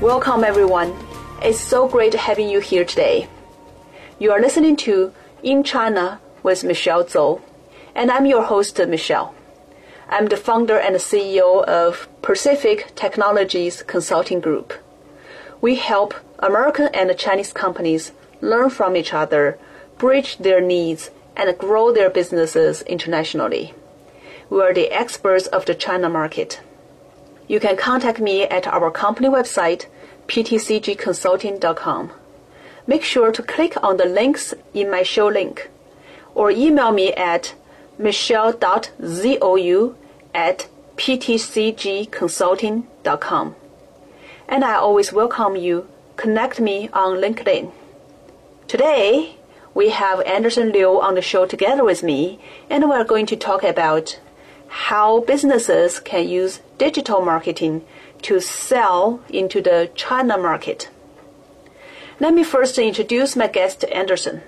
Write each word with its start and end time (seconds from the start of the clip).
Welcome, 0.00 0.44
everyone. 0.44 0.94
It's 1.42 1.58
so 1.58 1.88
great 1.88 2.14
having 2.14 2.48
you 2.48 2.60
here 2.60 2.84
today. 2.84 3.26
You 4.20 4.30
are 4.30 4.40
listening 4.40 4.76
to 4.76 5.12
In 5.42 5.64
China 5.64 6.20
with 6.44 6.62
Michelle 6.62 7.02
Zhou, 7.02 7.40
and 7.96 8.08
I'm 8.08 8.24
your 8.24 8.44
host, 8.44 8.78
Michelle. 8.78 9.34
I'm 10.08 10.26
the 10.26 10.36
founder 10.36 10.78
and 10.78 10.94
CEO 10.96 11.64
of 11.64 12.08
Pacific 12.22 12.94
Technologies 12.94 13.82
Consulting 13.82 14.38
Group. 14.38 14.72
We 15.60 15.74
help 15.74 16.14
American 16.38 16.90
and 16.94 17.18
Chinese 17.18 17.52
companies 17.52 18.12
learn 18.40 18.70
from 18.70 18.94
each 18.94 19.12
other, 19.12 19.58
bridge 19.98 20.38
their 20.38 20.60
needs, 20.60 21.10
and 21.36 21.58
grow 21.58 21.92
their 21.92 22.08
businesses 22.08 22.82
internationally. 22.82 23.74
We 24.48 24.60
are 24.60 24.72
the 24.72 24.92
experts 24.92 25.48
of 25.48 25.66
the 25.66 25.74
China 25.74 26.08
market. 26.08 26.60
You 27.48 27.58
can 27.60 27.76
contact 27.76 28.20
me 28.20 28.42
at 28.42 28.66
our 28.66 28.90
company 28.90 29.28
website, 29.28 29.86
ptcgconsulting.com. 30.28 32.10
Make 32.86 33.02
sure 33.02 33.32
to 33.32 33.42
click 33.42 33.74
on 33.82 33.96
the 33.96 34.04
links 34.04 34.52
in 34.74 34.90
my 34.90 35.02
show 35.02 35.28
link 35.28 35.70
or 36.34 36.50
email 36.50 36.92
me 36.92 37.14
at 37.14 37.54
michelle.zhou 37.98 39.94
at 40.34 40.68
ptcgconsulting.com. 40.96 43.56
And 44.48 44.64
I 44.64 44.74
always 44.74 45.12
welcome 45.12 45.56
you. 45.56 45.88
Connect 46.16 46.60
me 46.60 46.88
on 46.92 47.16
LinkedIn. 47.16 47.72
Today, 48.66 49.36
we 49.74 49.90
have 49.90 50.22
Anderson 50.22 50.72
Liu 50.72 51.00
on 51.00 51.14
the 51.14 51.22
show 51.22 51.46
together 51.46 51.84
with 51.84 52.02
me, 52.02 52.40
and 52.68 52.88
we're 52.88 53.04
going 53.04 53.26
to 53.26 53.36
talk 53.36 53.62
about 53.62 54.18
how 54.68 55.20
businesses 55.20 55.98
can 56.00 56.28
use 56.28 56.60
digital 56.78 57.20
marketing 57.20 57.84
to 58.22 58.40
sell 58.40 59.20
into 59.28 59.60
the 59.60 59.90
China 59.94 60.38
market. 60.38 60.88
Let 62.20 62.34
me 62.34 62.44
first 62.44 62.78
introduce 62.78 63.36
my 63.36 63.46
guest, 63.46 63.84
Anderson. 63.84 64.42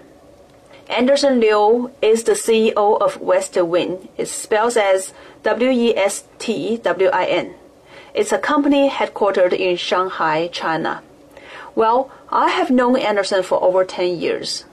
Anderson 0.89 1.39
Liu 1.39 1.93
is 2.03 2.25
the 2.25 2.33
CEO 2.33 3.01
of 3.01 3.21
Westwin. 3.21 4.09
It 4.17 4.27
spells 4.27 4.77
as 4.77 5.13
W 5.45 5.71
E 5.71 5.97
S 5.97 6.25
T 6.41 6.79
W 6.79 7.09
I 7.09 7.27
N. 7.27 7.55
It's 8.13 8.33
a 8.33 8.39
company 8.39 8.91
headquartered 8.91 9.53
in 9.53 9.77
Shanghai, 9.77 10.49
China. 10.49 11.03
Well, 11.77 12.11
I 12.31 12.49
have 12.49 12.71
known 12.73 12.97
Anderson 12.97 13.45
for 13.45 13.63
over 13.63 13.85
10 13.85 14.19
years. 14.19 14.65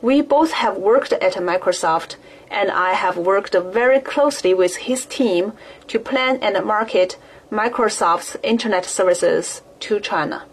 We 0.00 0.22
both 0.22 0.52
have 0.52 0.78
worked 0.78 1.12
at 1.12 1.34
Microsoft, 1.34 2.16
and 2.50 2.70
I 2.70 2.94
have 2.94 3.16
worked 3.16 3.54
very 3.54 4.00
closely 4.00 4.52
with 4.52 4.76
his 4.76 5.06
team 5.06 5.52
to 5.86 5.98
plan 5.98 6.38
and 6.42 6.64
market 6.64 7.16
Microsoft's 7.50 8.36
Internet 8.42 8.84
services 8.84 9.62
to 9.80 10.00
China. 10.00 10.44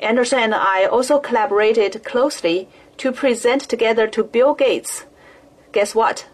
Anderson 0.00 0.38
and 0.38 0.54
I 0.54 0.84
also 0.84 1.18
collaborated 1.18 2.04
closely 2.04 2.68
to 2.98 3.12
present 3.12 3.62
together 3.62 4.06
to 4.08 4.22
Bill 4.22 4.54
Gates. 4.54 5.06
Guess 5.72 5.94
what? 5.94 6.26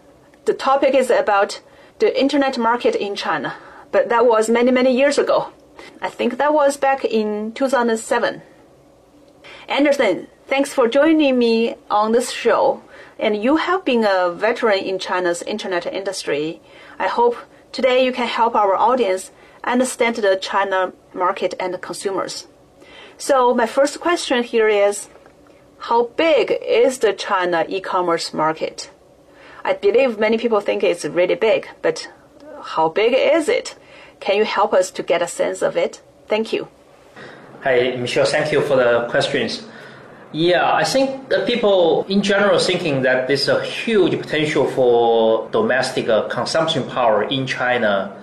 The 0.45 0.53
topic 0.53 0.93
is 0.93 1.09
about 1.09 1.61
the 1.99 2.19
Internet 2.19 2.57
market 2.57 2.95
in 2.95 3.15
China, 3.15 3.55
but 3.91 4.09
that 4.09 4.25
was 4.25 4.49
many, 4.49 4.71
many 4.71 4.95
years 4.95 5.17
ago. 5.17 5.51
I 6.01 6.09
think 6.09 6.37
that 6.37 6.53
was 6.53 6.77
back 6.77 7.05
in 7.05 7.53
2007. 7.53 8.41
Anderson, 9.67 10.27
thanks 10.47 10.73
for 10.73 10.87
joining 10.87 11.39
me 11.39 11.75
on 11.89 12.11
this 12.11 12.31
show. 12.31 12.83
And 13.21 13.43
you 13.43 13.57
have 13.57 13.85
been 13.85 14.03
a 14.03 14.31
veteran 14.31 14.79
in 14.79 14.97
China's 14.97 15.43
internet 15.43 15.85
industry. 15.85 16.59
I 16.97 17.07
hope 17.07 17.37
today 17.71 18.03
you 18.03 18.11
can 18.11 18.27
help 18.27 18.55
our 18.55 18.75
audience 18.75 19.29
understand 19.63 20.15
the 20.15 20.39
China 20.41 20.91
market 21.13 21.53
and 21.59 21.79
consumers. 21.79 22.47
So 23.19 23.53
my 23.53 23.67
first 23.67 23.99
question 23.99 24.41
here 24.43 24.67
is, 24.67 25.07
how 25.77 26.07
big 26.07 26.57
is 26.65 26.97
the 26.97 27.13
China 27.13 27.63
e-commerce 27.69 28.33
market? 28.33 28.89
I 29.63 29.73
believe 29.73 30.17
many 30.17 30.39
people 30.39 30.59
think 30.59 30.83
it's 30.83 31.05
really 31.05 31.35
big, 31.35 31.69
but 31.83 32.11
how 32.63 32.89
big 32.89 33.13
is 33.13 33.47
it? 33.47 33.75
Can 34.19 34.37
you 34.37 34.45
help 34.45 34.73
us 34.73 34.89
to 34.91 35.03
get 35.03 35.21
a 35.21 35.27
sense 35.27 35.61
of 35.61 35.77
it? 35.77 36.01
Thank 36.27 36.51
you. 36.51 36.69
Hi, 37.61 37.95
Michelle. 37.97 38.25
Thank 38.25 38.51
you 38.51 38.61
for 38.61 38.77
the 38.77 39.07
questions. 39.11 39.63
Yeah, 40.33 40.73
I 40.73 40.85
think 40.85 41.29
people 41.45 42.05
in 42.07 42.21
general 42.21 42.57
thinking 42.57 43.01
that 43.01 43.27
there's 43.27 43.49
a 43.49 43.61
huge 43.65 44.17
potential 44.17 44.65
for 44.65 45.49
domestic 45.51 46.07
uh, 46.07 46.29
consumption 46.29 46.87
power 46.89 47.23
in 47.23 47.45
China. 47.45 48.15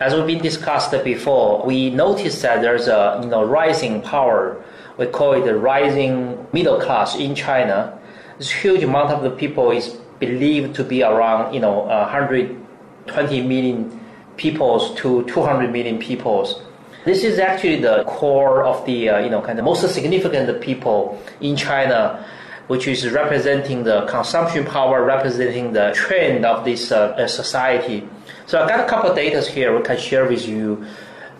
As 0.00 0.14
we've 0.14 0.26
been 0.26 0.42
discussed 0.42 0.92
before, 1.04 1.62
we 1.66 1.90
noticed 1.90 2.40
that 2.40 2.62
there's 2.62 2.88
a 2.88 3.20
you 3.22 3.28
know 3.28 3.44
rising 3.44 4.00
power. 4.00 4.56
We 4.96 5.04
call 5.04 5.34
it 5.34 5.44
the 5.44 5.54
rising 5.54 6.46
middle 6.54 6.80
class 6.80 7.14
in 7.14 7.34
China. 7.34 7.98
This 8.38 8.50
huge 8.50 8.82
amount 8.82 9.10
of 9.10 9.22
the 9.22 9.30
people 9.30 9.70
is 9.70 9.88
believed 10.18 10.74
to 10.76 10.82
be 10.82 11.02
around 11.02 11.52
you 11.52 11.60
know 11.60 11.80
120 11.80 13.42
million 13.42 14.00
peoples 14.38 14.94
to 15.00 15.24
200 15.24 15.70
million 15.70 15.98
peoples. 15.98 16.62
This 17.04 17.22
is 17.22 17.38
actually 17.38 17.80
the 17.80 18.02
core 18.04 18.64
of 18.64 18.86
the 18.86 19.10
uh, 19.10 19.18
you 19.18 19.28
know 19.28 19.42
kind 19.42 19.58
of 19.58 19.64
most 19.66 19.86
significant 19.92 20.60
people 20.62 21.20
in 21.42 21.54
China, 21.54 22.24
which 22.68 22.88
is 22.88 23.10
representing 23.10 23.84
the 23.84 24.06
consumption 24.06 24.64
power, 24.64 25.04
representing 25.04 25.74
the 25.74 25.92
trend 25.94 26.46
of 26.46 26.64
this 26.64 26.90
uh, 26.90 27.28
society. 27.28 28.08
So 28.46 28.62
I 28.62 28.66
got 28.66 28.80
a 28.80 28.88
couple 28.88 29.10
of 29.10 29.16
data 29.16 29.42
here 29.42 29.76
we 29.76 29.84
can 29.84 29.98
share 29.98 30.26
with 30.26 30.48
you. 30.48 30.86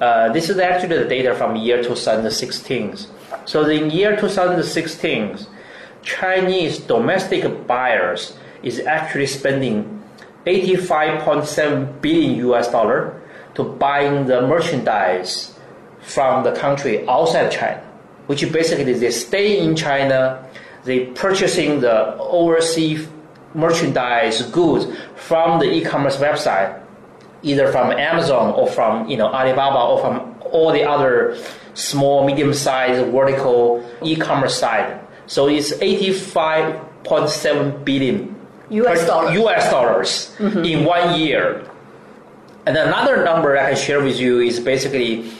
Uh, 0.02 0.30
this 0.32 0.50
is 0.50 0.58
actually 0.58 0.98
the 0.98 1.08
data 1.08 1.34
from 1.34 1.56
year 1.56 1.82
2016. 1.82 2.98
So 3.46 3.66
in 3.66 3.90
year 3.90 4.16
2016, 4.16 5.38
Chinese 6.02 6.78
domestic 6.78 7.66
buyers 7.66 8.36
is 8.62 8.80
actually 8.80 9.28
spending 9.28 10.02
85.7 10.44 12.02
billion 12.02 12.34
US 12.50 12.70
dollar 12.70 13.18
to 13.54 13.64
buying 13.64 14.26
the 14.26 14.42
merchandise 14.42 15.53
from 16.04 16.44
the 16.44 16.52
country 16.52 17.08
outside 17.08 17.50
China, 17.50 17.82
which 18.26 18.52
basically 18.52 18.92
they 18.92 19.10
stay 19.10 19.58
in 19.58 19.74
China, 19.74 20.46
they 20.84 21.06
purchasing 21.06 21.80
the 21.80 22.14
overseas 22.16 23.08
merchandise 23.54 24.42
goods 24.50 24.86
from 25.16 25.58
the 25.60 25.72
e-commerce 25.72 26.18
website, 26.18 26.78
either 27.42 27.72
from 27.72 27.90
Amazon 27.92 28.52
or 28.54 28.68
from 28.68 29.08
you 29.08 29.16
know 29.16 29.28
Alibaba 29.28 29.78
or 29.78 29.98
from 30.00 30.34
all 30.52 30.70
the 30.72 30.84
other 30.84 31.38
small, 31.74 32.26
medium-sized 32.26 33.06
vertical 33.10 33.82
e-commerce 34.02 34.58
site. 34.58 35.00
So 35.26 35.48
it's 35.48 35.72
85.7 35.72 37.84
billion 37.84 38.34
US 38.70 39.06
dollars, 39.06 39.36
US 39.36 39.70
dollars 39.70 40.34
mm-hmm. 40.38 40.64
in 40.64 40.84
one 40.84 41.18
year. 41.18 41.64
And 42.66 42.76
another 42.76 43.24
number 43.24 43.56
I 43.58 43.72
can 43.72 43.76
share 43.76 44.02
with 44.02 44.18
you 44.18 44.40
is 44.40 44.58
basically 44.58 45.30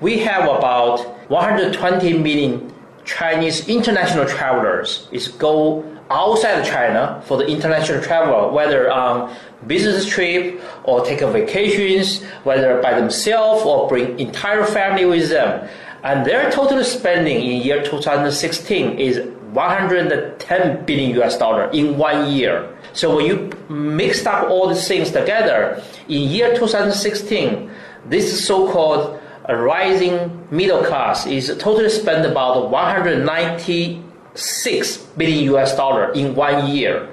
we 0.00 0.18
have 0.20 0.44
about 0.44 1.00
120 1.30 2.18
million 2.18 2.72
Chinese 3.04 3.68
international 3.68 4.26
travelers 4.26 5.08
is 5.12 5.28
go 5.28 5.84
outside 6.10 6.64
China 6.64 7.22
for 7.26 7.36
the 7.36 7.46
international 7.46 8.02
travel, 8.02 8.50
whether 8.50 8.90
on 8.90 9.34
business 9.66 10.06
trip 10.06 10.60
or 10.84 11.04
take 11.04 11.20
a 11.20 11.30
vacations, 11.30 12.22
whether 12.44 12.80
by 12.82 12.98
themselves 12.98 13.62
or 13.64 13.88
bring 13.88 14.18
entire 14.18 14.64
family 14.64 15.04
with 15.04 15.28
them. 15.30 15.68
And 16.02 16.26
their 16.26 16.50
total 16.50 16.84
spending 16.84 17.38
in 17.38 17.62
year 17.62 17.82
2016 17.82 18.98
is 18.98 19.26
110 19.52 20.84
billion 20.84 21.22
US 21.22 21.38
dollar 21.38 21.70
in 21.70 21.96
one 21.96 22.30
year. 22.30 22.68
So 22.92 23.16
when 23.16 23.26
you 23.26 23.50
mixed 23.68 24.26
up 24.26 24.50
all 24.50 24.68
these 24.68 24.86
things 24.86 25.10
together, 25.10 25.82
in 26.08 26.28
year 26.28 26.54
2016, 26.54 27.70
this 28.06 28.46
so-called 28.46 29.18
a 29.46 29.56
rising 29.56 30.46
middle 30.50 30.82
class 30.84 31.26
is 31.26 31.48
totally 31.58 31.90
spent 31.90 32.24
about 32.24 32.70
196 32.70 34.96
billion 35.16 35.44
US 35.54 35.76
dollar 35.76 36.12
in 36.12 36.34
one 36.34 36.66
year, 36.68 37.08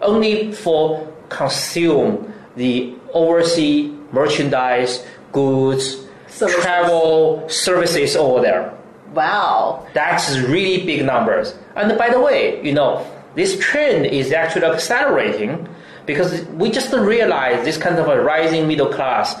only 0.00 0.52
for 0.52 1.06
consume 1.28 2.32
the 2.56 2.94
overseas 3.14 3.90
merchandise, 4.12 5.04
goods, 5.32 6.04
Services. 6.28 6.62
travel 6.62 7.48
services 7.48 8.14
over 8.16 8.40
there. 8.42 8.72
Wow. 9.14 9.86
That's 9.94 10.38
really 10.38 10.84
big 10.86 11.04
numbers. 11.04 11.54
And 11.76 11.96
by 11.98 12.10
the 12.10 12.20
way, 12.20 12.62
you 12.62 12.72
know, 12.72 13.04
this 13.34 13.58
trend 13.58 14.06
is 14.06 14.32
actually 14.32 14.66
accelerating 14.66 15.66
because 16.06 16.44
we 16.46 16.70
just 16.70 16.92
realized 16.92 17.64
this 17.64 17.76
kind 17.76 17.98
of 17.98 18.08
a 18.08 18.22
rising 18.22 18.68
middle 18.68 18.88
class 18.88 19.34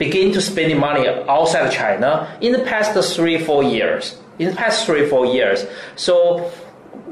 begin 0.00 0.32
to 0.32 0.40
spending 0.40 0.80
money 0.80 1.06
outside 1.06 1.70
China 1.70 2.26
in 2.40 2.52
the 2.52 2.60
past 2.60 2.96
three, 3.14 3.38
four 3.38 3.62
years. 3.62 4.18
In 4.38 4.48
the 4.48 4.56
past 4.56 4.86
three, 4.86 5.06
four 5.06 5.26
years. 5.26 5.66
So 5.94 6.50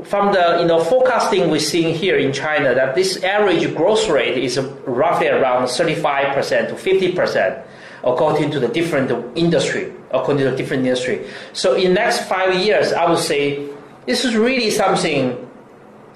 from 0.05 0.33
the 0.33 0.59
you 0.61 0.67
know 0.67 0.83
forecasting 0.83 1.51
we're 1.51 1.61
seeing 1.61 1.95
here 1.95 2.17
in 2.17 2.33
China 2.33 2.75
that 2.75 2.95
this 2.95 3.23
average 3.23 3.75
growth 3.77 4.09
rate 4.09 4.39
is 4.39 4.59
roughly 4.87 5.29
around 5.29 5.65
35% 5.65 6.69
to 6.69 6.75
50% 6.75 7.65
according 8.05 8.51
to 8.53 8.61
the 8.61 8.69
different 8.69 9.11
industry, 9.37 9.93
according 10.11 10.45
to 10.45 10.51
the 10.51 10.57
different 10.57 10.87
industry. 10.87 11.27
So 11.53 11.75
in 11.75 11.93
next 11.93 12.25
five 12.29 12.55
years, 12.55 12.93
I 12.93 13.11
would 13.11 13.19
say 13.19 13.69
this 14.07 14.25
is 14.25 14.35
really 14.35 14.71
something 14.71 15.37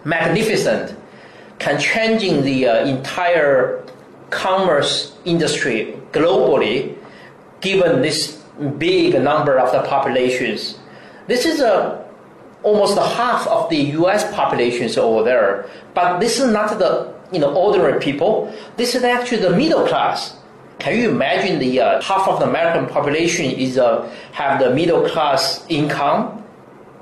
magnificent, 0.04 0.96
can 1.58 1.78
changing 1.78 2.42
the 2.42 2.68
uh, 2.68 2.86
entire 2.86 3.81
commerce 4.32 5.14
industry 5.24 5.96
globally, 6.10 6.96
given 7.60 8.02
this 8.02 8.42
big 8.78 9.14
number 9.22 9.58
of 9.58 9.70
the 9.70 9.82
populations. 9.88 10.78
This 11.28 11.46
is 11.46 11.60
a 11.60 12.02
almost 12.62 12.98
half 12.98 13.46
of 13.46 13.68
the 13.70 13.76
U.S. 14.00 14.24
populations 14.34 14.96
over 14.96 15.22
there, 15.22 15.68
but 15.94 16.18
this 16.18 16.40
is 16.40 16.50
not 16.50 16.78
the 16.78 17.12
you 17.32 17.38
know 17.38 17.54
ordinary 17.54 18.00
people. 18.00 18.52
This 18.76 18.94
is 18.94 19.04
actually 19.04 19.42
the 19.42 19.54
middle 19.56 19.86
class. 19.86 20.36
Can 20.78 20.98
you 20.98 21.10
imagine 21.10 21.60
the 21.60 21.80
uh, 21.80 22.02
half 22.02 22.26
of 22.26 22.40
the 22.40 22.48
American 22.48 22.86
population 22.86 23.46
is 23.46 23.78
uh, 23.78 24.08
have 24.32 24.58
the 24.58 24.74
middle 24.74 25.08
class 25.08 25.64
income? 25.68 26.42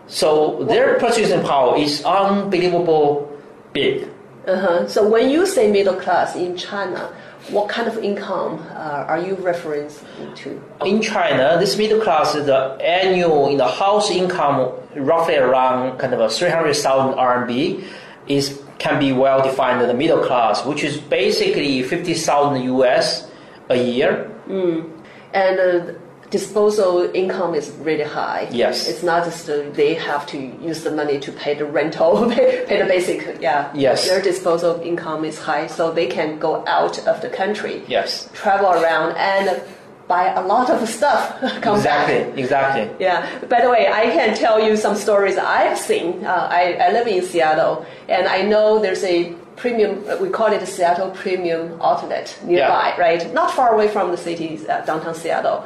So 0.07 0.65
their 0.65 0.99
purchasing 0.99 1.43
power 1.43 1.79
is 1.79 2.05
unbelievable 2.05 3.31
big. 3.73 4.09
Uh-huh. 4.51 4.89
So 4.89 5.09
when 5.09 5.31
you 5.31 5.47
say 5.47 5.71
middle 5.71 5.95
class 5.95 6.35
in 6.35 6.57
China, 6.57 7.13
what 7.51 7.69
kind 7.69 7.89
of 7.89 7.99
income 7.99 8.59
uh, 8.71 9.07
are 9.09 9.21
you 9.21 9.37
referring 9.37 9.91
to? 10.37 10.63
In 10.85 11.01
China, 11.01 11.57
this 11.59 11.79
middle 11.79 12.01
class, 12.01 12.35
is 12.35 12.47
the 12.47 12.77
annual 12.81 13.49
in 13.49 13.59
the 13.59 13.69
house 13.69 14.11
income 14.11 14.73
roughly 14.97 15.37
around 15.37 15.99
kind 15.99 16.13
of 16.13 16.21
a 16.21 16.29
300,000 16.29 17.15
RMB 17.15 17.85
is 18.29 18.61
can 18.79 18.99
be 18.99 19.13
well 19.13 19.43
defined 19.43 19.81
in 19.83 19.89
the 19.89 19.95
middle 19.95 20.25
class, 20.25 20.65
which 20.65 20.83
is 20.83 20.97
basically 20.99 21.83
50,000 21.83 22.63
US 22.75 23.29
a 23.69 23.77
year. 23.77 24.31
Mm. 24.49 24.91
And 25.33 25.61
uh, 25.61 25.93
disposal 26.31 27.11
income 27.15 27.55
is 27.55 27.71
really 27.81 28.05
high. 28.05 28.49
Yes. 28.51 28.89
It's 28.89 29.03
not 29.03 29.25
just 29.25 29.49
uh, 29.51 29.69
they 29.73 29.95
have 29.95 30.27
to 30.29 30.39
use 30.39 30.85
the 30.85 30.91
money 30.93 31.19
to 31.21 31.33
pay 31.33 31.55
the 31.55 31.65
rental, 31.65 32.31
pay, 32.35 32.65
pay 32.67 32.79
the 32.81 32.87
basic. 32.87 33.41
Yeah. 33.41 33.71
Yes. 33.75 34.09
Their 34.09 34.23
disposal 34.23 34.81
income 34.81 35.25
is 35.25 35.39
high, 35.39 35.67
so 35.67 35.91
they 35.93 36.07
can 36.07 36.39
go 36.39 36.65
out 36.67 36.99
of 37.07 37.21
the 37.21 37.29
country. 37.29 37.83
Yes. 37.89 38.29
Travel 38.33 38.71
around 38.71 39.17
and 39.17 39.61
buy 40.07 40.33
a 40.35 40.45
lot 40.47 40.71
of 40.71 40.89
stuff. 40.89 41.37
Exactly. 41.43 42.25
Back. 42.25 42.39
Exactly. 42.39 42.97
Yeah. 42.99 43.27
By 43.47 43.61
the 43.61 43.71
way, 43.71 43.87
I 43.89 44.05
can 44.11 44.37
tell 44.37 44.59
you 44.65 44.77
some 44.77 44.97
stories 44.97 45.37
I've 45.37 45.79
seen. 45.79 46.25
Uh, 46.25 46.49
I, 46.51 46.75
I 46.81 46.93
live 46.93 47.07
in 47.07 47.23
Seattle, 47.23 47.87
and 48.09 48.27
I 48.27 48.43
know 48.43 48.81
there's 48.81 49.05
a 49.05 49.35
premium, 49.57 50.03
we 50.21 50.31
call 50.31 50.51
it 50.53 50.67
Seattle 50.67 51.11
Premium 51.11 51.79
Outlet 51.83 52.37
nearby, 52.45 52.95
Yeah. 52.97 53.01
right? 53.01 53.33
Not 53.35 53.51
far 53.53 53.75
away 53.75 53.89
from 53.89 54.11
the 54.11 54.17
city, 54.17 54.59
uh, 54.67 54.81
downtown 54.87 55.15
Seattle. 55.15 55.65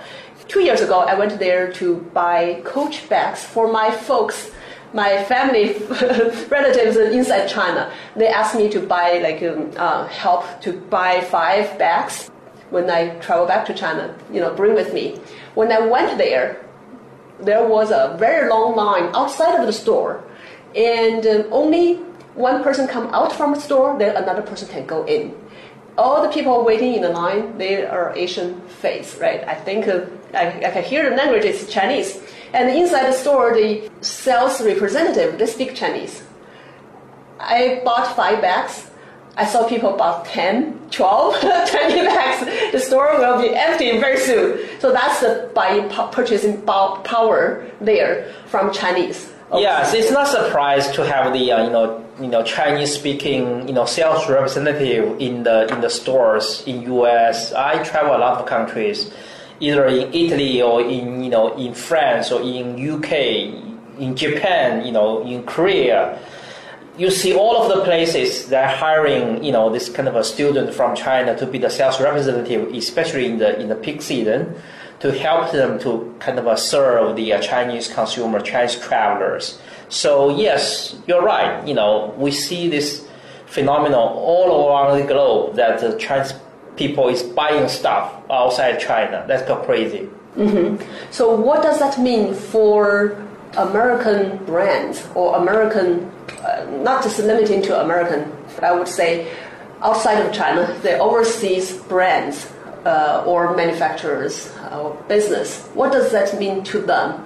Two 0.49 0.61
years 0.61 0.81
ago, 0.81 1.01
I 1.01 1.15
went 1.15 1.39
there 1.39 1.73
to 1.75 1.97
buy 2.13 2.61
Coach 2.65 3.09
bags 3.09 3.43
for 3.45 3.71
my 3.73 3.91
folks, 3.91 4.51
my 4.93 5.25
family 5.25 5.73
relatives 6.49 6.97
inside 6.97 7.49
China. 7.49 7.91
They 8.15 8.29
asked 8.29 8.55
me 8.55 8.69
to 8.71 8.81
buy, 8.81 9.19
like, 9.19 9.43
um, 9.43 9.73
uh, 9.77 10.07
help 10.09 10.61
to 10.63 10.73
buy 10.73 11.23
five 11.23 11.79
bags 11.79 12.31
when 12.71 12.91
I 12.91 13.17
travel 13.21 13.47
back 13.47 13.65
to 13.67 13.75
China, 13.75 14.15
you 14.31 14.41
know, 14.41 14.55
bring 14.55 14.75
with 14.75 14.93
me. 14.93 15.19
When 15.55 15.73
I 15.73 15.81
went 15.81 16.19
there, 16.19 16.65
there 17.41 17.67
was 17.67 17.91
a 17.91 18.17
very 18.19 18.49
long 18.49 18.77
line 18.77 19.11
outside 19.15 19.59
of 19.59 19.67
the 19.67 19.73
store, 19.73 20.23
and 20.75 21.27
um, 21.27 21.45
only 21.51 21.97
one 22.35 22.63
person 22.63 22.87
come 22.89 23.07
out 23.15 23.33
from 23.33 23.55
the 23.55 23.61
store, 23.61 23.97
then 23.99 24.17
another 24.17 24.43
person 24.43 24.69
can 24.69 24.87
go 24.87 25.05
in. 25.07 25.37
All 25.97 26.23
the 26.23 26.29
people 26.29 26.65
waiting 26.65 26.95
in 26.95 27.03
the 27.03 27.11
line, 27.11 27.57
they 27.57 27.87
are 27.87 28.13
Asian 28.17 28.61
face, 28.83 29.17
right? 29.21 29.47
I 29.47 29.55
think 29.55 29.87
uh, 29.87 30.07
I, 30.35 30.69
I 30.69 30.71
can 30.71 30.83
hear 30.83 31.09
the 31.09 31.17
language 31.17 31.45
is 31.45 31.69
Chinese. 31.69 32.21
And 32.53 32.71
inside 32.71 33.07
the 33.09 33.13
store, 33.13 33.53
the 33.55 33.91
sales 34.01 34.63
representative, 34.63 35.39
they 35.39 35.47
speak 35.47 35.75
Chinese. 35.75 36.23
I 37.41 37.83
bought 37.85 38.15
five 38.15 38.41
bags. 38.41 38.91
I 39.37 39.45
saw 39.45 39.69
people 39.69 39.97
bought 39.97 40.27
10, 40.27 40.91
12, 40.91 41.41
20 41.41 41.67
bags. 42.07 42.73
The 42.73 42.79
store 42.79 43.19
will 43.19 43.41
be 43.41 43.55
empty 43.55 43.99
very 43.99 44.19
soon. 44.19 44.61
So 44.79 44.93
that's 44.93 45.21
the 45.21 45.51
buying 45.55 45.89
purchasing 46.13 46.63
power 46.63 47.67
there 47.81 48.33
from 48.47 48.73
Chinese. 48.73 49.33
Yes, 49.53 49.95
it's 49.95 50.11
not 50.11 50.29
surprise 50.29 50.91
to 50.93 51.05
have 51.05 51.33
the 51.33 51.53
uh, 51.53 51.65
you 51.65 51.71
know 51.71 52.05
you 52.21 52.27
know 52.27 52.43
Chinese 52.43 52.93
speaking 52.95 53.69
you 53.69 53.75
know 53.75 53.85
sales 53.85 54.29
representative 54.29 55.21
in 55.21 55.45
the 55.45 55.73
in 55.73 55.81
the 55.81 55.91
stores 55.91 56.65
in 56.67 56.83
U.S. 56.83 57.53
I 57.53 57.83
travel 57.85 58.17
a 58.17 58.19
lot 58.19 58.41
of 58.41 58.47
countries, 58.47 59.13
either 59.61 59.87
in 59.87 60.13
Italy 60.13 60.63
or 60.63 60.81
in 60.81 61.23
you 61.23 61.31
know 61.31 61.55
in 61.57 61.75
France 61.75 62.33
or 62.33 62.43
in 62.43 62.79
U.K. 62.79 63.63
in 63.99 64.17
Japan 64.17 64.85
you 64.85 64.93
know 64.93 65.23
in 65.23 65.45
Korea. 65.45 66.19
You 66.97 67.11
see 67.11 67.35
all 67.35 67.61
of 67.61 67.77
the 67.77 67.83
places 67.83 68.49
that 68.49 68.65
are 68.65 68.77
hiring 68.77 69.43
you 69.43 69.53
know 69.53 69.71
this 69.71 69.89
kind 69.89 70.09
of 70.09 70.17
a 70.17 70.25
student 70.25 70.75
from 70.75 70.95
China 70.95 71.37
to 71.39 71.47
be 71.47 71.59
the 71.59 71.71
sales 71.71 72.01
representative, 72.01 72.73
especially 72.75 73.27
in 73.27 73.39
the 73.39 73.59
in 73.61 73.69
the 73.69 73.77
peak 73.77 74.03
season 74.03 74.55
to 75.01 75.13
help 75.13 75.53
them 75.53 75.79
to 75.81 76.15
kind 76.19 76.39
of 76.39 76.59
serve 76.59 77.15
the 77.15 77.33
uh, 77.33 77.41
Chinese 77.41 77.93
consumer, 77.93 78.41
Chinese 78.41 78.77
travelers. 78.77 79.61
So 79.91 80.35
yes, 80.35 80.97
you're 81.07 81.23
right. 81.23 81.67
You 81.67 81.75
know, 81.75 82.15
we 82.17 82.31
see 82.31 82.69
this 82.69 83.07
phenomenon 83.47 84.09
all 84.15 84.69
around 84.69 84.99
the 84.99 85.07
globe 85.07 85.57
that 85.57 85.81
the 85.81 85.99
Chinese 85.99 86.33
people 86.77 87.09
is 87.09 87.23
buying 87.23 87.69
stuff 87.69 88.13
outside 88.31 88.79
China. 88.81 89.25
That's 89.29 89.47
go 89.47 89.57
crazy. 89.57 90.09
So 91.11 91.35
what 91.35 91.63
does 91.63 91.79
that 91.79 91.99
mean 92.01 92.35
for 92.35 93.17
American 93.57 94.45
brands 94.45 95.07
or 95.15 95.37
American, 95.37 96.11
uh, 96.43 96.67
not 96.83 97.05
just 97.05 97.19
limiting 97.21 97.63
to 97.63 97.81
American, 97.81 98.33
but 98.57 98.65
I 98.65 98.73
would 98.73 98.89
say 98.89 99.33
outside 99.81 100.19
of 100.27 100.33
China, 100.33 100.67
the 100.83 100.99
overseas 100.99 101.77
brands 101.77 102.51
uh, 102.85 103.23
or 103.27 103.55
manufacturers 103.57 104.53
uh, 104.57 104.83
or 104.83 104.95
business. 105.09 105.63
What 105.75 105.93
does 105.93 106.11
that 106.13 106.39
mean 106.39 106.65
to 106.65 106.81
them 106.81 107.25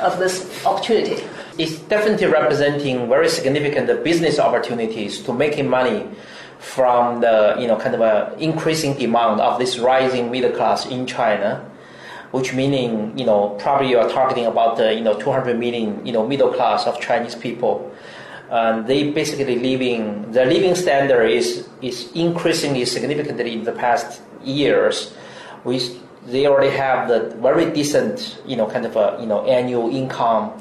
of 0.00 0.18
this 0.18 0.66
opportunity? 0.66 1.22
It's 1.56 1.78
definitely 1.78 2.26
representing 2.26 3.08
very 3.08 3.28
significant 3.28 4.02
business 4.02 4.38
opportunities 4.38 5.20
to 5.20 5.32
making 5.32 5.68
money 5.68 6.08
from 6.60 7.20
the 7.22 7.56
you 7.58 7.66
know 7.66 7.76
kind 7.76 7.94
of 7.94 8.00
a 8.02 8.36
increasing 8.38 8.94
demand 8.94 9.40
of 9.40 9.58
this 9.58 9.78
rising 9.78 10.30
middle 10.30 10.52
class 10.52 10.86
in 10.86 11.06
China, 11.06 11.64
which 12.30 12.52
meaning 12.52 13.16
you 13.18 13.24
know 13.24 13.56
probably 13.58 13.88
you 13.88 13.98
are 13.98 14.08
targeting 14.08 14.46
about 14.46 14.76
the 14.76 14.94
you 14.94 15.00
know 15.00 15.18
200 15.18 15.58
million 15.58 16.04
you 16.04 16.12
know 16.12 16.26
middle 16.26 16.52
class 16.52 16.86
of 16.86 17.00
Chinese 17.00 17.34
people. 17.34 17.90
And 18.50 18.86
they 18.86 19.10
basically 19.12 19.58
living 19.58 20.32
their 20.32 20.46
living 20.46 20.74
standard 20.74 21.30
is 21.30 21.68
is 21.80 22.10
increasingly 22.14 22.84
significantly 22.84 23.52
in 23.52 23.64
the 23.64 23.72
past 23.72 24.20
years. 24.44 25.14
We 25.64 25.80
they 26.26 26.46
already 26.46 26.76
have 26.76 27.08
the 27.08 27.34
very 27.40 27.70
decent 27.70 28.42
you 28.44 28.56
know 28.56 28.66
kind 28.66 28.84
of 28.84 28.96
a 28.96 29.16
you 29.20 29.26
know 29.26 29.46
annual 29.46 29.88
income 29.88 30.52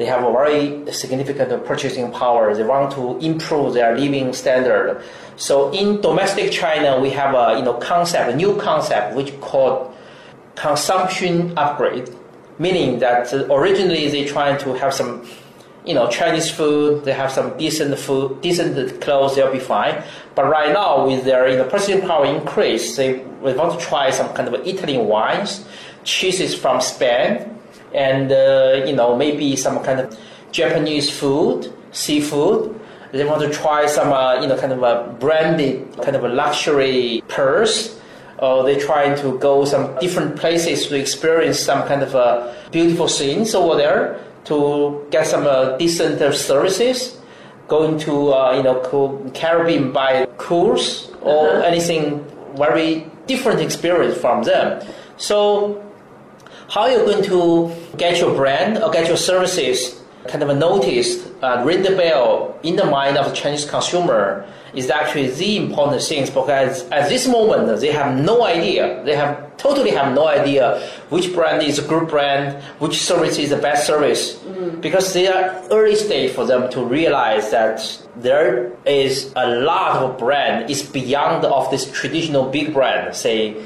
they 0.00 0.06
have 0.06 0.24
a 0.24 0.32
very 0.32 0.90
significant 0.90 1.62
purchasing 1.66 2.10
power. 2.10 2.54
They 2.54 2.62
want 2.62 2.90
to 2.92 3.18
improve 3.18 3.74
their 3.74 3.94
living 3.98 4.32
standard. 4.32 5.02
So 5.36 5.70
in 5.72 6.00
domestic 6.00 6.50
China, 6.50 6.98
we 6.98 7.10
have 7.10 7.34
a 7.34 7.58
you 7.58 7.62
know 7.62 7.74
concept, 7.74 8.30
a 8.30 8.34
new 8.34 8.56
concept, 8.56 9.14
which 9.14 9.38
called 9.42 9.94
consumption 10.54 11.52
upgrade, 11.58 12.08
meaning 12.58 12.98
that 13.00 13.30
originally 13.50 14.08
they 14.08 14.24
trying 14.24 14.56
to 14.60 14.72
have 14.72 14.94
some 14.94 15.28
you 15.84 15.92
know 15.92 16.08
Chinese 16.08 16.50
food, 16.50 17.04
they 17.04 17.12
have 17.12 17.30
some 17.30 17.58
decent 17.58 17.98
food, 17.98 18.40
decent 18.40 19.02
clothes, 19.02 19.36
they'll 19.36 19.52
be 19.52 19.58
fine. 19.60 20.02
But 20.34 20.46
right 20.46 20.72
now, 20.72 21.06
with 21.06 21.26
their 21.26 21.46
you 21.46 21.58
know 21.58 21.68
purchasing 21.68 22.00
power 22.00 22.24
increase, 22.24 22.96
they, 22.96 23.22
they 23.44 23.52
want 23.52 23.78
to 23.78 23.84
try 23.84 24.08
some 24.08 24.32
kind 24.32 24.48
of 24.48 24.66
Italian 24.66 25.08
wines, 25.08 25.66
cheeses 26.04 26.54
from 26.54 26.80
Spain, 26.80 27.59
and 27.94 28.32
uh, 28.32 28.84
you 28.86 28.94
know 28.94 29.16
maybe 29.16 29.56
some 29.56 29.82
kind 29.82 30.00
of 30.00 30.18
Japanese 30.52 31.10
food, 31.10 31.72
seafood. 31.92 32.78
They 33.12 33.24
want 33.24 33.42
to 33.42 33.50
try 33.50 33.86
some 33.86 34.12
uh, 34.12 34.40
you 34.40 34.46
know 34.48 34.56
kind 34.56 34.72
of 34.72 34.82
a 34.82 35.16
branded 35.18 36.00
kind 36.02 36.16
of 36.16 36.24
a 36.24 36.28
luxury 36.28 37.22
purse 37.28 38.00
or 38.40 38.64
they're 38.64 38.80
trying 38.80 39.14
to 39.20 39.38
go 39.38 39.64
some 39.64 39.94
different 40.00 40.34
places 40.36 40.86
to 40.86 40.98
experience 40.98 41.58
some 41.58 41.86
kind 41.86 42.02
of 42.02 42.14
uh, 42.14 42.52
beautiful 42.70 43.06
scenes 43.06 43.54
over 43.54 43.76
there 43.76 44.18
to 44.44 45.06
get 45.10 45.26
some 45.26 45.46
uh, 45.46 45.76
decent 45.76 46.20
uh, 46.20 46.32
services, 46.32 47.18
going 47.68 47.98
to 47.98 48.32
uh, 48.32 48.56
you 48.56 48.62
know 48.62 48.80
Caribbean 49.34 49.92
by 49.92 50.26
cruise 50.38 51.10
or 51.22 51.50
uh-huh. 51.50 51.62
anything 51.62 52.24
very 52.56 53.06
different 53.26 53.60
experience 53.60 54.16
from 54.18 54.42
them. 54.42 54.82
So 55.18 55.84
how 56.70 56.82
are 56.82 56.90
you 56.92 56.98
going 56.98 57.24
to 57.24 57.74
get 57.96 58.18
your 58.18 58.34
brand 58.34 58.78
or 58.82 58.90
get 58.90 59.08
your 59.08 59.16
services 59.16 60.00
kind 60.28 60.42
of 60.42 60.56
noticed, 60.56 61.26
uh, 61.42 61.62
ring 61.64 61.82
the 61.82 61.96
bell 61.96 62.58
in 62.62 62.76
the 62.76 62.84
mind 62.84 63.16
of 63.16 63.26
the 63.26 63.34
Chinese 63.34 63.68
consumer 63.68 64.46
is 64.74 64.88
actually 64.88 65.28
the 65.30 65.56
important 65.56 66.00
things 66.00 66.30
because 66.30 66.88
at 66.90 67.08
this 67.08 67.26
moment 67.26 67.80
they 67.80 67.90
have 67.90 68.16
no 68.16 68.44
idea. 68.44 69.02
They 69.04 69.16
have 69.16 69.56
totally 69.56 69.90
have 69.90 70.14
no 70.14 70.28
idea 70.28 70.88
which 71.08 71.34
brand 71.34 71.62
is 71.62 71.80
a 71.80 71.82
good 71.88 72.08
brand, 72.08 72.62
which 72.78 73.00
service 73.02 73.36
is 73.36 73.50
the 73.50 73.56
best 73.56 73.86
service, 73.86 74.36
mm. 74.36 74.80
because 74.80 75.12
they 75.12 75.26
are 75.26 75.60
early 75.70 75.96
stage 75.96 76.30
for 76.32 76.46
them 76.46 76.70
to 76.70 76.84
realize 76.84 77.50
that 77.50 77.80
there 78.16 78.70
is 78.86 79.32
a 79.34 79.56
lot 79.56 79.96
of 79.96 80.18
brand 80.18 80.70
is 80.70 80.82
beyond 80.82 81.44
of 81.44 81.68
this 81.70 81.90
traditional 81.90 82.48
big 82.48 82.72
brand, 82.72 83.16
say 83.16 83.60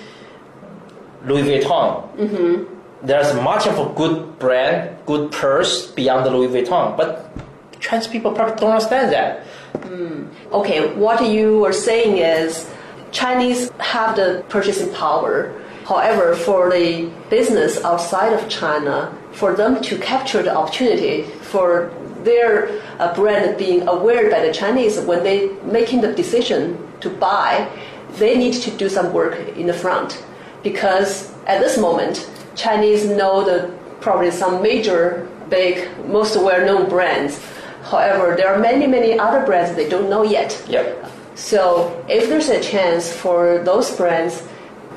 Louis 1.26 1.42
Vuitton. 1.42 2.16
Mm-hmm. 2.16 2.73
There's 3.04 3.34
much 3.34 3.66
of 3.66 3.78
a 3.78 3.92
good 3.94 4.38
brand, 4.38 4.96
good 5.04 5.30
purse 5.30 5.90
beyond 5.90 6.24
the 6.24 6.30
Louis 6.30 6.48
Vuitton, 6.48 6.96
but 6.96 7.30
Chinese 7.78 8.06
people 8.06 8.32
probably 8.32 8.56
don't 8.56 8.70
understand 8.70 9.12
that. 9.12 9.44
Mm. 9.74 10.28
Okay, 10.52 10.94
what 10.94 11.22
you 11.28 11.66
are 11.66 11.72
saying 11.72 12.16
is 12.16 12.66
Chinese 13.12 13.70
have 13.78 14.16
the 14.16 14.42
purchasing 14.48 14.90
power. 14.94 15.52
However, 15.84 16.34
for 16.34 16.70
the 16.70 17.12
business 17.28 17.84
outside 17.84 18.32
of 18.32 18.48
China, 18.48 19.14
for 19.32 19.52
them 19.52 19.82
to 19.82 19.98
capture 19.98 20.42
the 20.42 20.56
opportunity 20.56 21.24
for 21.52 21.92
their 22.22 22.80
uh, 22.98 23.14
brand 23.14 23.58
being 23.58 23.86
aware 23.86 24.30
by 24.30 24.40
the 24.40 24.52
Chinese 24.52 24.98
when 25.00 25.22
they 25.22 25.50
making 25.64 26.00
the 26.00 26.14
decision 26.14 26.78
to 27.00 27.10
buy, 27.10 27.68
they 28.12 28.34
need 28.38 28.54
to 28.62 28.70
do 28.78 28.88
some 28.88 29.12
work 29.12 29.38
in 29.58 29.66
the 29.66 29.74
front 29.74 30.24
because 30.62 31.30
at 31.46 31.60
this 31.60 31.76
moment, 31.76 32.26
Chinese 32.54 33.04
know 33.04 33.44
the 33.44 33.72
probably 34.00 34.30
some 34.30 34.62
major, 34.62 35.28
big, 35.48 35.88
most 36.06 36.36
well-known 36.36 36.88
brands 36.88 37.40
However, 37.84 38.34
there 38.34 38.48
are 38.52 38.58
many, 38.58 38.86
many 38.86 39.18
other 39.18 39.44
brands 39.44 39.76
they 39.76 39.88
don't 39.88 40.08
know 40.08 40.22
yet. 40.22 40.60
Yep. 40.68 41.10
So 41.34 42.04
if 42.08 42.28
there's 42.28 42.48
a 42.48 42.60
chance 42.60 43.12
for 43.12 43.58
those 43.58 43.94
brands 43.94 44.42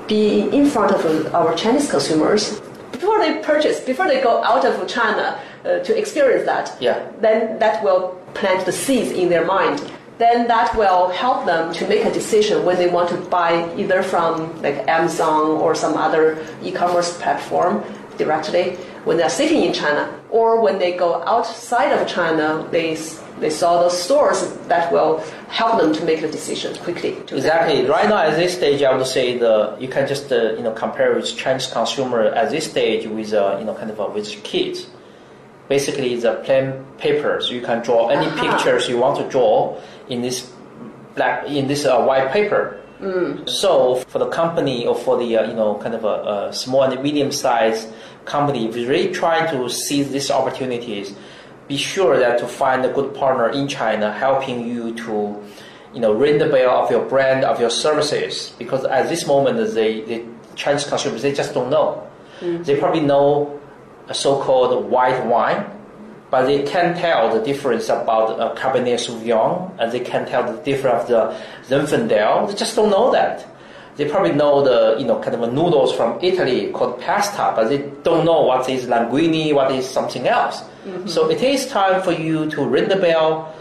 be 0.08 0.48
in 0.56 0.68
front 0.68 0.94
of 0.94 1.36
our 1.36 1.54
Chinese 1.56 1.92
consumers 1.92 2.62
before 2.92 3.20
they 3.20 3.40
purchase, 3.44 3.82
before 3.82 4.08
they 4.08 4.22
go 4.22 4.42
out 4.44 4.64
of 4.66 4.88
China 4.88 5.40
uh, 5.66 5.80
to 5.80 5.98
experience 5.98 6.46
that, 6.46 6.78
yeah. 6.80 7.12
then 7.20 7.60
that 7.60 7.84
will 7.84 8.20
plant 8.34 8.66
the 8.66 8.72
seeds 8.72 9.12
in 9.12 9.28
their 9.28 9.46
mind. 9.46 9.82
Then 10.17 10.47
that 10.47 10.75
will 10.75 11.09
help 11.09 11.45
them 11.45 11.74
to 11.74 11.88
make 11.88 12.03
a 12.03 12.12
decision 12.12 12.65
when 12.65 12.77
they 12.77 12.89
want 12.89 13.09
to 13.09 13.17
buy 13.17 13.71
either 13.75 14.01
from 14.01 14.62
like 14.62 14.88
Amazon 14.88 15.51
or 15.62 15.75
some 15.75 15.95
other 15.95 16.43
e-commerce 16.63 17.15
platform 17.21 17.83
directly 18.17 18.77
when 19.07 19.15
they're 19.15 19.29
sitting 19.29 19.63
in 19.63 19.71
China, 19.74 20.03
or 20.29 20.62
when 20.62 20.79
they 20.79 20.91
go 20.91 21.24
outside 21.24 21.91
of 21.93 22.05
China, 22.07 22.67
they 22.71 22.97
they 23.39 23.50
saw 23.50 23.81
those 23.81 23.97
stores 24.05 24.39
that 24.67 24.91
will 24.91 25.19
help 25.47 25.79
them 25.79 25.93
to 25.93 26.03
make 26.03 26.19
the 26.21 26.27
decision 26.27 26.75
quickly. 26.83 27.12
exactly. 27.31 27.86
Right 27.86 28.09
now, 28.09 28.17
at 28.17 28.36
this 28.36 28.53
stage, 28.57 28.81
I 28.83 28.95
would 28.95 29.07
say 29.07 29.38
the 29.38 29.77
you 29.79 29.88
can 29.88 30.07
just 30.07 30.31
uh, 30.31 30.53
you 30.57 30.63
know 30.63 30.74
compare 30.74 31.15
with 31.15 31.38
Chinese 31.38 31.67
consumer 31.67 32.21
at 32.41 32.50
this 32.51 32.69
stage 32.69 33.07
with 33.07 33.33
uh, 33.33 33.55
you 33.59 33.65
know 33.65 33.75
kind 33.75 33.89
of 33.89 34.00
uh, 34.00 34.09
with 34.13 34.27
kids. 34.43 34.88
Basically, 35.69 36.15
the 36.15 36.33
plain 36.45 36.86
papers. 36.97 37.50
You 37.50 37.62
can 37.62 37.81
draw 37.83 38.09
any 38.09 38.27
uh-huh. 38.27 38.43
pictures 38.43 38.89
you 38.89 38.97
want 38.97 39.15
to 39.19 39.25
draw 39.29 39.79
in 40.10 40.22
this 40.22 40.52
black 41.16 41.46
in 41.48 41.68
this 41.68 41.86
uh, 41.86 42.04
white 42.04 42.32
paper. 42.32 42.82
Mm. 43.00 43.48
So 43.48 43.96
for 44.08 44.18
the 44.20 44.30
company 44.30 44.88
or 44.88 44.96
for 44.96 45.18
the 45.18 45.38
uh, 45.38 45.48
you 45.48 45.54
know 45.54 45.76
kind 45.78 45.94
of 45.94 46.04
a, 46.04 46.48
a 46.50 46.54
small 46.54 46.84
and 46.84 47.02
medium 47.02 47.32
sized 47.32 47.90
company, 48.26 48.68
we 48.68 48.86
really 48.86 49.12
try 49.12 49.50
to 49.52 49.70
seize 49.70 50.12
these 50.12 50.30
opportunities. 50.30 51.16
Be 51.68 51.78
sure 51.78 52.18
that 52.20 52.40
to 52.40 52.48
find 52.48 52.86
a 52.86 52.90
good 52.94 53.14
partner 53.14 53.50
in 53.50 53.68
China, 53.68 54.14
helping 54.14 54.66
you 54.68 54.94
to, 54.96 55.44
you 55.94 56.00
know, 56.00 56.14
ring 56.14 56.38
the 56.38 56.48
bell 56.48 56.84
of 56.84 56.92
your 56.92 57.04
brand, 57.06 57.44
of 57.44 57.60
your 57.60 57.70
services. 57.70 58.54
Because 58.58 58.86
at 58.86 59.10
this 59.10 59.28
moment, 59.28 59.58
they, 59.74 60.02
the 60.02 60.26
Chinese 60.56 60.86
consumers, 60.88 61.24
they 61.24 61.34
just 61.34 61.54
don't 61.54 61.70
know. 61.70 62.08
Mm. 62.40 62.64
They 62.64 62.80
probably 62.80 63.02
know 63.02 63.60
a 64.08 64.14
so-called 64.14 64.86
white 64.90 65.26
wine, 65.26 65.66
but 66.29 66.46
they 66.46 66.63
can't 66.63 66.98
tell 66.98 67.34
the 67.34 67.43
difference 67.43 67.89
about 67.89 68.39
a 68.39 68.60
Cabernet 68.60 69.00
Sauvignon, 69.00 69.72
and 69.79 69.91
they 69.91 70.01
can't 70.01 70.27
tell 70.27 70.43
the 70.51 70.62
difference 70.63 71.10
of 71.10 71.38
the 71.67 71.75
Zinfandel. 71.75 72.50
They 72.50 72.55
just 72.55 72.75
don't 72.75 72.89
know 72.89 73.12
that 73.12 73.46
they 73.98 74.07
probably 74.07 74.31
know 74.31 74.63
the 74.63 75.00
you 75.00 75.05
know 75.05 75.19
kind 75.19 75.36
of 75.36 75.53
noodles 75.53 75.93
from 75.93 76.19
Italy 76.22 76.72
called 76.72 77.01
pasta, 77.01 77.51
but 77.55 77.67
they 77.67 77.79
don't 78.03 78.25
know 78.25 78.43
what 78.43 78.69
is 78.69 78.86
linguine, 78.86 79.53
what 79.53 79.72
is 79.72 79.89
something 79.89 80.27
else. 80.27 80.62
Mm-hmm. 80.62 81.07
So 81.07 81.29
it 81.29 81.41
is 81.41 81.67
time 81.67 82.01
for 82.03 82.12
you 82.12 82.50
to 82.51 82.63
ring 82.63 82.88
the 82.88 82.96
bell 82.96 83.53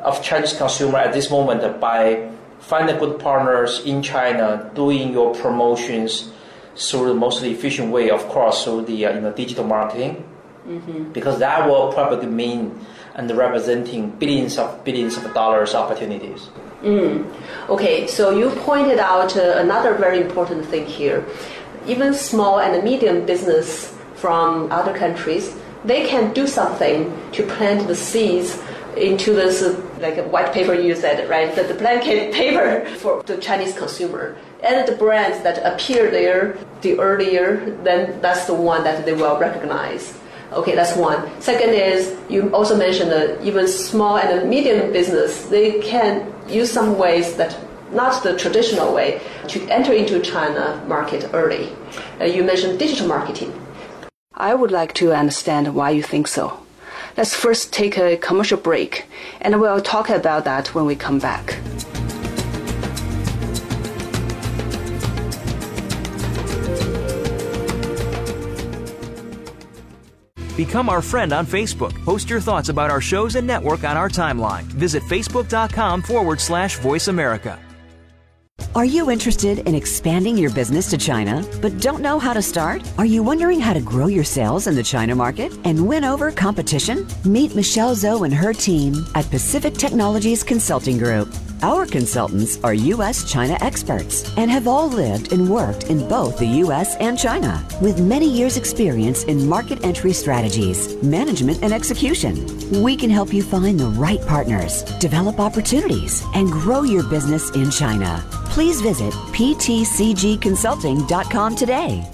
of 0.00 0.22
Chinese 0.22 0.52
consumer 0.52 0.98
at 0.98 1.12
this 1.12 1.30
moment 1.30 1.80
by 1.80 2.30
finding 2.60 2.96
good 2.98 3.18
partners 3.18 3.82
in 3.84 4.02
China, 4.02 4.70
doing 4.74 5.12
your 5.12 5.34
promotions 5.34 6.32
through 6.76 7.08
the 7.08 7.14
most 7.14 7.42
efficient 7.42 7.90
way, 7.90 8.08
of 8.08 8.26
course, 8.28 8.64
through 8.64 8.82
the 8.84 9.06
uh, 9.06 9.14
you 9.14 9.20
know 9.20 9.32
digital 9.32 9.64
marketing, 9.64 10.24
mm-hmm. 10.66 11.12
because 11.12 11.38
that 11.38 11.68
will 11.68 11.92
probably 11.92 12.26
mean 12.26 12.78
and 13.14 13.30
representing 13.36 14.10
billions 14.10 14.58
of 14.58 14.84
billions 14.84 15.16
of 15.16 15.34
dollars 15.34 15.74
opportunities. 15.74 16.48
Mm. 16.82 17.30
Okay, 17.68 18.06
so 18.06 18.30
you 18.30 18.50
pointed 18.60 18.98
out 18.98 19.36
uh, 19.36 19.54
another 19.58 19.94
very 19.94 20.20
important 20.20 20.64
thing 20.66 20.86
here. 20.86 21.24
Even 21.86 22.14
small 22.14 22.60
and 22.60 22.82
medium 22.82 23.26
business 23.26 23.94
from 24.14 24.70
other 24.72 24.96
countries, 24.96 25.54
they 25.84 26.06
can 26.06 26.32
do 26.32 26.46
something 26.46 27.12
to 27.32 27.42
plant 27.44 27.86
the 27.86 27.94
seeds 27.94 28.58
into 28.96 29.32
this 29.32 29.62
uh, 29.62 29.80
like 30.00 30.18
a 30.18 30.22
white 30.24 30.52
paper 30.52 30.74
you 30.74 30.94
said 30.94 31.28
right 31.30 31.54
the, 31.54 31.62
the 31.62 31.74
blanket 31.74 32.32
paper 32.40 32.84
for 32.96 33.22
the 33.22 33.38
chinese 33.38 33.74
consumer 33.74 34.36
and 34.62 34.86
the 34.86 34.94
brands 34.96 35.42
that 35.42 35.64
appear 35.64 36.10
there 36.10 36.58
the 36.82 36.98
earlier 36.98 37.74
then 37.82 38.20
that's 38.20 38.44
the 38.44 38.52
one 38.54 38.84
that 38.84 39.06
they 39.06 39.14
will 39.14 39.38
recognize 39.38 40.18
Okay, 40.52 40.74
that's 40.74 40.96
one. 40.96 41.28
Second 41.40 41.70
is 41.70 42.16
you 42.28 42.50
also 42.54 42.76
mentioned 42.76 43.10
that 43.10 43.42
even 43.42 43.66
small 43.66 44.18
and 44.18 44.48
medium 44.48 44.92
business 44.92 45.46
they 45.46 45.80
can 45.80 46.32
use 46.48 46.70
some 46.70 46.98
ways 46.98 47.36
that 47.36 47.56
not 47.92 48.22
the 48.22 48.36
traditional 48.36 48.94
way 48.94 49.20
to 49.48 49.60
enter 49.68 49.92
into 49.92 50.20
China 50.20 50.82
market 50.86 51.28
early. 51.32 51.72
Uh, 52.20 52.24
you 52.24 52.42
mentioned 52.42 52.78
digital 52.78 53.06
marketing. 53.06 53.52
I 54.34 54.54
would 54.54 54.70
like 54.70 54.94
to 54.94 55.12
understand 55.12 55.74
why 55.74 55.90
you 55.90 56.02
think 56.02 56.26
so. 56.26 56.58
Let's 57.16 57.34
first 57.34 57.72
take 57.72 57.98
a 57.98 58.16
commercial 58.16 58.58
break, 58.58 59.04
and 59.40 59.60
we'll 59.60 59.82
talk 59.82 60.08
about 60.08 60.44
that 60.44 60.74
when 60.74 60.86
we 60.86 60.96
come 60.96 61.18
back. 61.18 61.58
Become 70.64 70.88
our 70.88 71.02
friend 71.02 71.32
on 71.32 71.44
Facebook. 71.44 71.92
Post 72.04 72.30
your 72.30 72.40
thoughts 72.40 72.68
about 72.68 72.88
our 72.88 73.00
shows 73.00 73.34
and 73.34 73.44
network 73.44 73.82
on 73.82 73.96
our 73.96 74.08
timeline. 74.08 74.62
Visit 74.62 75.02
facebook.com 75.02 76.02
forward 76.02 76.40
slash 76.40 76.78
voice 76.78 77.08
America. 77.08 77.58
Are 78.76 78.84
you 78.84 79.10
interested 79.10 79.58
in 79.66 79.74
expanding 79.74 80.38
your 80.38 80.52
business 80.52 80.88
to 80.90 80.96
China, 80.96 81.44
but 81.60 81.80
don't 81.80 82.00
know 82.00 82.16
how 82.20 82.32
to 82.32 82.40
start? 82.40 82.80
Are 82.96 83.04
you 83.04 83.24
wondering 83.24 83.58
how 83.58 83.72
to 83.72 83.80
grow 83.80 84.06
your 84.06 84.22
sales 84.22 84.68
in 84.68 84.76
the 84.76 84.84
China 84.84 85.16
market 85.16 85.52
and 85.64 85.88
win 85.88 86.04
over 86.04 86.30
competition? 86.30 87.08
Meet 87.24 87.56
Michelle 87.56 87.96
Zhou 87.96 88.24
and 88.24 88.32
her 88.32 88.52
team 88.52 89.04
at 89.16 89.28
Pacific 89.30 89.74
Technologies 89.74 90.44
Consulting 90.44 90.96
Group. 90.96 91.34
Our 91.64 91.86
consultants 91.86 92.58
are 92.64 92.74
U.S. 92.74 93.30
China 93.30 93.56
experts 93.60 94.36
and 94.36 94.50
have 94.50 94.66
all 94.66 94.88
lived 94.88 95.32
and 95.32 95.48
worked 95.48 95.84
in 95.84 96.08
both 96.08 96.36
the 96.36 96.46
U.S. 96.64 96.96
and 96.96 97.16
China 97.16 97.64
with 97.80 98.00
many 98.00 98.28
years' 98.28 98.56
experience 98.56 99.22
in 99.24 99.48
market 99.48 99.84
entry 99.84 100.12
strategies, 100.12 101.00
management, 101.04 101.62
and 101.62 101.72
execution. 101.72 102.44
We 102.82 102.96
can 102.96 103.10
help 103.10 103.32
you 103.32 103.44
find 103.44 103.78
the 103.78 103.90
right 103.90 104.20
partners, 104.26 104.82
develop 104.98 105.38
opportunities, 105.38 106.24
and 106.34 106.50
grow 106.50 106.82
your 106.82 107.08
business 107.08 107.50
in 107.50 107.70
China. 107.70 108.24
Please 108.46 108.80
visit 108.80 109.12
ptcgconsulting.com 109.12 111.54
today. 111.54 112.04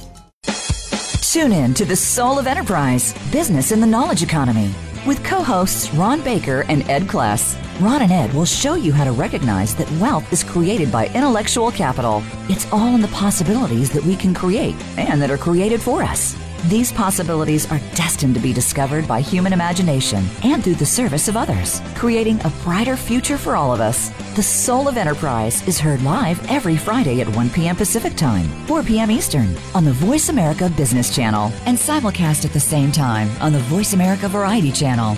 Tune 1.23 1.53
in 1.53 1.73
to 1.73 1.87
the 1.87 1.97
Soul 1.97 2.39
of 2.39 2.47
Enterprise 2.47 3.15
Business 3.33 3.73
in 3.73 3.81
the 3.81 3.87
Knowledge 3.87 4.23
Economy 4.23 4.75
with 5.09 5.25
co 5.25 5.43
hosts 5.43 5.93
Ron 5.95 6.21
Baker 6.23 6.67
and 6.69 6.89
Ed 6.91 7.05
Kless. 7.05 7.57
Ron 7.81 8.03
and 8.03 8.13
Ed 8.13 8.35
will 8.35 8.45
show 8.45 8.75
you 8.75 8.93
how 8.93 9.05
to 9.05 9.13
recognize 9.13 9.75
that 9.77 9.91
wealth 9.93 10.31
is 10.31 10.45
created 10.45 10.93
by 10.93 11.07
intellectual 11.09 11.73
capital. 11.73 12.23
It's 12.51 12.71
all 12.71 12.95
in 12.95 13.01
the 13.01 13.09
possibilities 13.09 13.91
that 13.91 14.05
we 14.05 14.15
can 14.15 14.35
create 14.35 14.77
and 14.99 15.23
that 15.23 15.31
are 15.31 15.39
created 15.39 15.81
for 15.81 16.03
us. 16.03 16.37
These 16.67 16.93
possibilities 16.93 17.71
are 17.71 17.79
destined 17.95 18.35
to 18.35 18.41
be 18.41 18.53
discovered 18.53 19.07
by 19.07 19.21
human 19.21 19.53
imagination 19.53 20.25
and 20.43 20.63
through 20.63 20.75
the 20.75 20.85
service 20.85 21.29
of 21.29 21.37
others, 21.37 21.81
creating 21.95 22.41
a 22.45 22.53
brighter 22.63 22.97
future 22.97 23.39
for 23.39 23.57
all 23.57 23.73
of 23.73 23.81
us. 23.81 24.11
The 24.35 24.43
Soul 24.43 24.89
of 24.89 24.97
Enterprise 24.97 25.67
is 25.69 25.79
heard 25.79 26.03
live 26.03 26.45
every 26.51 26.77
Friday 26.77 27.21
at 27.21 27.29
1 27.37 27.51
p.m. 27.51 27.77
Pacific 27.77 28.17
Time, 28.17 28.49
4 28.67 28.83
p.m. 28.83 29.11
Eastern 29.11 29.57
on 29.75 29.85
the 29.85 29.93
Voice 29.93 30.29
America 30.29 30.69
Business 30.77 31.15
Channel 31.15 31.53
and 31.65 31.79
simulcast 31.79 32.45
at 32.45 32.53
the 32.53 32.61
same 32.61 32.93
time 32.93 33.31
on 33.41 33.53
the 33.53 33.61
Voice 33.61 33.93
America 33.93 34.29
Variety 34.29 34.73
Channel. 34.73 35.17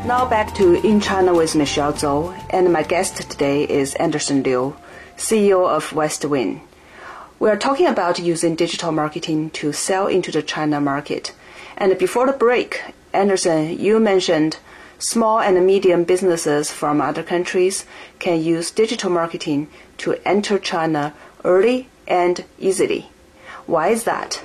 Now 0.04 0.28
back 0.28 0.52
to 0.56 0.84
In 0.84 1.00
China 1.00 1.34
with 1.34 1.54
Michelle 1.54 1.92
Zhou, 1.92 2.36
and 2.50 2.72
my 2.72 2.82
guest 2.82 3.30
today 3.30 3.62
is 3.62 3.94
Anderson 3.94 4.42
Liu, 4.42 4.74
CEO 5.16 5.68
of 5.68 5.90
Westwin. 5.90 6.62
We 7.38 7.48
are 7.48 7.56
talking 7.56 7.86
about 7.86 8.18
using 8.18 8.56
digital 8.56 8.90
marketing 8.90 9.50
to 9.50 9.72
sell 9.72 10.08
into 10.08 10.32
the 10.32 10.42
China 10.42 10.80
market. 10.80 11.32
And 11.76 11.96
before 11.98 12.26
the 12.26 12.32
break, 12.32 12.82
Anderson, 13.12 13.78
you 13.78 14.00
mentioned 14.00 14.56
small 14.98 15.40
and 15.40 15.64
medium 15.66 16.04
businesses 16.04 16.70
from 16.70 17.00
other 17.00 17.22
countries 17.22 17.84
can 18.18 18.42
use 18.42 18.70
digital 18.70 19.10
marketing 19.10 19.68
to 19.98 20.16
enter 20.24 20.58
China 20.58 21.14
early 21.44 21.88
and 22.06 22.44
easily. 22.58 23.10
Why 23.66 23.88
is 23.88 24.04
that? 24.04 24.42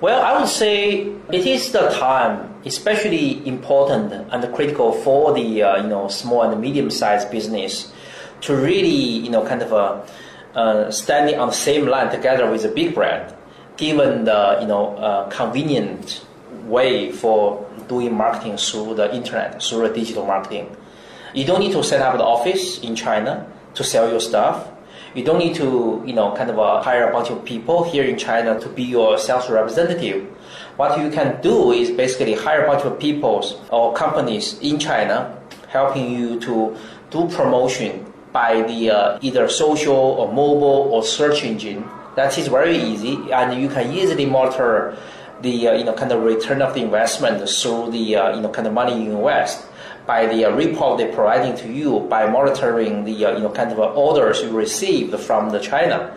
Well, 0.00 0.22
I 0.22 0.38
would 0.40 0.48
say 0.48 1.12
it 1.30 1.46
is 1.46 1.72
the 1.72 1.90
time, 1.90 2.54
especially 2.64 3.46
important 3.46 4.12
and 4.12 4.54
critical 4.54 4.92
for 4.92 5.34
the 5.34 5.62
uh, 5.62 5.82
you 5.82 5.88
know 5.88 6.08
small 6.08 6.42
and 6.42 6.60
medium-sized 6.60 7.30
business 7.30 7.92
to 8.42 8.56
really, 8.56 8.88
you 8.88 9.30
know, 9.30 9.46
kind 9.46 9.62
of 9.62 9.72
uh, 9.72 10.02
uh, 10.54 10.90
standing 10.90 11.38
on 11.38 11.48
the 11.48 11.54
same 11.54 11.86
line 11.86 12.10
together 12.10 12.50
with 12.50 12.64
a 12.64 12.68
big 12.68 12.94
brand, 12.94 13.34
given 13.76 14.24
the, 14.24 14.58
you 14.60 14.66
know, 14.66 14.96
uh, 14.96 15.28
convenient 15.28 16.24
way 16.70 17.10
for 17.12 17.66
doing 17.88 18.14
marketing 18.14 18.56
through 18.56 18.94
the 18.94 19.14
internet, 19.14 19.62
through 19.62 19.88
the 19.88 19.94
digital 19.94 20.24
marketing. 20.24 20.74
You 21.34 21.44
don't 21.44 21.60
need 21.60 21.72
to 21.72 21.82
set 21.82 22.00
up 22.00 22.16
the 22.16 22.24
office 22.24 22.80
in 22.80 22.96
China 22.96 23.46
to 23.74 23.84
sell 23.84 24.10
your 24.10 24.20
stuff. 24.20 24.68
You 25.14 25.24
don't 25.24 25.38
need 25.38 25.56
to, 25.56 26.02
you 26.06 26.12
know, 26.12 26.34
kind 26.36 26.50
of 26.50 26.58
uh, 26.58 26.82
hire 26.82 27.08
a 27.08 27.12
bunch 27.12 27.30
of 27.30 27.44
people 27.44 27.82
here 27.84 28.04
in 28.04 28.16
China 28.16 28.58
to 28.60 28.68
be 28.68 28.84
your 28.84 29.18
sales 29.18 29.50
representative. 29.50 30.24
What 30.76 30.98
you 31.00 31.10
can 31.10 31.40
do 31.42 31.72
is 31.72 31.90
basically 31.90 32.34
hire 32.34 32.64
a 32.64 32.66
bunch 32.66 32.84
of 32.84 32.98
people 32.98 33.44
or 33.70 33.92
companies 33.92 34.58
in 34.60 34.78
China 34.78 35.36
helping 35.68 36.12
you 36.12 36.40
to 36.40 36.76
do 37.10 37.28
promotion 37.28 38.06
by 38.32 38.62
the 38.62 38.90
uh, 38.90 39.18
either 39.20 39.48
social 39.48 39.94
or 39.94 40.32
mobile 40.32 40.90
or 40.92 41.02
search 41.02 41.42
engine. 41.44 41.84
That 42.16 42.36
is 42.38 42.48
very 42.48 42.76
easy, 42.76 43.32
and 43.32 43.60
you 43.60 43.68
can 43.68 43.92
easily 43.92 44.26
monitor 44.26 44.96
the 45.42 45.68
uh, 45.68 45.72
you 45.74 45.84
know 45.84 45.94
kind 45.94 46.12
of 46.12 46.22
return 46.22 46.62
of 46.62 46.74
the 46.74 46.82
investment 46.82 47.48
through 47.48 47.90
the 47.90 48.16
uh, 48.16 48.34
you 48.34 48.40
know 48.42 48.48
kind 48.48 48.66
of 48.66 48.72
money 48.72 49.04
you 49.04 49.16
invest 49.16 49.64
by 50.06 50.26
the 50.26 50.44
uh, 50.44 50.50
report 50.52 50.98
they're 50.98 51.12
providing 51.12 51.56
to 51.56 51.72
you 51.72 52.00
by 52.08 52.28
monitoring 52.28 53.04
the 53.04 53.24
uh, 53.24 53.36
you 53.36 53.40
know 53.40 53.50
kind 53.50 53.72
of 53.72 53.78
orders 53.96 54.42
you 54.42 54.50
received 54.50 55.18
from 55.18 55.50
the 55.50 55.60
China. 55.60 56.16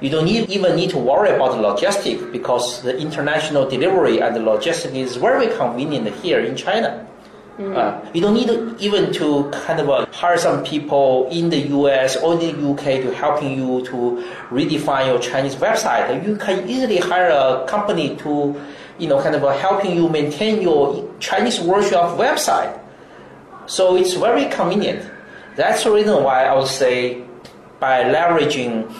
You 0.00 0.08
don't 0.08 0.24
need, 0.24 0.48
even 0.48 0.76
need 0.76 0.90
to 0.90 0.98
worry 0.98 1.28
about 1.28 1.56
the 1.56 1.60
logistics 1.60 2.22
because 2.32 2.82
the 2.82 2.96
international 2.96 3.68
delivery 3.68 4.20
and 4.20 4.34
the 4.34 4.40
logistics 4.40 4.94
is 4.94 5.16
very 5.16 5.48
convenient 5.56 6.08
here 6.22 6.40
in 6.40 6.56
China. 6.56 7.06
Mm-hmm. 7.58 7.76
Uh, 7.76 8.10
you 8.14 8.20
don't 8.20 8.34
need 8.34 8.46
to, 8.46 8.76
even 8.78 9.12
to 9.12 9.50
kind 9.50 9.80
of 9.80 9.90
uh, 9.90 10.06
hire 10.12 10.38
some 10.38 10.64
people 10.64 11.28
in 11.30 11.50
the 11.50 11.58
US 11.76 12.16
or 12.16 12.36
the 12.36 12.50
UK 12.50 13.02
to 13.02 13.14
helping 13.14 13.58
you 13.58 13.84
to 13.86 14.24
redefine 14.48 15.06
your 15.06 15.18
Chinese 15.18 15.56
website. 15.56 16.26
You 16.26 16.36
can 16.36 16.68
easily 16.68 16.98
hire 16.98 17.28
a 17.28 17.66
company 17.66 18.16
to, 18.16 18.60
you 18.98 19.08
know, 19.08 19.20
kind 19.22 19.34
of 19.34 19.44
uh, 19.44 19.50
helping 19.58 19.94
you 19.96 20.08
maintain 20.08 20.62
your 20.62 21.08
Chinese 21.18 21.58
of 21.58 21.66
website. 21.66 22.78
So 23.66 23.96
it's 23.96 24.14
very 24.14 24.46
convenient. 24.46 25.08
That's 25.56 25.84
the 25.84 25.92
reason 25.92 26.22
why 26.24 26.44
I 26.44 26.56
would 26.56 26.68
say 26.68 27.22
by 27.78 28.04
leveraging 28.04 28.92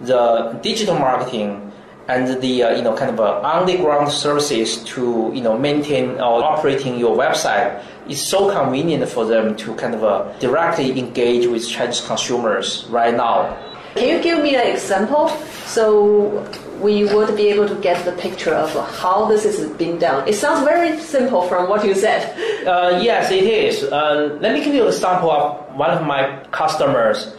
the 0.00 0.58
digital 0.62 0.98
marketing 0.98 1.72
and 2.08 2.40
the 2.42 2.62
uh, 2.62 2.70
you 2.70 2.82
know 2.82 2.94
kind 2.96 3.10
of 3.10 3.20
uh, 3.20 3.40
on-the-ground 3.40 4.10
services 4.10 4.82
to 4.84 5.30
you 5.34 5.40
know 5.40 5.58
maintain 5.58 6.10
or 6.20 6.42
operating 6.42 6.98
your 6.98 7.16
website 7.16 7.82
is 8.08 8.20
so 8.20 8.50
convenient 8.50 9.08
for 9.08 9.24
them 9.24 9.56
to 9.56 9.74
kind 9.76 9.94
of 9.94 10.04
uh, 10.04 10.30
directly 10.38 10.98
engage 10.98 11.46
with 11.46 11.66
Chinese 11.68 12.00
consumers 12.02 12.86
right 12.90 13.14
now. 13.14 13.56
Can 13.94 14.08
you 14.08 14.22
give 14.22 14.42
me 14.42 14.56
an 14.56 14.66
example 14.66 15.28
so 15.66 16.44
we 16.80 17.04
would 17.04 17.36
be 17.36 17.48
able 17.48 17.68
to 17.68 17.76
get 17.76 18.04
the 18.04 18.12
picture 18.12 18.52
of 18.52 18.70
how 18.98 19.26
this 19.26 19.44
is 19.44 19.70
being 19.78 19.98
done? 19.98 20.26
It 20.28 20.34
sounds 20.34 20.64
very 20.64 20.98
simple 20.98 21.42
from 21.48 21.68
what 21.68 21.86
you 21.86 21.94
said. 21.94 22.36
Uh, 22.66 23.00
yes, 23.00 23.30
it 23.30 23.44
is. 23.44 23.84
Uh, 23.84 24.36
let 24.40 24.52
me 24.52 24.64
give 24.64 24.74
you 24.74 24.82
an 24.82 24.88
example 24.88 25.30
of 25.30 25.74
one 25.76 25.90
of 25.90 26.04
my 26.04 26.44
customers 26.50 27.34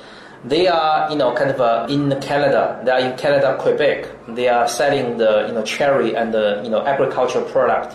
they 0.46 0.68
are 0.68 1.10
you 1.10 1.18
know 1.18 1.34
kind 1.34 1.50
of 1.50 1.60
uh, 1.60 1.88
in 1.90 2.10
Canada. 2.22 2.80
They 2.86 2.92
are 2.92 3.00
in 3.00 3.18
Canada, 3.18 3.58
Quebec. 3.60 4.08
They 4.28 4.48
are 4.48 4.68
selling 4.68 5.18
the 5.18 5.46
you 5.48 5.54
know 5.54 5.64
cherry 5.64 6.16
and 6.16 6.34
the 6.34 6.62
you 6.64 6.70
know 6.70 6.86
agricultural 6.86 7.46
product. 7.46 7.94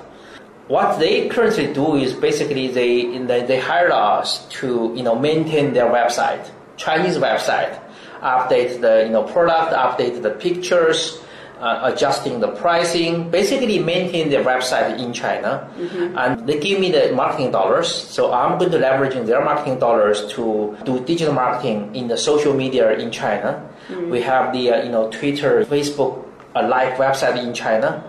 What 0.67 0.99
they 0.99 1.29
currently 1.29 1.73
do 1.73 1.97
is 1.97 2.13
basically 2.13 2.69
they 2.69 3.19
they, 3.19 3.47
they 3.47 3.61
hire 3.61 3.93
us 3.93 4.47
to 4.61 4.93
you 4.97 5.03
know 5.03 5.15
maintain 5.15 5.73
their 5.73 5.87
website, 5.87 6.51
Chinese 6.77 7.17
website, 7.19 7.81
update 8.21 8.81
the 8.81 9.05
you 9.07 9.13
know 9.13 9.23
product, 9.23 9.73
update 9.73 10.23
the 10.23 10.31
pictures, 10.31 11.21
uh, 11.61 11.93
adjusting 11.93 12.41
the 12.41 12.49
pricing, 12.49 13.31
basically 13.31 13.79
maintain 13.79 14.31
their 14.31 14.43
website 14.43 14.99
in 14.99 15.13
China. 15.13 15.69
Mm-hmm. 15.77 16.19
And 16.19 16.47
they 16.47 16.59
give 16.59 16.81
me 16.81 16.91
the 16.91 17.13
marketing 17.13 17.53
dollars. 17.53 17.89
So 17.93 18.33
I'm 18.33 18.59
going 18.59 18.71
to 18.71 18.79
leveraging 18.79 19.27
their 19.27 19.45
marketing 19.45 19.79
dollars 19.79 20.27
to 20.33 20.77
do 20.85 21.05
digital 21.05 21.35
marketing 21.35 21.95
in 21.95 22.09
the 22.09 22.17
social 22.17 22.55
media 22.55 22.99
in 22.99 23.11
China. 23.11 23.63
Mm-hmm. 23.89 24.11
We 24.11 24.23
have 24.23 24.53
the, 24.53 24.71
uh, 24.73 24.83
you 24.83 24.91
know, 24.91 25.11
Twitter, 25.11 25.65
Facebook, 25.65 26.25
a 26.55 26.67
live 26.67 26.99
website 26.99 27.37
in 27.37 27.53
China. 27.55 28.03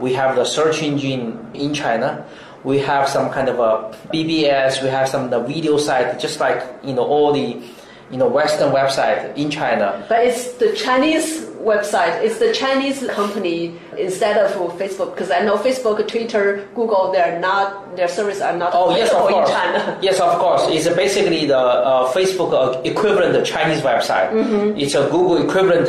We 0.00 0.12
have 0.14 0.36
the 0.36 0.44
search 0.44 0.82
engine 0.82 1.50
in 1.54 1.72
China. 1.72 2.26
We 2.64 2.78
have 2.80 3.08
some 3.08 3.30
kind 3.30 3.48
of 3.48 3.60
a 3.60 3.96
BBS. 4.12 4.82
We 4.82 4.88
have 4.88 5.08
some 5.08 5.30
the 5.30 5.40
video 5.40 5.78
site, 5.78 6.18
just 6.18 6.40
like, 6.40 6.60
you 6.82 6.92
know, 6.92 7.04
all 7.04 7.32
the 7.32 7.62
you 8.10 8.16
know, 8.16 8.28
Western 8.28 8.72
website 8.72 9.36
in 9.36 9.50
China. 9.50 10.04
But 10.08 10.24
it's 10.26 10.52
the 10.54 10.72
Chinese 10.74 11.46
website. 11.58 12.22
It's 12.22 12.38
the 12.38 12.52
Chinese 12.52 13.04
company 13.08 13.76
instead 13.98 14.36
of 14.38 14.52
Facebook 14.78 15.14
because 15.14 15.30
I 15.30 15.40
know 15.40 15.56
Facebook, 15.56 16.06
Twitter, 16.06 16.68
Google, 16.74 17.10
they're 17.12 17.40
not 17.40 17.96
their 17.96 18.06
service 18.08 18.40
are 18.40 18.56
not 18.56 18.70
Oh 18.74 18.94
yes, 18.94 19.10
of 19.10 19.16
available 19.24 19.38
course. 19.38 19.50
in 19.50 19.56
China. 19.56 19.98
Yes, 20.02 20.20
of 20.20 20.38
course. 20.38 20.62
It's 20.68 20.88
basically 20.94 21.46
the 21.46 21.58
uh, 21.58 22.12
Facebook 22.12 22.84
equivalent 22.86 23.32
the 23.32 23.42
Chinese 23.42 23.80
website. 23.82 24.30
It's 24.78 24.94
a 24.94 25.08
Google 25.10 25.38
equivalent 25.48 25.88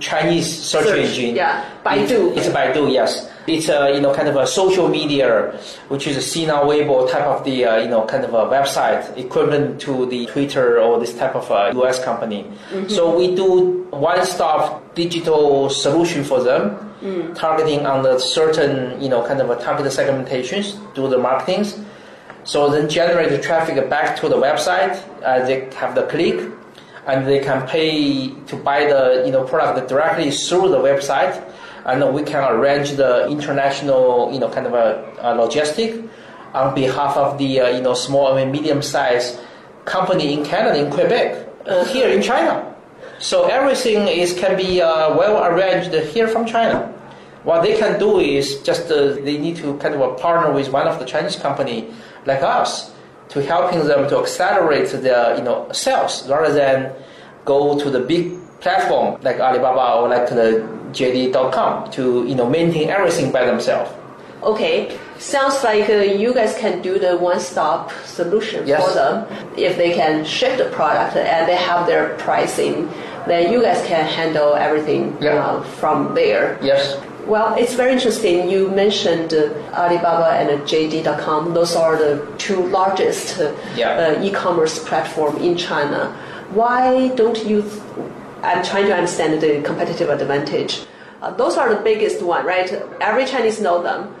Chinese 0.00 0.46
search. 0.46 0.84
Search, 0.86 0.98
engine. 1.08 1.34
yeah. 1.36 1.64
Baidu. 1.84 2.36
It's, 2.36 2.46
it's 2.46 2.54
Baidu. 2.54 2.92
Yes. 2.92 3.30
It's 3.46 3.68
a 3.70 3.92
you 3.94 4.00
know 4.00 4.12
kind 4.14 4.28
of 4.28 4.36
a 4.36 4.46
social 4.46 4.88
media, 4.88 5.58
which 5.88 6.06
is 6.06 6.16
a 6.16 6.20
Sina 6.22 6.54
Weibo 6.68 7.10
type 7.10 7.24
of 7.24 7.42
the 7.44 7.64
uh, 7.64 7.76
you 7.78 7.88
know 7.88 8.04
kind 8.04 8.22
of 8.24 8.34
a 8.34 8.44
website 8.46 9.16
equivalent 9.16 9.80
to 9.80 10.04
the 10.06 10.26
Twitter 10.26 10.78
or 10.80 11.00
this 11.00 11.14
type 11.16 11.34
of 11.34 11.50
a 11.50 11.72
US 11.80 12.02
company. 12.04 12.44
Mm-hmm. 12.70 12.88
So 12.88 13.16
we 13.16 13.34
do 13.34 13.84
one-stop 13.90 14.94
digital 14.94 15.70
solution 15.70 16.22
for 16.24 16.42
them, 16.42 16.84
Mm. 16.98 17.32
targeting 17.36 17.86
on 17.86 18.02
the 18.02 18.18
certain 18.18 19.00
you 19.00 19.08
know 19.08 19.22
kind 19.24 19.40
of 19.40 19.48
a 19.50 19.56
targeted 19.62 19.92
segmentations, 19.92 20.74
do 20.94 21.08
the 21.08 21.16
marketings. 21.16 21.78
So 22.42 22.68
then 22.70 22.88
generate 22.88 23.30
the 23.30 23.38
traffic 23.38 23.76
back 23.88 24.16
to 24.20 24.28
the 24.28 24.34
website. 24.36 25.00
Uh, 25.22 25.44
they 25.46 25.70
have 25.76 25.94
the 25.94 26.02
click, 26.06 26.40
and 27.08 27.26
they 27.26 27.40
can 27.40 27.66
pay 27.66 28.28
to 28.46 28.56
buy 28.56 28.84
the 28.84 29.24
you 29.24 29.32
know 29.32 29.42
product 29.42 29.88
directly 29.88 30.30
through 30.30 30.68
the 30.68 30.78
website, 30.78 31.34
and 31.86 32.14
we 32.14 32.22
can 32.22 32.44
arrange 32.44 32.92
the 32.92 33.26
international 33.28 34.30
you 34.32 34.38
know 34.38 34.48
kind 34.50 34.66
of 34.66 34.74
a, 34.74 35.10
a 35.20 35.34
logistic 35.34 36.08
on 36.54 36.74
behalf 36.74 37.16
of 37.16 37.38
the 37.38 37.60
uh, 37.60 37.68
you 37.70 37.80
know 37.80 37.94
small 37.94 38.36
and 38.36 38.52
medium 38.52 38.82
sized 38.82 39.40
company 39.86 40.34
in 40.34 40.44
Canada 40.44 40.78
in 40.78 40.92
Quebec 40.92 41.48
uh, 41.66 41.84
here 41.86 42.08
in 42.10 42.22
China. 42.22 42.76
So 43.18 43.46
everything 43.48 44.06
is 44.06 44.38
can 44.38 44.56
be 44.56 44.82
uh, 44.82 45.16
well 45.16 45.42
arranged 45.44 45.92
here 46.12 46.28
from 46.28 46.46
China. 46.46 46.92
What 47.42 47.62
they 47.62 47.78
can 47.78 47.98
do 47.98 48.20
is 48.20 48.60
just 48.62 48.92
uh, 48.92 49.14
they 49.24 49.38
need 49.38 49.56
to 49.56 49.78
kind 49.78 49.94
of 49.94 50.20
partner 50.20 50.52
with 50.52 50.68
one 50.70 50.86
of 50.86 50.98
the 50.98 51.06
Chinese 51.06 51.36
company 51.36 51.88
like 52.26 52.42
us 52.42 52.92
to 53.28 53.42
helping 53.42 53.86
them 53.86 54.08
to 54.08 54.18
accelerate 54.18 54.90
their 55.02 55.36
you 55.36 55.42
know 55.42 55.68
sales 55.72 56.28
rather 56.28 56.52
than 56.52 56.92
go 57.44 57.78
to 57.78 57.90
the 57.90 58.00
big 58.00 58.32
platform 58.60 59.20
like 59.22 59.38
Alibaba 59.40 60.00
or 60.00 60.08
like 60.08 60.28
the 60.28 60.66
JD.com 60.92 61.90
to 61.92 62.24
you 62.26 62.34
know 62.34 62.48
maintain 62.48 62.88
everything 62.90 63.30
by 63.32 63.44
themselves. 63.44 63.90
Okay, 64.42 64.96
sounds 65.18 65.64
like 65.64 65.88
uh, 65.90 65.94
you 65.94 66.32
guys 66.32 66.56
can 66.56 66.80
do 66.80 66.96
the 66.98 67.16
one-stop 67.18 67.90
solution 68.04 68.64
Yes. 68.68 68.86
for 68.86 68.94
them. 68.94 69.26
If 69.56 69.76
they 69.76 69.92
can 69.94 70.24
ship 70.24 70.58
the 70.58 70.66
product 70.70 71.16
and 71.16 71.48
they 71.48 71.56
have 71.56 71.86
their 71.88 72.14
pricing, 72.18 72.88
then 73.26 73.52
you 73.52 73.60
guys 73.60 73.84
can 73.84 74.04
handle 74.06 74.54
everything 74.54 75.18
uh, 75.26 75.60
from 75.80 76.14
there. 76.14 76.56
Yes. 76.62 76.96
Well, 77.28 77.54
it's 77.58 77.74
very 77.74 77.92
interesting. 77.92 78.48
You 78.48 78.70
mentioned 78.70 79.34
uh, 79.34 79.50
Alibaba 79.74 80.30
and 80.40 80.48
uh, 80.50 80.64
JD.com. 80.64 81.52
Those 81.52 81.76
are 81.76 81.94
the 81.96 82.26
two 82.38 82.66
largest 82.68 83.38
uh, 83.38 83.52
Yeah. 83.76 84.16
uh, 84.18 84.22
e-commerce 84.24 84.78
platform 84.88 85.36
in 85.36 85.56
China. 85.56 86.00
Why 86.60 87.08
don't 87.08 87.38
you? 87.44 87.62
Th- 87.62 87.82
I'm 88.42 88.62
trying 88.64 88.86
to 88.86 88.94
understand 88.94 89.40
the 89.42 89.60
competitive 89.62 90.08
advantage. 90.08 90.80
Uh, 91.20 91.30
those 91.32 91.58
are 91.58 91.68
the 91.74 91.80
biggest 91.82 92.22
one, 92.22 92.46
right? 92.46 92.70
Every 93.00 93.26
Chinese 93.26 93.60
know 93.60 93.82
them. 93.82 94.14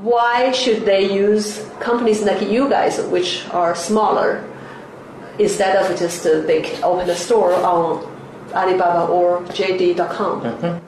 Why 0.00 0.52
should 0.52 0.84
they 0.84 1.12
use 1.12 1.66
companies 1.80 2.22
like 2.22 2.42
you 2.48 2.68
guys, 2.68 3.00
which 3.14 3.44
are 3.50 3.74
smaller, 3.74 4.44
instead 5.38 5.74
of 5.76 5.98
just 5.98 6.24
uh, 6.26 6.40
they 6.42 6.60
open 6.82 7.08
a 7.10 7.16
store 7.16 7.54
on 7.54 8.04
Alibaba 8.54 9.10
or 9.10 9.40
JD.com? 9.58 10.80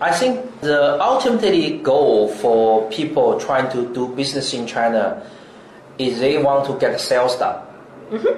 I 0.00 0.12
think 0.12 0.60
the 0.60 1.00
ultimately 1.02 1.78
goal 1.78 2.28
for 2.28 2.88
people 2.90 3.38
trying 3.38 3.70
to 3.72 3.92
do 3.92 4.08
business 4.08 4.54
in 4.54 4.66
China 4.66 5.22
is 5.98 6.18
they 6.20 6.38
want 6.42 6.66
to 6.66 6.78
get 6.78 6.98
sales 7.00 7.36
done. 7.36 7.66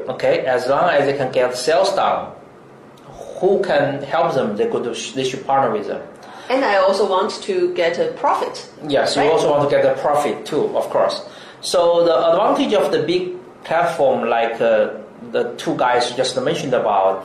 Okay, 0.09 0.41
as 0.41 0.67
long 0.67 0.91
as 0.91 1.07
they 1.07 1.17
can 1.17 1.33
get 1.33 1.57
sales 1.57 1.95
done, 1.95 2.33
who 3.41 3.63
can 3.63 4.03
help 4.03 4.35
them? 4.35 4.57
They 4.57 4.69
could 4.69 4.85
they 5.15 5.25
should 5.25 5.47
partner 5.47 5.71
with 5.73 5.87
them. 5.87 6.03
And 6.51 6.65
I 6.65 6.77
also 6.77 7.09
want 7.09 7.31
to 7.43 7.73
get 7.75 7.99
a 7.99 8.13
profit. 8.13 8.69
Yes, 8.87 9.17
you 9.17 9.23
also 9.23 9.51
want 9.51 9.71
to 9.71 9.75
get 9.75 9.87
a 9.87 9.99
profit 10.01 10.45
too, 10.45 10.77
of 10.77 10.91
course. 10.91 11.23
So 11.61 12.05
the 12.05 12.15
advantage 12.33 12.75
of 12.75 12.91
the 12.93 13.03
big 13.05 13.33
platform 13.65 14.29
like 14.29 14.61
uh, 14.61 14.91
the 15.31 15.55
two 15.57 15.77
guys 15.77 16.11
just 16.13 16.39
mentioned 16.43 16.75
about, 16.75 17.25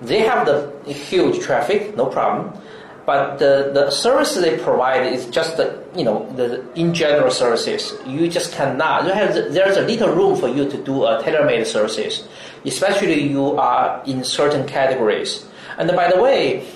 they 0.00 0.20
have 0.20 0.46
the 0.46 0.72
huge 0.92 1.40
traffic, 1.40 1.94
no 1.96 2.06
problem. 2.06 2.52
But 3.06 3.38
the, 3.38 3.70
the 3.72 3.90
services 3.90 4.42
they 4.42 4.58
provide 4.58 5.06
is 5.06 5.26
just 5.26 5.56
the, 5.56 5.80
you 5.94 6.04
know, 6.04 6.28
the 6.34 6.68
in 6.74 6.92
general 6.92 7.30
services. 7.30 7.94
You 8.04 8.28
just 8.28 8.52
cannot, 8.52 9.06
you 9.06 9.12
have, 9.12 9.32
there's 9.54 9.76
a 9.76 9.82
little 9.82 10.12
room 10.12 10.36
for 10.36 10.48
you 10.48 10.68
to 10.68 10.76
do 10.82 11.04
a 11.06 11.22
tailor-made 11.22 11.64
services, 11.68 12.26
especially 12.64 13.22
you 13.22 13.56
are 13.56 14.02
in 14.06 14.24
certain 14.24 14.66
categories. 14.66 15.46
And 15.78 15.88
by 15.92 16.10
the 16.10 16.20
way, 16.20 16.66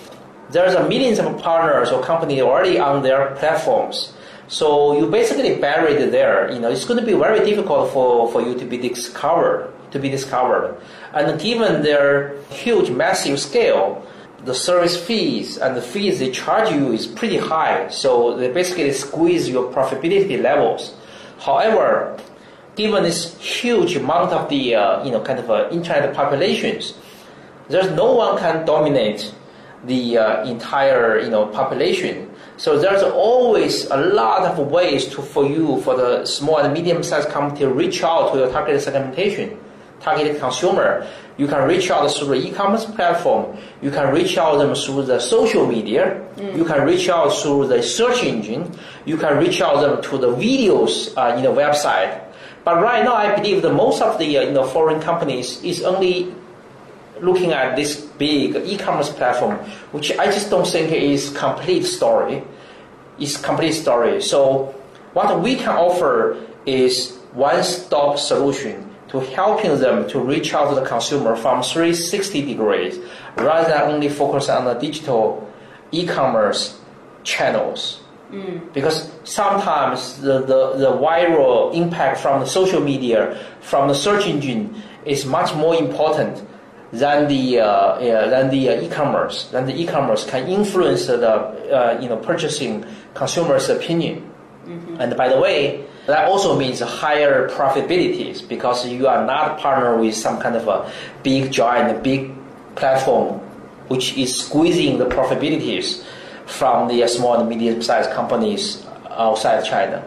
there's 0.51 0.75
a 0.75 0.89
millions 0.89 1.19
of 1.19 1.37
partners 1.43 1.91
or 1.91 2.01
companies 2.03 2.43
already 2.43 2.79
on 2.79 3.03
their 3.03 3.35
platforms. 3.35 4.13
So 4.47 4.99
you 4.99 5.07
basically 5.11 5.57
buried 5.57 6.13
there. 6.13 6.51
You 6.53 6.61
know, 6.61 6.71
it's 6.71 6.85
going 6.85 7.01
to 7.01 7.07
be 7.07 7.15
very 7.15 7.45
difficult 7.45 7.93
for, 7.93 8.31
for 8.31 8.43
you 8.43 8.59
to 8.59 8.65
be 8.65 8.79
discovered, 8.79 9.73
to 9.91 9.99
be 9.99 10.09
discovered. 10.09 10.81
And 11.13 11.41
given 11.41 11.83
their 11.83 12.41
huge, 12.51 12.91
massive 12.91 13.39
scale, 13.41 14.07
the 14.45 14.55
service 14.55 14.97
fees 14.97 15.59
and 15.59 15.77
the 15.77 15.83
fees 15.83 16.19
they 16.19 16.31
charge 16.31 16.71
you 16.71 16.93
is 16.93 17.07
pretty 17.07 17.37
high. 17.37 17.89
So 17.89 18.37
they 18.37 18.51
basically 18.51 18.93
squeeze 18.93 19.49
your 19.49 19.73
profitability 19.73 20.41
levels. 20.41 20.95
However, 21.39 22.19
given 22.77 23.03
this 23.03 23.37
huge 23.39 23.97
amount 23.97 24.33
of 24.33 24.49
the 24.49 24.75
uh, 24.75 25.05
you 25.05 25.11
know 25.11 25.21
kind 25.21 25.39
of 25.39 25.51
uh, 25.51 25.69
internet 25.71 26.15
populations, 26.15 26.95
there's 27.69 27.91
no 27.93 28.15
one 28.15 28.39
can 28.39 28.65
dominate 28.65 29.35
the 29.85 30.19
uh, 30.19 30.45
entire 30.45 31.21
you 31.21 31.31
know 31.31 31.47
population. 31.47 32.31
So 32.57 32.79
there's 32.79 33.03
always 33.03 33.87
a 33.87 33.97
lot 33.97 34.43
of 34.43 34.59
ways 34.71 35.07
to 35.15 35.23
for 35.23 35.47
you 35.47 35.81
for 35.81 35.97
the 35.97 36.27
small 36.27 36.59
and 36.59 36.73
medium 36.75 37.03
sized 37.03 37.29
company 37.31 37.61
to 37.61 37.69
reach 37.69 38.03
out 38.03 38.33
to 38.33 38.39
your 38.39 38.51
target 38.51 38.81
segmentation, 38.83 39.59
targeted 40.01 40.41
consumer. 40.41 41.07
You 41.37 41.47
can 41.47 41.67
reach 41.67 41.91
out 41.91 42.11
through 42.11 42.29
the 42.29 42.49
e-commerce 42.49 42.85
platform. 42.85 43.57
You 43.81 43.91
can 43.91 44.13
reach 44.13 44.37
out 44.37 44.59
them 44.59 44.75
through 44.75 45.05
the 45.05 45.21
social 45.21 45.67
media. 45.67 46.23
You 46.37 46.65
can 46.65 46.87
reach 46.87 47.09
out 47.09 47.33
through 47.33 47.69
the 47.69 47.83
search 47.83 48.23
engine. 48.25 48.71
You 49.07 49.17
can 49.17 49.39
reach 49.39 49.61
out 49.61 49.81
them 49.81 50.03
to 50.03 50.19
the 50.19 50.29
videos 50.37 51.17
uh, 51.17 51.37
in 51.37 51.45
the 51.45 51.51
website. 51.51 52.21
But 52.65 52.83
right 52.83 53.05
now, 53.05 53.15
I 53.15 53.35
believe 53.37 53.63
that 53.63 53.73
most 53.73 54.03
of 54.03 54.19
the 54.19 54.37
uh, 54.37 54.43
you 54.43 54.53
know 54.53 54.67
foreign 54.67 55.01
companies 55.01 55.63
is 55.65 55.83
only 55.83 56.35
looking 57.21 57.53
at 57.53 57.77
this 57.77 57.97
big 57.97 58.57
e-commerce 58.57 59.11
platform, 59.11 59.57
which 59.93 60.13
I 60.19 60.27
just 60.27 60.51
don't 60.51 60.67
think 60.67 60.93
is 60.93 61.31
complete 61.31 61.85
story. 61.85 62.43
Is 63.19 63.37
complete 63.37 63.73
story. 63.73 64.21
So 64.23 64.75
what 65.13 65.41
we 65.41 65.57
can 65.57 65.77
offer 65.77 66.37
is 66.67 67.17
one-stop 67.33 68.19
solution 68.19 68.90
to 69.11 69.21
helping 69.21 69.79
them 69.79 70.09
to 70.09 70.21
reach 70.21 70.55
out 70.55 70.69
to 70.71 70.81
the 70.81 70.87
consumer 70.87 71.37
from 71.37 71.63
360 71.63 72.43
degrees, 72.43 72.99
rather 73.37 73.69
than 73.69 73.83
only 73.91 74.09
focus 74.09 74.49
on 74.49 74.65
the 74.65 74.75
digital 74.75 75.49
e-commerce 75.93 76.79
channels. 77.25 78.01
Because 78.73 79.11
sometimes 79.25 80.21
the, 80.21 80.39
the, 80.41 80.77
the 80.77 80.93
viral 80.93 81.75
impact 81.75 82.21
from 82.21 82.41
the 82.41 82.47
social 82.47 82.81
media, 82.81 83.37
from 83.61 83.89
the 83.89 83.95
search 83.95 84.27
engine, 84.27 84.81
is 85.05 85.27
much 85.27 85.53
more 85.55 85.75
important 85.75 86.47
than 86.93 87.29
the 87.29 87.61
uh, 87.61 88.01
yeah, 88.01 88.27
than 88.27 88.51
the 88.51 88.69
uh, 88.69 88.81
e-commerce. 88.83 89.49
Than 89.51 89.67
the 89.67 89.81
e-commerce 89.81 90.29
can 90.29 90.49
influence 90.49 91.07
the 91.07 91.29
uh, 91.29 91.99
you 92.01 92.09
know 92.09 92.17
purchasing 92.17 92.85
consumers' 93.15 93.69
opinion. 93.69 94.31
And 95.01 95.17
by 95.17 95.29
the 95.29 95.41
way, 95.41 95.87
that 96.07 96.29
also 96.29 96.59
means 96.59 96.81
higher 96.81 97.49
profitabilities 97.49 98.47
because 98.47 98.87
you 98.87 99.07
are 99.07 99.25
not 99.25 99.59
partnered 99.59 100.01
with 100.01 100.15
some 100.15 100.41
kind 100.41 100.57
of 100.57 100.67
a 100.69 100.91
big 101.23 101.53
giant, 101.53 102.03
big 102.03 102.33
platform, 102.75 103.39
which 103.89 104.17
is 104.17 104.35
squeezing 104.35 104.99
the 104.99 105.07
profitabilities 105.07 106.05
from 106.47 106.89
the 106.89 107.07
small 107.07 107.39
and 107.39 107.49
medium-sized 107.49 108.11
companies 108.11 108.87
outside 109.11 109.65
China. 109.65 110.05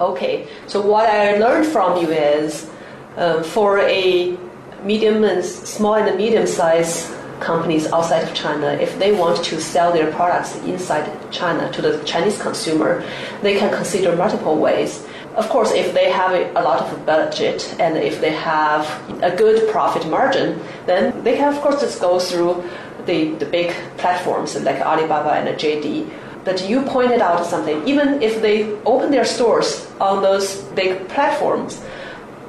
Okay, 0.00 0.46
so 0.66 0.80
what 0.80 1.08
I 1.08 1.38
learned 1.38 1.66
from 1.66 2.00
you 2.00 2.10
is 2.10 2.70
uh, 3.16 3.42
for 3.42 3.78
a 3.80 4.36
medium 4.84 5.24
and 5.24 5.44
small 5.44 5.94
and 5.94 6.16
medium 6.16 6.46
sized 6.46 7.10
companies 7.40 7.86
outside 7.92 8.22
of 8.22 8.34
China, 8.34 8.68
if 8.80 8.98
they 8.98 9.12
want 9.12 9.44
to 9.44 9.60
sell 9.60 9.92
their 9.92 10.10
products 10.12 10.56
inside 10.64 11.06
China 11.30 11.70
to 11.72 11.82
the 11.82 12.02
Chinese 12.04 12.40
consumer, 12.40 13.04
they 13.42 13.58
can 13.58 13.72
consider 13.74 14.14
multiple 14.16 14.56
ways. 14.56 15.06
of 15.36 15.50
course, 15.50 15.70
if 15.72 15.92
they 15.92 16.10
have 16.10 16.32
a, 16.32 16.62
lot 16.62 16.80
of 16.80 17.04
budget 17.04 17.76
and 17.78 17.98
if 17.98 18.20
they 18.22 18.32
have 18.32 18.82
a 19.22 19.36
good 19.36 19.70
profit 19.70 20.08
margin, 20.08 20.58
then 20.86 21.22
they 21.22 21.36
can, 21.36 21.54
of 21.54 21.60
course, 21.60 21.80
just 21.80 22.00
go 22.00 22.18
through 22.18 22.64
the, 23.04 23.34
the 23.34 23.44
big 23.44 23.74
platforms 23.98 24.56
like 24.62 24.80
Alibaba 24.80 25.32
and 25.32 25.48
JD. 25.58 26.10
But 26.44 26.66
you 26.68 26.82
pointed 26.82 27.20
out 27.20 27.44
something. 27.44 27.86
Even 27.86 28.22
if 28.22 28.40
they 28.40 28.72
open 28.86 29.10
their 29.10 29.24
stores 29.26 29.86
on 30.00 30.22
those 30.22 30.62
big 30.74 31.06
platforms, 31.08 31.82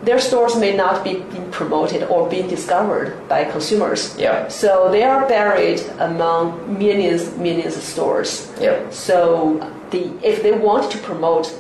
their 0.03 0.19
stores 0.19 0.55
may 0.55 0.75
not 0.75 1.03
be 1.03 1.13
being 1.31 1.49
promoted 1.51 2.03
or 2.03 2.29
being 2.29 2.47
discovered 2.47 3.27
by 3.27 3.43
consumers. 3.45 4.15
Yeah. 4.17 4.47
So 4.47 4.89
they 4.91 5.03
are 5.03 5.27
buried 5.27 5.81
among 5.99 6.77
millions, 6.77 7.36
millions 7.38 7.75
of 7.77 7.83
stores. 7.83 8.51
Yeah. 8.62 8.89
So 8.91 9.60
the 9.91 10.12
if 10.23 10.43
they 10.43 10.51
want 10.51 10.91
to 10.91 10.97
promote 10.99 11.53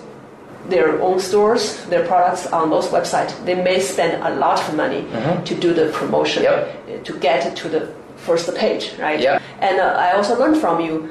their 0.69 1.01
own 1.01 1.19
stores, 1.19 1.77
their 1.85 2.05
products 2.05 2.45
on 2.47 2.69
those 2.69 2.87
websites, 2.89 3.31
they 3.45 3.55
may 3.55 3.79
spend 3.79 4.21
a 4.23 4.35
lot 4.35 4.59
of 4.59 4.75
money 4.75 5.01
to 5.45 5.55
do 5.55 5.73
the 5.73 5.89
promotion, 5.93 6.43
Mm-hmm. 6.43 6.89
Yep. 6.89 7.03
to 7.05 7.13
get 7.19 7.55
to 7.57 7.69
the 7.69 7.87
first 8.17 8.53
page, 8.55 8.91
right? 8.99 9.19
Yeah. 9.19 9.39
And 9.61 9.79
uh, 9.79 9.85
I 10.05 10.11
also 10.17 10.37
learned 10.37 10.57
from 10.59 10.81
you, 10.81 11.09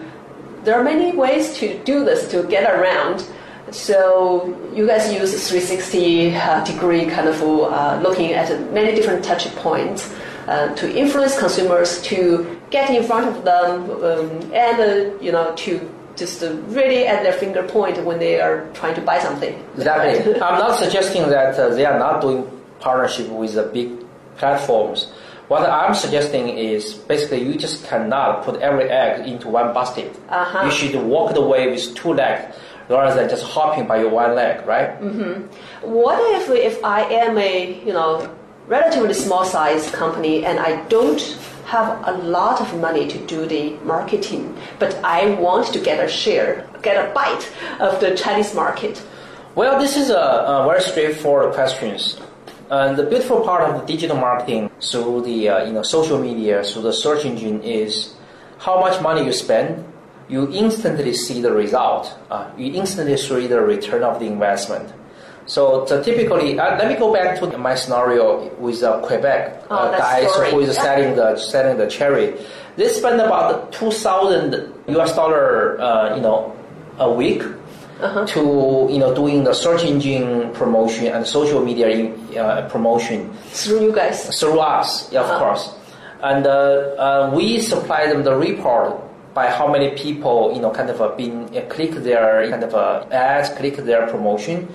there 0.64 0.74
are 0.78 0.84
many 0.84 1.16
ways 1.16 1.56
to 1.58 1.78
do 1.84 2.04
this, 2.04 2.28
to 2.32 2.42
get 2.44 2.64
around. 2.70 3.24
So 3.70 4.46
you 4.74 4.87
guys 4.87 5.12
use 5.12 5.33
360 5.48 6.35
uh, 6.35 6.64
degree 6.64 7.07
kind 7.07 7.29
of 7.29 7.42
uh, 7.42 8.00
looking 8.02 8.33
at 8.33 8.48
many 8.72 8.94
different 8.94 9.24
touch 9.24 9.52
points 9.57 10.12
uh, 10.46 10.72
to 10.76 10.96
influence 10.96 11.38
consumers 11.38 12.00
to 12.02 12.61
get 12.70 12.90
in 12.90 13.02
front 13.02 13.26
of 13.26 13.44
them 13.44 13.90
um, 13.90 14.52
and 14.52 14.81
uh, 14.81 15.18
you 15.20 15.33
know 15.33 15.52
to 15.57 15.81
just 16.14 16.42
uh, 16.42 16.55
really 16.68 17.07
at 17.07 17.22
their 17.24 17.33
finger 17.33 17.62
point 17.64 18.02
when 18.05 18.18
they 18.18 18.40
are 18.40 18.70
trying 18.72 18.94
to 18.94 19.00
buy 19.00 19.18
something. 19.18 19.55
Exactly. 19.74 20.33
Right? 20.33 20.42
I'm 20.42 20.59
not 20.59 20.79
suggesting 20.79 21.29
that 21.29 21.59
uh, 21.59 21.70
they 21.70 21.85
are 21.85 21.98
not 21.98 22.20
doing 22.20 22.48
partnership 22.79 23.29
with 23.29 23.55
the 23.55 23.64
big 23.64 23.92
platforms. 24.37 25.12
What 25.48 25.68
I'm 25.68 25.94
suggesting 25.94 26.48
is 26.48 26.94
basically 26.94 27.42
you 27.42 27.57
just 27.57 27.85
cannot 27.87 28.44
put 28.44 28.61
every 28.61 28.90
egg 28.90 29.29
into 29.29 29.48
one 29.48 29.72
basket. 29.74 30.16
Uh-huh. 30.29 30.64
You 30.64 30.70
should 30.72 31.05
walk 31.05 31.35
the 31.35 31.42
way 31.42 31.70
with 31.70 31.94
two 31.94 32.14
legs 32.14 32.57
rather 32.88 33.14
than 33.14 33.29
just 33.29 33.44
hopping 33.44 33.87
by 33.87 34.01
your 34.01 34.11
one 34.11 34.35
leg, 34.35 34.66
right? 34.66 35.01
What 35.83 36.18
if 36.37 36.51
if 36.51 36.85
I 36.85 37.03
am 37.03 37.38
a 37.38 37.83
you 37.85 37.92
know 37.92 38.29
relatively 38.68 39.14
small 39.14 39.44
size 39.44 39.90
company 39.90 40.44
and 40.44 40.59
I 40.59 40.83
don't 40.88 41.20
have 41.66 42.01
a 42.07 42.12
lot 42.22 42.61
of 42.61 42.79
money 42.81 43.09
to 43.09 43.18
do 43.27 43.44
the 43.46 43.70
marketing, 43.85 44.57
but 44.79 44.94
I 45.05 45.31
want 45.35 45.72
to 45.72 45.81
get 45.81 46.05
a 46.05 46.09
share, 46.09 46.66
get 46.83 46.96
a 46.96 47.12
bite 47.12 47.51
of 47.81 48.01
the 48.01 48.16
Chinese 48.16 48.55
market? 48.55 49.03
Well, 49.57 49.81
this 49.81 49.96
is 49.96 50.11
a, 50.11 50.16
a 50.16 50.66
very 50.68 50.83
straightforward 50.83 51.55
question. 51.55 51.99
And 52.70 52.96
the 52.96 53.05
beautiful 53.05 53.40
part 53.40 53.62
of 53.68 53.81
the 53.81 53.87
digital 53.87 54.16
marketing 54.16 54.70
through 54.81 55.22
the 55.22 55.49
uh, 55.49 55.64
you 55.64 55.72
know 55.72 55.83
social 55.83 56.18
media, 56.18 56.62
through 56.62 56.83
the 56.83 56.92
search 56.92 57.25
engine 57.25 57.62
is 57.62 58.14
how 58.59 58.81
much 58.81 59.01
money 59.01 59.25
you 59.25 59.33
spend, 59.33 59.85
you 60.28 60.50
instantly 60.52 61.12
see 61.14 61.40
the 61.40 61.52
result. 61.52 62.16
Uh, 62.30 62.50
you 62.56 62.72
instantly 62.74 63.16
see 63.16 63.46
the 63.46 63.60
return 63.60 64.02
of 64.02 64.18
the 64.20 64.26
investment. 64.26 64.92
So, 65.46 65.86
so 65.86 66.02
typically, 66.02 66.58
uh, 66.58 66.76
let 66.76 66.88
me 66.88 66.96
go 66.98 67.12
back 67.12 67.38
to 67.38 67.56
my 67.58 67.76
scenario 67.76 68.52
with 68.56 68.82
uh, 68.82 68.98
Quebec 69.06 69.64
Oh, 69.70 69.76
uh, 69.76 69.96
guys 69.98 70.32
story. 70.32 70.50
who 70.50 70.60
is 70.60 70.74
selling 70.76 71.14
the 71.14 71.36
selling 71.36 71.76
the 71.78 71.86
cherry. 71.86 72.34
They 72.76 72.88
spend 72.88 73.20
about 73.20 73.72
two 73.72 73.92
thousand 73.92 74.72
US 74.88 75.14
dollar, 75.14 75.80
uh, 75.80 76.16
you 76.16 76.22
know, 76.22 76.52
a 76.98 77.10
week 77.12 77.42
Uh-huh. 77.96 78.26
to 78.28 78.40
you 78.92 78.98
know 79.00 79.14
doing 79.16 79.40
the 79.48 79.54
search 79.56 79.80
engine 79.82 80.52
promotion 80.52 81.06
and 81.08 81.24
social 81.24 81.64
media 81.64 81.88
uh, 82.36 82.68
promotion 82.68 83.32
Through 83.56 83.88
you 83.88 83.92
guys. 83.96 84.28
through 84.38 84.60
us, 84.60 85.08
yeah, 85.10 85.24
of 85.24 85.30
Uh-huh. 85.30 85.38
course. 85.40 85.72
And 86.20 86.44
uh, 86.44 86.52
uh, 87.00 87.30
we 87.32 87.56
supply 87.64 88.04
them 88.12 88.20
the 88.22 88.36
report 88.36 89.00
by 89.37 89.51
how 89.51 89.70
many 89.70 89.90
people, 89.90 90.51
you 90.55 90.62
know, 90.62 90.70
kind 90.70 90.88
of 90.88 90.99
uh, 91.03 91.14
been 91.14 91.44
uh, 91.55 91.61
click 91.68 91.90
their 91.90 92.49
kind 92.49 92.64
of 92.64 92.75
uh, 92.75 93.05
ads, 93.12 93.51
click 93.51 93.77
their 93.77 94.09
promotion, 94.09 94.66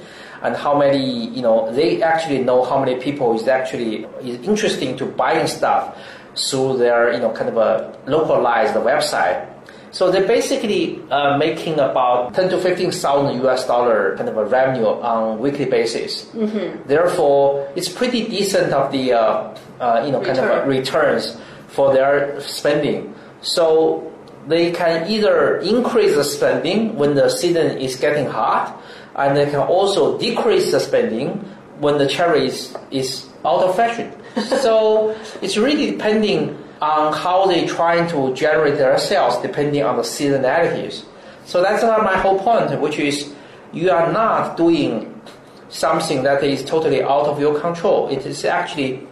and 0.43 0.55
how 0.55 0.77
many, 0.77 1.29
you 1.29 1.41
know, 1.41 1.73
they 1.73 2.03
actually 2.03 2.37
know 2.37 2.63
how 2.63 2.79
many 2.79 2.95
people 3.01 3.35
is 3.35 3.47
actually 3.47 4.05
is 4.21 4.37
interesting 4.47 4.95
to 4.97 5.05
buying 5.07 5.47
stuff 5.47 5.97
through 6.37 6.77
their, 6.77 7.11
you 7.11 7.19
know, 7.19 7.31
kind 7.31 7.49
of 7.49 7.57
a 7.57 7.97
localized 8.05 8.75
website. 8.75 9.47
So 9.89 10.11
they're 10.11 10.27
basically 10.27 11.01
uh, 11.09 11.37
making 11.37 11.79
about 11.79 12.35
ten 12.35 12.47
to 12.49 12.57
fifteen 12.59 12.91
thousand 12.91 13.43
US 13.43 13.65
dollar 13.65 14.15
kind 14.15 14.29
of 14.29 14.37
a 14.37 14.45
revenue 14.45 14.85
on 14.85 15.39
weekly 15.39 15.65
basis. 15.65 16.29
Therefore, 16.85 17.67
it's 17.75 17.89
pretty 17.89 18.27
decent 18.27 18.71
of 18.73 18.91
the 18.91 19.13
uh, 19.13 19.57
uh, 19.81 20.03
you 20.05 20.11
know 20.13 20.21
kind 20.21 20.37
of 20.37 20.67
returns 20.67 21.35
for 21.67 21.91
their 21.91 22.39
spending. 22.39 23.13
So 23.41 24.10
they 24.47 24.71
can 24.71 25.09
either 25.09 25.57
increase 25.59 26.15
the 26.15 26.23
spending 26.23 26.95
when 26.95 27.15
the 27.15 27.29
season 27.29 27.77
is 27.77 27.95
getting 27.95 28.25
hot, 28.25 28.81
and 29.15 29.37
they 29.37 29.45
can 29.45 29.59
also 29.59 30.17
decrease 30.17 30.71
the 30.71 30.79
spending 30.79 31.29
when 31.79 31.97
the 31.97 32.07
cherry 32.07 32.47
is, 32.47 32.75
is 32.91 33.29
out 33.45 33.63
of 33.63 33.75
fashion. 33.75 34.11
so 34.61 35.17
it's 35.41 35.57
really 35.57 35.91
depending 35.91 36.57
on 36.81 37.13
how 37.13 37.45
they 37.45 37.67
trying 37.67 38.09
to 38.09 38.33
generate 38.33 38.77
their 38.77 38.97
sales, 38.97 39.37
depending 39.41 39.83
on 39.83 39.97
the 39.97 40.01
seasonalities. 40.01 41.03
So 41.45 41.61
that's 41.61 41.83
my 41.83 42.17
whole 42.17 42.39
point, 42.39 42.79
which 42.79 42.97
is 42.97 43.33
you 43.73 43.91
are 43.91 44.11
not 44.11 44.57
doing 44.57 45.21
something 45.69 46.23
that 46.23 46.43
is 46.43 46.63
totally 46.63 47.03
out 47.03 47.25
of 47.27 47.39
your 47.39 47.59
control. 47.59 48.09
It 48.09 48.25
is 48.25 48.45
actually 48.45 49.07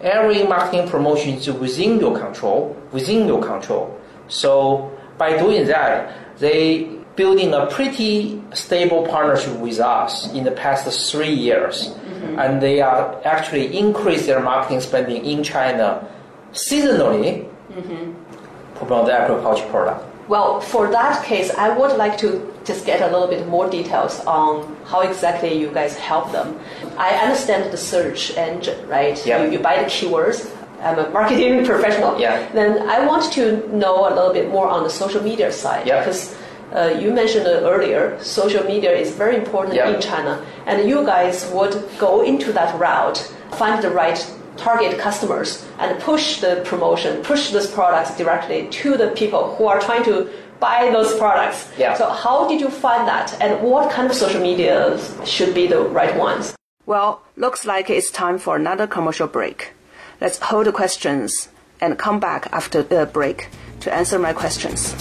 every 0.00 0.44
marketing 0.44 0.88
promotion 0.88 1.34
is 1.34 1.50
within 1.50 1.98
your 1.98 2.18
control, 2.18 2.76
within 2.92 3.26
your 3.26 3.42
control. 3.42 3.98
So 4.28 4.96
by 5.18 5.38
doing 5.38 5.66
that, 5.66 6.38
they 6.38 6.90
building 7.16 7.54
a 7.54 7.66
pretty 7.66 8.42
stable 8.52 9.06
partnership 9.06 9.56
with 9.58 9.78
us 9.78 10.32
in 10.32 10.44
the 10.44 10.50
past 10.50 11.10
three 11.10 11.32
years, 11.32 11.90
mm-hmm. 11.90 12.38
and 12.38 12.60
they 12.60 12.80
are 12.80 13.20
actually 13.24 13.76
increase 13.76 14.26
their 14.26 14.40
marketing 14.40 14.80
spending 14.80 15.24
in 15.24 15.44
China 15.44 16.08
seasonally 16.52 17.48
mm-hmm. 17.70 18.76
promote 18.76 19.06
the 19.06 19.12
agriculture 19.12 19.66
product. 19.68 20.04
Well, 20.26 20.60
for 20.60 20.90
that 20.90 21.22
case, 21.24 21.50
I 21.50 21.76
would 21.76 21.96
like 21.98 22.16
to 22.18 22.54
just 22.64 22.86
get 22.86 23.02
a 23.02 23.12
little 23.12 23.28
bit 23.28 23.46
more 23.46 23.68
details 23.68 24.20
on 24.20 24.74
how 24.86 25.00
exactly 25.00 25.52
you 25.52 25.68
guys 25.68 25.98
help 25.98 26.32
them. 26.32 26.58
I 26.96 27.10
understand 27.10 27.70
the 27.70 27.76
search 27.76 28.34
engine, 28.36 28.88
right? 28.88 29.20
Yeah. 29.26 29.44
You, 29.44 29.52
you 29.52 29.58
buy 29.58 29.82
the 29.82 29.84
keywords. 29.84 30.50
I'm 30.84 30.98
a 30.98 31.08
marketing 31.10 31.64
professional. 31.72 32.20
Yeah. 32.20 32.46
Then 32.52 32.88
I 32.88 33.06
want 33.06 33.32
to 33.32 33.44
know 33.74 34.06
a 34.08 34.12
little 34.14 34.32
bit 34.32 34.48
more 34.50 34.68
on 34.68 34.84
the 34.84 34.90
social 34.90 35.22
media 35.22 35.50
side 35.50 35.86
Yeah. 35.86 36.00
because 36.00 36.36
uh, 36.74 36.94
you 37.02 37.12
mentioned 37.12 37.46
it 37.46 37.62
earlier, 37.62 38.18
social 38.22 38.64
media 38.64 38.92
is 38.92 39.10
very 39.12 39.36
important 39.36 39.74
Yeah. 39.76 39.88
in 39.94 40.00
China, 40.00 40.44
and 40.66 40.88
you 40.88 41.04
guys 41.04 41.50
would 41.52 41.74
go 41.98 42.22
into 42.22 42.52
that 42.52 42.78
route, 42.78 43.18
find 43.52 43.82
the 43.82 43.90
right 43.90 44.18
target 44.56 44.98
customers, 44.98 45.64
and 45.78 45.98
push 46.00 46.40
the 46.40 46.62
promotion, 46.64 47.22
push 47.22 47.50
those 47.50 47.68
products 47.70 48.16
directly 48.16 48.68
to 48.70 48.96
the 48.96 49.08
people 49.20 49.54
who 49.56 49.66
are 49.66 49.80
trying 49.80 50.04
to 50.04 50.28
buy 50.60 50.90
those 50.90 51.16
products. 51.18 51.68
Yeah. 51.78 51.94
So 51.94 52.08
how 52.10 52.48
did 52.48 52.60
you 52.60 52.70
find 52.70 53.06
that, 53.08 53.36
and 53.40 53.62
what 53.62 53.90
kind 53.90 54.08
of 54.10 54.16
social 54.16 54.40
media 54.40 54.98
should 55.24 55.54
be 55.54 55.66
the 55.66 55.80
right 55.80 56.14
ones? 56.16 56.54
Well, 56.86 57.22
looks 57.36 57.64
like 57.64 57.88
it's 57.90 58.10
time 58.10 58.38
for 58.38 58.56
another 58.56 58.86
commercial 58.86 59.26
break. 59.26 59.72
Let's 60.20 60.38
hold 60.38 60.66
the 60.66 60.72
questions 60.72 61.48
and 61.80 61.98
come 61.98 62.20
back 62.20 62.48
after 62.52 62.82
the 62.82 63.06
break 63.06 63.48
to 63.80 63.92
answer 63.92 64.18
my 64.18 64.32
questions. 64.32 64.94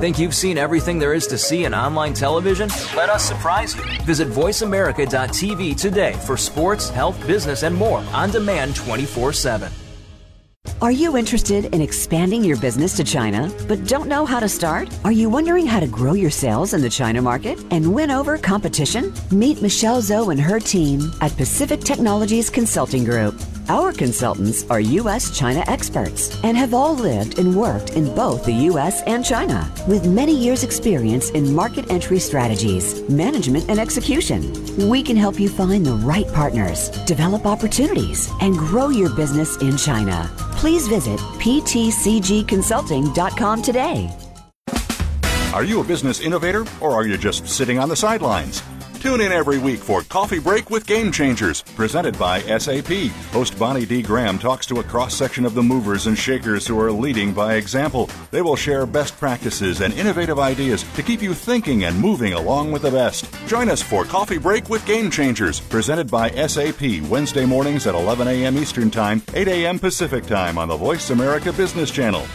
Think 0.00 0.20
you've 0.20 0.34
seen 0.34 0.58
everything 0.58 1.00
there 1.00 1.12
is 1.12 1.26
to 1.26 1.36
see 1.36 1.64
in 1.64 1.74
online 1.74 2.14
television? 2.14 2.68
Let 2.94 3.10
us 3.10 3.24
surprise 3.24 3.74
you. 3.74 3.82
Visit 4.04 4.28
VoiceAmerica.tv 4.28 5.76
today 5.76 6.12
for 6.24 6.36
sports, 6.36 6.88
health, 6.88 7.18
business, 7.26 7.64
and 7.64 7.74
more 7.74 7.98
on 8.12 8.30
demand 8.30 8.76
24 8.76 9.32
7. 9.32 9.72
Are 10.80 10.92
you 10.92 11.16
interested 11.16 11.74
in 11.74 11.80
expanding 11.80 12.44
your 12.44 12.56
business 12.56 12.96
to 12.96 13.04
China 13.04 13.50
but 13.66 13.86
don't 13.86 14.08
know 14.08 14.24
how 14.24 14.40
to 14.40 14.48
start? 14.48 14.88
Are 15.04 15.12
you 15.12 15.28
wondering 15.28 15.66
how 15.66 15.80
to 15.80 15.86
grow 15.86 16.12
your 16.12 16.30
sales 16.30 16.74
in 16.74 16.80
the 16.80 16.88
China 16.88 17.20
market 17.20 17.58
and 17.70 17.94
win 17.94 18.10
over 18.10 18.38
competition? 18.38 19.12
Meet 19.30 19.62
Michelle 19.62 20.00
Zhou 20.00 20.30
and 20.30 20.40
her 20.40 20.60
team 20.60 21.12
at 21.20 21.36
Pacific 21.36 21.80
Technologies 21.80 22.50
Consulting 22.50 23.04
Group. 23.04 23.34
Our 23.70 23.92
consultants 23.92 24.64
are 24.70 24.80
U.S. 24.80 25.36
China 25.36 25.62
experts 25.66 26.42
and 26.42 26.56
have 26.56 26.72
all 26.72 26.94
lived 26.94 27.38
and 27.38 27.54
worked 27.54 27.90
in 27.90 28.14
both 28.14 28.46
the 28.46 28.54
U.S. 28.72 29.02
and 29.02 29.22
China 29.22 29.70
with 29.86 30.06
many 30.06 30.34
years' 30.34 30.64
experience 30.64 31.28
in 31.30 31.54
market 31.54 31.90
entry 31.90 32.18
strategies, 32.18 33.06
management, 33.10 33.68
and 33.68 33.78
execution. 33.78 34.50
We 34.88 35.02
can 35.02 35.18
help 35.18 35.38
you 35.38 35.50
find 35.50 35.84
the 35.84 35.96
right 35.96 36.26
partners, 36.32 36.88
develop 37.04 37.44
opportunities, 37.44 38.30
and 38.40 38.56
grow 38.56 38.88
your 38.88 39.14
business 39.14 39.58
in 39.58 39.76
China. 39.76 40.30
Please 40.52 40.88
visit 40.88 41.20
ptcgconsulting.com 41.20 43.62
today. 43.62 44.10
Are 45.52 45.64
you 45.64 45.80
a 45.80 45.84
business 45.84 46.20
innovator 46.20 46.64
or 46.80 46.92
are 46.92 47.06
you 47.06 47.18
just 47.18 47.46
sitting 47.46 47.78
on 47.78 47.90
the 47.90 47.96
sidelines? 47.96 48.62
Tune 49.00 49.20
in 49.20 49.30
every 49.30 49.58
week 49.58 49.78
for 49.78 50.02
Coffee 50.02 50.40
Break 50.40 50.70
with 50.70 50.84
Game 50.84 51.12
Changers, 51.12 51.62
presented 51.62 52.18
by 52.18 52.40
SAP. 52.58 53.12
Host 53.30 53.56
Bonnie 53.56 53.86
D. 53.86 54.02
Graham 54.02 54.40
talks 54.40 54.66
to 54.66 54.80
a 54.80 54.82
cross 54.82 55.14
section 55.14 55.44
of 55.44 55.54
the 55.54 55.62
movers 55.62 56.08
and 56.08 56.18
shakers 56.18 56.66
who 56.66 56.78
are 56.80 56.90
leading 56.90 57.32
by 57.32 57.54
example. 57.54 58.10
They 58.32 58.42
will 58.42 58.56
share 58.56 58.86
best 58.86 59.16
practices 59.16 59.82
and 59.82 59.94
innovative 59.94 60.40
ideas 60.40 60.84
to 60.96 61.04
keep 61.04 61.22
you 61.22 61.32
thinking 61.32 61.84
and 61.84 61.96
moving 61.96 62.32
along 62.32 62.72
with 62.72 62.82
the 62.82 62.90
best. 62.90 63.32
Join 63.46 63.68
us 63.70 63.80
for 63.80 64.04
Coffee 64.04 64.38
Break 64.38 64.68
with 64.68 64.84
Game 64.84 65.12
Changers, 65.12 65.60
presented 65.60 66.10
by 66.10 66.30
SAP, 66.30 67.02
Wednesday 67.08 67.46
mornings 67.46 67.86
at 67.86 67.94
11 67.94 68.26
a.m. 68.26 68.58
Eastern 68.58 68.90
Time, 68.90 69.22
8 69.32 69.46
a.m. 69.46 69.78
Pacific 69.78 70.26
Time 70.26 70.58
on 70.58 70.66
the 70.66 70.76
Voice 70.76 71.10
America 71.10 71.52
Business 71.52 71.92
Channel. 71.92 72.26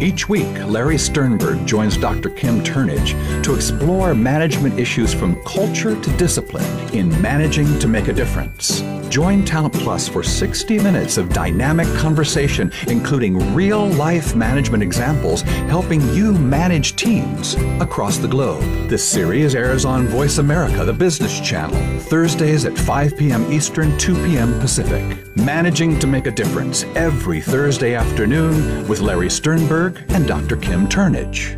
Each 0.00 0.30
week, 0.30 0.48
Larry 0.64 0.96
Sternberg 0.96 1.66
joins 1.66 1.98
Dr. 1.98 2.30
Kim 2.30 2.62
Turnage 2.62 3.12
to 3.44 3.54
explore 3.54 4.14
management 4.14 4.80
issues 4.80 5.12
from 5.12 5.36
culture 5.44 6.00
to 6.00 6.16
discipline 6.16 6.64
in 6.94 7.10
managing 7.20 7.78
to 7.80 7.86
make 7.86 8.08
a 8.08 8.12
difference. 8.14 8.82
Join 9.10 9.44
Talent 9.44 9.74
Plus 9.74 10.08
for 10.08 10.22
60 10.22 10.78
minutes 10.78 11.18
of 11.18 11.30
dynamic 11.30 11.88
conversation, 11.96 12.72
including 12.86 13.54
real 13.54 13.88
life 13.88 14.36
management 14.36 14.84
examples 14.84 15.42
helping 15.42 16.00
you 16.14 16.32
manage 16.32 16.94
teams 16.94 17.54
across 17.80 18.18
the 18.18 18.28
globe. 18.28 18.62
This 18.88 19.06
series 19.06 19.56
airs 19.56 19.84
on 19.84 20.06
Voice 20.06 20.38
America, 20.38 20.84
the 20.84 20.92
business 20.92 21.40
channel, 21.40 21.76
Thursdays 22.02 22.64
at 22.64 22.78
5 22.78 23.16
p.m. 23.18 23.52
Eastern, 23.52 23.98
2 23.98 24.14
p.m. 24.24 24.58
Pacific. 24.60 25.18
Managing 25.36 25.98
to 25.98 26.06
make 26.06 26.26
a 26.26 26.30
difference 26.30 26.84
every 26.94 27.40
Thursday 27.40 27.94
afternoon 27.94 28.86
with 28.86 29.00
Larry 29.00 29.30
Sternberg 29.30 29.89
and 30.10 30.26
Dr. 30.26 30.56
Kim 30.56 30.88
Turnage. 30.88 31.56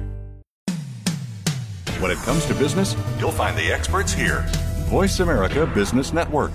When 2.00 2.10
it 2.10 2.18
comes 2.18 2.44
to 2.46 2.54
business, 2.54 2.96
you'll 3.18 3.30
find 3.30 3.56
the 3.56 3.72
experts 3.72 4.12
here. 4.12 4.44
Voice 4.88 5.20
America 5.20 5.66
Business 5.66 6.12
Network. 6.12 6.50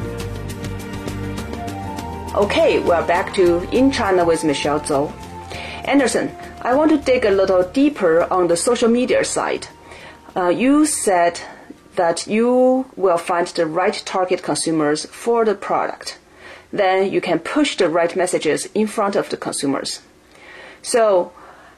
Okay, 2.34 2.80
we're 2.80 3.06
back 3.06 3.32
to 3.34 3.66
In 3.70 3.90
China 3.90 4.26
with 4.26 4.44
Michelle 4.44 4.80
Zhou. 4.80 5.10
Anderson, 5.86 6.30
I 6.60 6.74
want 6.74 6.90
to 6.90 6.98
dig 6.98 7.24
a 7.24 7.30
little 7.30 7.62
deeper 7.62 8.30
on 8.30 8.48
the 8.48 8.58
social 8.58 8.90
media 8.90 9.24
side. 9.24 9.68
Uh, 10.36 10.48
you 10.48 10.84
said 10.84 11.40
that 11.96 12.26
you 12.26 12.84
will 12.96 13.16
find 13.16 13.46
the 13.46 13.64
right 13.64 14.02
target 14.04 14.42
consumers 14.42 15.06
for 15.06 15.46
the 15.46 15.54
product. 15.54 16.18
Then 16.72 17.10
you 17.10 17.22
can 17.22 17.38
push 17.38 17.76
the 17.76 17.88
right 17.88 18.14
messages 18.14 18.66
in 18.74 18.86
front 18.86 19.16
of 19.16 19.30
the 19.30 19.38
consumers. 19.38 20.00
So, 20.82 21.32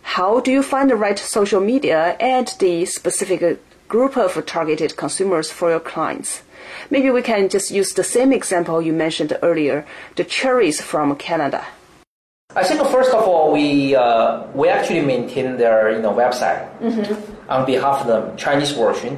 how 0.07 0.39
do 0.39 0.53
you 0.53 0.63
find 0.63 0.89
the 0.89 0.95
right 0.95 1.19
social 1.19 1.61
media 1.61 2.17
and 2.21 2.55
the 2.61 2.87
specific 2.87 3.61
group 3.89 4.17
of 4.17 4.47
targeted 4.47 4.97
consumers 4.97 5.51
for 5.51 5.69
your 5.71 5.81
clients? 5.81 6.43
Maybe 6.91 7.11
we 7.11 7.23
can 7.23 7.49
just 7.49 7.73
use 7.73 7.93
the 7.93 8.05
same 8.05 8.33
example 8.33 8.81
you 8.81 8.93
mentioned 8.93 9.37
earlier, 9.43 9.85
the 10.15 10.23
cherries 10.23 10.81
from 10.81 11.17
Canada. 11.17 11.67
I 12.55 12.63
think 12.63 12.81
first 12.87 13.13
of 13.13 13.25
all, 13.25 13.53
we 13.53 13.97
uh, 13.97 14.47
we 14.55 14.69
actually 14.69 15.03
maintain 15.03 15.57
their 15.59 15.91
you 15.91 16.01
know 16.01 16.15
website 16.15 16.63
on 17.49 17.67
behalf 17.67 18.03
of 18.03 18.07
the 18.07 18.37
Chinese 18.37 18.71
version, 18.73 19.17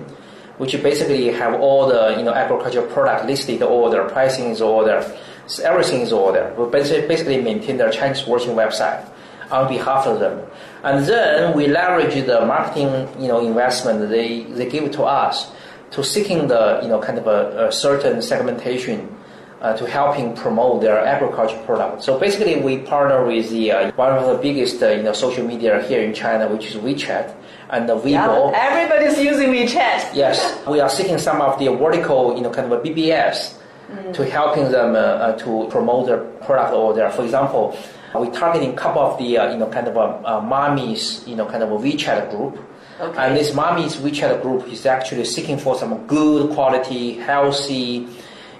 which 0.56 0.72
basically 0.82 1.26
have 1.28 1.60
all 1.60 1.86
the 1.86 2.16
you 2.16 2.24
know 2.24 2.32
agricultural 2.32 2.86
product 2.86 3.26
listed, 3.26 3.62
all 3.62 3.90
their 3.90 4.08
pricing 4.08 4.46
is 4.50 4.62
all 4.62 4.82
there, 4.84 5.04
everything 5.62 6.00
is 6.00 6.12
all 6.12 6.32
there. 6.32 6.52
We 6.54 6.64
basically 6.70 7.06
basically 7.06 7.40
maintain 7.42 7.76
their 7.76 7.90
Chinese 7.90 8.22
version 8.22 8.56
website 8.56 9.04
on 9.50 9.68
behalf 9.68 10.06
of 10.06 10.20
them, 10.20 10.42
and 10.84 11.04
then 11.06 11.56
we 11.56 11.66
leverage 11.66 12.14
the 12.26 12.44
marketing 12.46 13.08
you 13.20 13.28
know 13.28 13.44
investment 13.44 14.08
they 14.08 14.44
they 14.44 14.68
give 14.68 14.90
to 14.92 15.02
us 15.02 15.50
to 15.90 16.04
seeking 16.04 16.48
the 16.48 16.80
you 16.82 16.88
know 16.88 17.00
kind 17.00 17.18
of 17.18 17.26
a, 17.26 17.68
a 17.68 17.72
certain 17.72 18.20
segmentation 18.22 19.08
uh, 19.60 19.76
to 19.76 19.86
helping 19.86 20.34
promote 20.36 20.80
their 20.80 21.04
agriculture 21.04 21.58
product. 21.66 22.02
So 22.02 22.18
basically, 22.18 22.60
we 22.60 22.78
partner 22.78 23.26
with 23.26 23.50
the 23.50 23.72
uh, 23.72 23.92
one 23.92 24.12
of 24.12 24.26
the 24.26 24.40
biggest 24.40 24.82
uh, 24.82 24.90
you 24.90 25.02
know 25.02 25.12
social 25.12 25.46
media 25.46 25.82
here 25.82 26.02
in 26.02 26.14
China, 26.14 26.48
which 26.48 26.66
is 26.66 26.76
WeChat 26.76 27.34
and 27.70 27.88
the 27.88 27.96
Weibo. 27.96 28.52
everybody's 28.54 29.18
using 29.18 29.48
WeChat. 29.50 30.14
Yes, 30.14 30.58
we 30.66 30.80
are 30.80 30.88
seeking 30.88 31.18
some 31.18 31.40
of 31.40 31.58
the 31.58 31.68
vertical 31.74 32.36
you 32.36 32.42
know 32.42 32.50
kind 32.50 32.70
of 32.70 32.78
a 32.78 32.82
BBS 32.82 33.54
to 34.12 34.24
helping 34.24 34.70
them 34.70 34.94
uh, 34.94 34.98
uh, 34.98 35.38
to 35.38 35.66
promote 35.70 36.06
their 36.06 36.18
product 36.46 36.74
or 36.74 36.94
their, 36.94 37.10
For 37.10 37.24
example. 37.24 37.76
We're 38.14 38.32
targeting 38.32 38.70
a 38.70 38.76
couple 38.76 39.02
of 39.02 39.18
the 39.18 39.38
uh, 39.38 39.52
you 39.52 39.58
know 39.58 39.68
kind 39.68 39.86
of 39.86 39.96
a 39.96 40.00
uh, 40.00 40.40
mommies 40.40 41.26
you 41.26 41.36
know 41.36 41.46
kind 41.46 41.62
of 41.62 41.70
a 41.70 41.76
WeChat 41.76 42.30
group, 42.30 42.58
Okay. 43.00 43.18
and 43.26 43.36
this 43.36 43.54
mommy's 43.54 43.96
WeChat 43.96 44.42
group 44.42 44.66
is 44.68 44.84
actually 44.86 45.24
seeking 45.24 45.58
for 45.58 45.76
some 45.76 46.06
good 46.06 46.50
quality, 46.52 47.14
healthy 47.14 48.08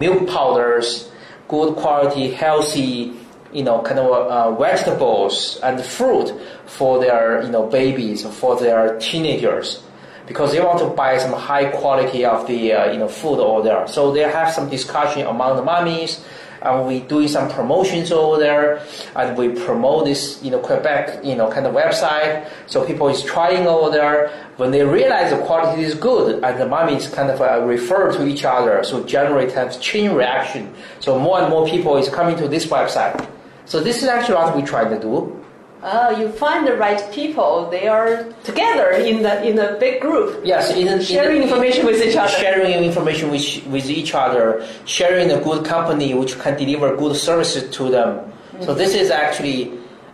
milk 0.00 0.28
powders, 0.28 1.10
good 1.48 1.74
quality, 1.76 2.30
healthy, 2.30 3.14
you 3.52 3.62
know, 3.64 3.80
kind 3.82 3.98
of 3.98 4.06
uh, 4.12 4.54
vegetables 4.54 5.58
and 5.62 5.80
fruit 5.82 6.32
for 6.66 7.00
their, 7.00 7.42
you 7.42 7.48
know, 7.50 7.66
babies, 7.66 8.24
for 8.36 8.54
their 8.60 8.98
teenagers, 9.00 9.82
because 10.26 10.52
they 10.52 10.60
want 10.60 10.78
to 10.78 10.86
buy 10.90 11.18
some 11.18 11.32
high 11.32 11.64
quality 11.70 12.24
of 12.24 12.46
the, 12.46 12.72
uh, 12.72 12.92
you 12.92 12.98
know, 12.98 13.08
food 13.08 13.40
over 13.40 13.62
there. 13.62 13.88
So 13.88 14.12
they 14.12 14.20
have 14.20 14.52
some 14.52 14.68
discussion 14.68 15.26
among 15.26 15.56
the 15.56 15.62
mummies, 15.62 16.22
and 16.62 16.86
we 16.86 17.00
doing 17.00 17.28
some 17.28 17.48
promotions 17.50 18.12
over 18.12 18.38
there, 18.38 18.82
and 19.14 19.36
we 19.36 19.48
promote 19.50 20.06
this, 20.06 20.42
you 20.42 20.50
know, 20.50 20.58
Quebec, 20.58 21.24
you 21.24 21.36
know, 21.36 21.50
kind 21.50 21.66
of 21.66 21.74
website. 21.74 22.50
So 22.66 22.84
people 22.84 23.08
is 23.08 23.22
trying 23.22 23.66
over 23.66 23.90
there. 23.90 24.30
When 24.56 24.70
they 24.70 24.84
realize 24.84 25.30
the 25.30 25.38
quality 25.38 25.82
is 25.82 25.94
good, 25.94 26.42
and 26.42 26.60
the 26.60 26.66
mummies 26.66 27.08
kind 27.08 27.30
of 27.30 27.40
uh, 27.40 27.62
refer 27.64 28.12
to 28.12 28.26
each 28.26 28.44
other, 28.44 28.82
so 28.82 29.04
generate 29.04 29.56
of 29.56 29.80
chain 29.80 30.12
reaction. 30.12 30.74
So 31.00 31.18
more 31.18 31.40
and 31.40 31.48
more 31.48 31.66
people 31.66 31.96
is 31.96 32.08
coming 32.08 32.36
to 32.38 32.48
this 32.48 32.66
website. 32.66 33.28
So 33.66 33.80
this 33.80 34.02
is 34.02 34.08
actually 34.08 34.36
what 34.36 34.56
we 34.56 34.62
try 34.62 34.88
to 34.88 34.98
do. 34.98 35.37
Uh, 35.82 36.14
you 36.18 36.28
find 36.32 36.66
the 36.66 36.76
right 36.76 37.00
people. 37.12 37.68
They 37.70 37.86
are 37.86 38.24
together 38.42 38.90
in 38.90 39.22
the 39.22 39.42
in 39.46 39.58
a 39.58 39.78
big 39.78 40.00
group. 40.00 40.40
Yes, 40.44 40.74
in, 40.74 40.88
in- 40.88 41.00
Sharing 41.02 41.42
information 41.42 41.86
with 41.86 42.02
each 42.02 42.16
other. 42.16 42.28
Sharing 42.28 42.82
information 42.82 43.30
with, 43.30 43.64
with 43.68 43.88
each 43.88 44.12
other, 44.14 44.66
sharing 44.86 45.30
a 45.30 45.40
good 45.40 45.64
company 45.64 46.14
which 46.14 46.36
can 46.40 46.56
deliver 46.58 46.96
good 46.96 47.14
services 47.16 47.70
to 47.76 47.90
them. 47.90 48.26
So 48.60 48.74
this 48.74 48.94
is 48.94 49.10
actually 49.12 49.70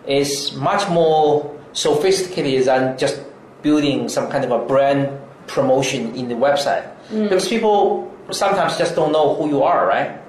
is 0.06 0.52
much 0.56 0.86
more 0.90 1.50
sophisticated 1.72 2.66
than 2.66 2.98
just 2.98 3.22
building 3.62 4.08
some 4.10 4.28
kind 4.30 4.44
of 4.44 4.50
a 4.52 4.58
brand 4.66 5.08
promotion 5.46 6.14
in 6.14 6.28
the 6.28 6.34
website. 6.34 6.84
Because 7.08 7.48
people 7.48 8.12
sometimes 8.30 8.76
just 8.76 8.94
don't 8.94 9.12
know 9.12 9.34
who 9.34 9.48
you 9.48 9.62
are, 9.62 9.86
right? 9.88 10.20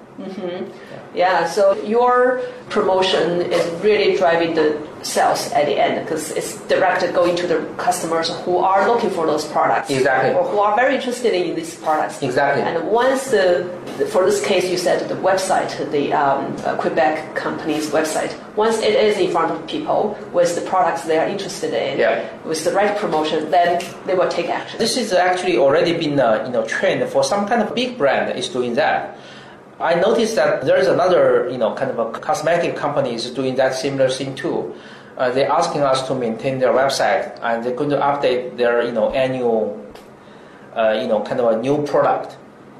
Yeah, 1.15 1.47
so 1.47 1.73
your 1.84 2.41
promotion 2.69 3.41
is 3.51 3.63
really 3.84 4.17
driving 4.17 4.54
the 4.54 4.86
sales 5.01 5.51
at 5.51 5.65
the 5.67 5.78
end 5.80 6.04
because 6.04 6.32
it's 6.32 6.60
directed 6.67 7.13
going 7.13 7.36
to 7.38 7.47
the 7.47 7.60
customers 7.78 8.30
who 8.43 8.58
are 8.58 8.88
looking 8.88 9.10
for 9.12 9.25
those 9.25 9.45
products. 9.45 9.89
Exactly. 9.89 10.34
Or 10.34 10.43
who 10.49 10.60
are 10.60 10.75
very 10.75 10.95
interested 10.95 11.34
in 11.34 11.56
these 11.56 11.75
products. 11.75 12.21
Exactly. 12.21 12.63
And 12.63 12.88
once 12.89 13.30
the, 13.32 13.69
for 14.12 14.25
this 14.25 14.43
case, 14.45 14.69
you 14.69 14.78
said 14.78 15.08
the 15.08 15.15
website, 15.15 15.69
the 15.91 16.12
um, 16.12 16.56
uh, 16.65 16.75
Quebec 16.78 17.36
company's 17.36 17.91
website, 17.91 18.34
once 18.56 18.80
it 18.80 18.95
is 18.95 19.17
in 19.17 19.32
front 19.32 19.51
of 19.51 19.65
people 19.67 20.17
with 20.34 20.56
the 20.56 20.62
products 20.62 21.04
they 21.04 21.17
are 21.17 21.28
interested 21.28 21.73
in, 21.73 21.99
Yeah. 21.99 22.28
with 22.43 22.63
the 22.63 22.71
right 22.73 22.97
promotion, 22.97 23.51
then 23.51 23.82
they 24.06 24.15
will 24.15 24.30
take 24.30 24.49
action. 24.49 24.80
This 24.80 24.97
is 24.97 25.13
actually 25.13 25.58
already 25.58 25.93
been 25.97 26.19
a 26.19 26.43
you 26.45 26.51
know 26.51 26.65
trend 26.65 27.08
for 27.10 27.23
some 27.23 27.47
kind 27.47 27.62
of 27.62 27.73
big 27.75 27.97
brand 27.97 28.38
is 28.38 28.49
doing 28.49 28.73
that. 28.76 29.18
I 29.80 29.95
noticed 29.95 30.36
that 30.36 30.65
there 30.65 30.78
is 30.78 30.88
another, 30.88 31.49
you 31.51 31.57
know, 31.57 31.76
kind 31.76 31.91
of 31.91 31.99
a 31.99 32.11
cosmetic 32.19 32.76
company 32.78 33.13
is 33.15 33.30
doing 33.32 33.55
that 33.55 33.76
similar 33.76 34.09
thing 34.09 34.36
too. 34.36 34.73
Uh, 35.17 35.32
they're 35.32 35.51
asking 35.51 35.82
us 35.82 36.07
to 36.07 36.15
maintain 36.15 36.59
their 36.59 36.71
website, 36.71 37.38
and 37.41 37.63
they're 37.63 37.76
going 37.76 37.89
to 37.89 37.97
update 37.97 38.57
their, 38.57 38.84
you 38.84 38.91
know, 38.91 39.11
annual, 39.11 39.82
uh, 40.76 40.97
you 40.99 41.07
know, 41.07 41.21
kind 41.23 41.39
of 41.39 41.53
a 41.53 41.61
new 41.61 41.86
product 41.86 42.38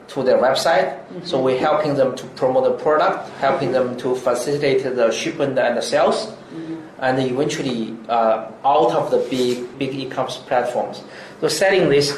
to 0.10 0.24
their 0.24 0.38
website. 0.38 0.88
Mm-hmm. 0.88 1.26
So 1.26 1.42
we're 1.42 1.60
helping 1.60 1.96
them 1.96 2.16
to 2.16 2.26
promote 2.36 2.66
the 2.66 2.84
product, 2.84 3.30
helping 3.40 3.72
them 3.72 3.98
to 3.98 4.16
facilitate 4.16 4.84
the 4.84 5.12
shipment 5.12 5.58
and 5.58 5.78
the 5.78 5.82
sales, 5.82 6.28
mm-hmm. 6.28 6.76
and 7.00 7.20
eventually 7.20 7.98
uh, 8.08 8.52
out 8.64 8.92
of 8.92 9.12
the 9.12 9.20
big 9.30 9.78
big 9.80 9.94
e-commerce 9.96 10.38
platforms. 10.38 11.04
So 11.42 11.48
selling 11.48 11.90
this, 11.90 12.18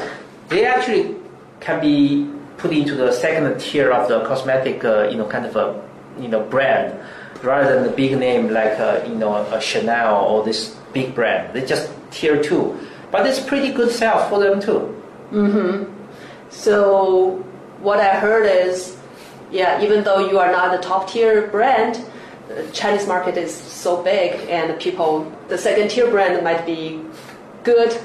they 0.49 0.65
actually 0.65 1.15
can 1.59 1.80
be 1.80 2.30
put 2.58 2.72
into 2.72 2.95
the 2.95 3.12
second 3.12 3.60
tier 3.60 3.91
of 3.91 4.08
the 4.08 4.26
cosmetic, 4.26 4.84
uh, 4.84 5.08
you 5.10 5.18
know, 5.18 5.28
kind 5.28 5.45
of 5.45 5.55
a 5.55 5.82
you 6.20 6.28
know 6.28 6.43
brand, 6.43 6.99
rather 7.43 7.76
than 7.76 7.84
the 7.84 7.95
big 7.95 8.18
name 8.18 8.49
like 8.49 8.80
uh, 8.80 9.03
you 9.08 9.16
know 9.16 9.36
a 9.36 9.62
Chanel 9.62 10.26
or 10.26 10.43
this 10.43 10.76
big 10.93 11.14
brand. 11.14 11.53
They 11.53 11.66
just 11.66 11.91
tier 12.12 12.41
two, 12.41 12.80
but 13.12 13.26
it's 13.28 13.39
pretty 13.39 13.72
good 13.72 13.91
sales 13.91 14.28
for 14.30 14.39
them 14.39 14.60
too. 14.60 14.93
Mm-hmm. 15.32 15.93
So 16.49 17.43
what 17.80 17.99
I 17.99 18.20
heard 18.20 18.45
is, 18.45 18.97
yeah, 19.51 19.82
even 19.82 20.03
though 20.03 20.30
you 20.30 20.39
are 20.39 20.51
not 20.51 20.74
a 20.74 20.80
top 20.80 21.10
tier 21.10 21.47
brand, 21.47 22.03
the 22.47 22.68
Chinese 22.72 23.08
market 23.08 23.38
is 23.38 23.53
so 23.53 24.01
big, 24.01 24.34
and 24.49 24.80
people, 24.80 25.32
the 25.49 25.58
second 25.58 25.89
tier 25.89 26.10
brand 26.10 26.43
might 26.43 26.66
be 26.66 27.01
good, 27.64 27.99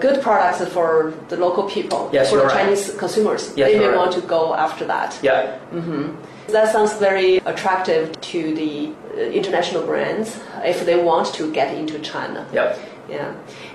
good 0.00 0.22
products 0.22 0.64
for 0.72 1.14
the 1.28 1.36
local 1.36 1.64
people, 1.64 2.10
yes, 2.12 2.30
for 2.30 2.36
the 2.36 2.44
right. 2.44 2.64
Chinese 2.64 2.94
consumers. 2.96 3.52
Yes, 3.56 3.72
they 3.72 3.78
may 3.78 3.88
right. 3.88 3.96
want 3.96 4.12
to 4.12 4.20
go 4.22 4.54
after 4.54 4.84
that. 4.86 5.18
Yeah. 5.22 5.58
Mm-hmm. 5.72 6.52
That 6.52 6.72
sounds 6.72 6.94
very 6.94 7.36
attractive 7.38 8.18
to 8.32 8.54
the 8.54 8.92
uh, 9.14 9.20
international 9.30 9.84
brands 9.84 10.40
if 10.64 10.86
they 10.86 11.02
want 11.02 11.34
to 11.34 11.52
get 11.52 11.74
into 11.74 11.98
China. 11.98 12.46
Yeah. 12.52 12.78
Yeah. 13.08 13.34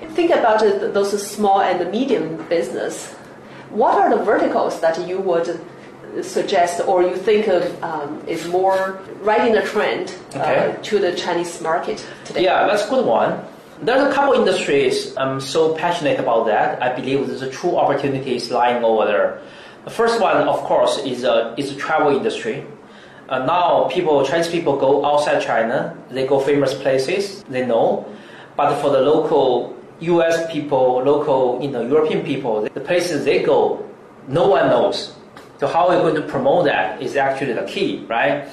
Think 0.10 0.32
about 0.32 0.62
it, 0.64 0.94
those 0.94 1.12
small 1.26 1.62
and 1.62 1.92
medium 1.92 2.38
business 2.50 3.16
what 3.74 3.98
are 3.98 4.16
the 4.16 4.24
verticals 4.24 4.80
that 4.82 5.08
you 5.08 5.20
would 5.20 5.60
suggest 6.22 6.80
or 6.88 7.02
you 7.02 7.16
think 7.16 7.48
of 7.48 7.84
um, 7.84 8.24
is 8.28 8.48
more 8.48 9.02
riding 9.22 9.48
in 9.48 9.56
the 9.56 9.68
trend 9.68 10.16
okay. 10.36 10.76
uh, 10.78 10.84
to 10.84 11.00
the 11.00 11.16
Chinese 11.16 11.60
market 11.60 12.06
today? 12.24 12.44
Yeah, 12.44 12.68
that's 12.68 12.86
a 12.86 12.90
good 12.90 13.06
one. 13.06 13.44
There's 13.84 14.02
a 14.02 14.14
couple 14.14 14.34
industries 14.36 15.14
I'm 15.18 15.42
so 15.42 15.76
passionate 15.76 16.18
about 16.18 16.46
that. 16.46 16.82
I 16.82 16.96
believe 16.96 17.28
there's 17.28 17.42
a 17.42 17.50
true 17.50 17.76
opportunities 17.76 18.50
lying 18.50 18.82
over 18.82 19.06
there. 19.06 19.42
The 19.84 19.90
first 19.90 20.22
one, 20.22 20.48
of 20.48 20.60
course, 20.60 21.00
is 21.00 21.26
a, 21.26 21.54
is 21.58 21.74
the 21.74 21.76
travel 21.76 22.16
industry. 22.16 22.64
Uh, 23.28 23.40
now, 23.40 23.90
people, 23.92 24.26
Chinese 24.26 24.48
people 24.48 24.78
go 24.78 25.04
outside 25.06 25.42
China. 25.42 25.98
They 26.10 26.26
go 26.26 26.40
famous 26.40 26.74
places. 26.74 27.44
They 27.50 27.66
know, 27.66 28.06
but 28.56 28.80
for 28.82 28.90
the 28.90 29.02
local 29.02 29.76
U.S. 30.00 30.50
people, 30.50 31.04
local, 31.04 31.60
you 31.62 31.70
know, 31.70 31.86
European 31.86 32.24
people, 32.24 32.62
the 32.62 32.80
places 32.80 33.26
they 33.26 33.44
go, 33.44 33.86
no 34.30 34.48
one 34.48 34.68
knows. 34.70 35.14
So 35.60 35.68
how 35.68 35.90
are 35.90 35.98
we 35.98 36.02
going 36.02 36.16
to 36.16 36.22
promote 36.22 36.66
that 36.66 37.02
is 37.02 37.18
actually 37.18 37.52
the 37.52 37.64
key, 37.64 38.06
right? 38.08 38.48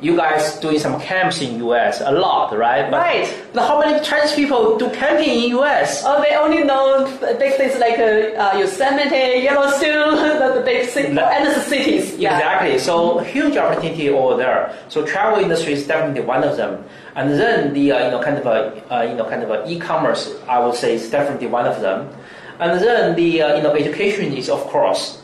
You 0.00 0.16
guys 0.16 0.58
doing 0.60 0.78
some 0.78 0.98
camps 0.98 1.42
in 1.42 1.58
U.S. 1.58 2.00
a 2.00 2.10
lot, 2.10 2.56
right? 2.56 2.90
But, 2.90 2.96
right. 2.96 3.44
But 3.52 3.66
how 3.68 3.78
many 3.80 4.02
Chinese 4.02 4.34
people 4.34 4.78
do 4.78 4.88
camping 4.90 5.28
in 5.28 5.50
U.S.? 5.60 6.02
Oh, 6.06 6.22
they 6.22 6.34
only 6.36 6.64
know 6.64 7.04
big 7.38 7.54
things 7.56 7.78
like 7.78 7.98
uh, 7.98 8.56
Yosemite, 8.58 9.42
Yellowstone, 9.44 10.16
the, 10.40 10.54
the 10.58 10.62
big 10.64 10.88
cities, 10.88 11.18
and 11.18 11.46
the 11.46 11.60
cities. 11.60 12.16
Yeah. 12.16 12.36
Exactly. 12.38 12.78
So 12.78 13.18
huge 13.18 13.56
opportunity 13.58 14.08
over 14.08 14.36
there. 14.36 14.74
So 14.88 15.04
travel 15.04 15.42
industry 15.42 15.74
is 15.74 15.86
definitely 15.86 16.22
one 16.22 16.44
of 16.44 16.56
them. 16.56 16.82
And 17.14 17.32
then 17.32 17.74
the 17.74 17.92
uh, 17.92 18.04
you 18.06 18.10
know 18.10 18.22
kind 18.22 18.38
of 18.38 18.46
a 18.46 18.94
uh, 18.94 19.02
you 19.02 19.14
know 19.14 19.28
kind 19.28 19.42
of 19.42 19.50
a 19.50 19.68
e-commerce 19.70 20.34
I 20.48 20.64
would 20.64 20.74
say 20.74 20.94
is 20.94 21.10
definitely 21.10 21.48
one 21.48 21.66
of 21.66 21.80
them. 21.82 22.08
And 22.58 22.80
then 22.80 23.16
the 23.16 23.42
uh, 23.42 23.56
you 23.56 23.62
know 23.62 23.74
education 23.74 24.32
is 24.32 24.48
of 24.48 24.60
course. 24.64 25.19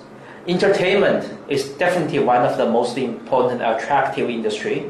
Entertainment 0.49 1.29
is 1.49 1.69
definitely 1.71 2.21
one 2.21 2.43
of 2.43 2.57
the 2.57 2.67
most 2.67 2.97
important 2.97 3.61
attractive 3.63 4.31
industry, 4.31 4.89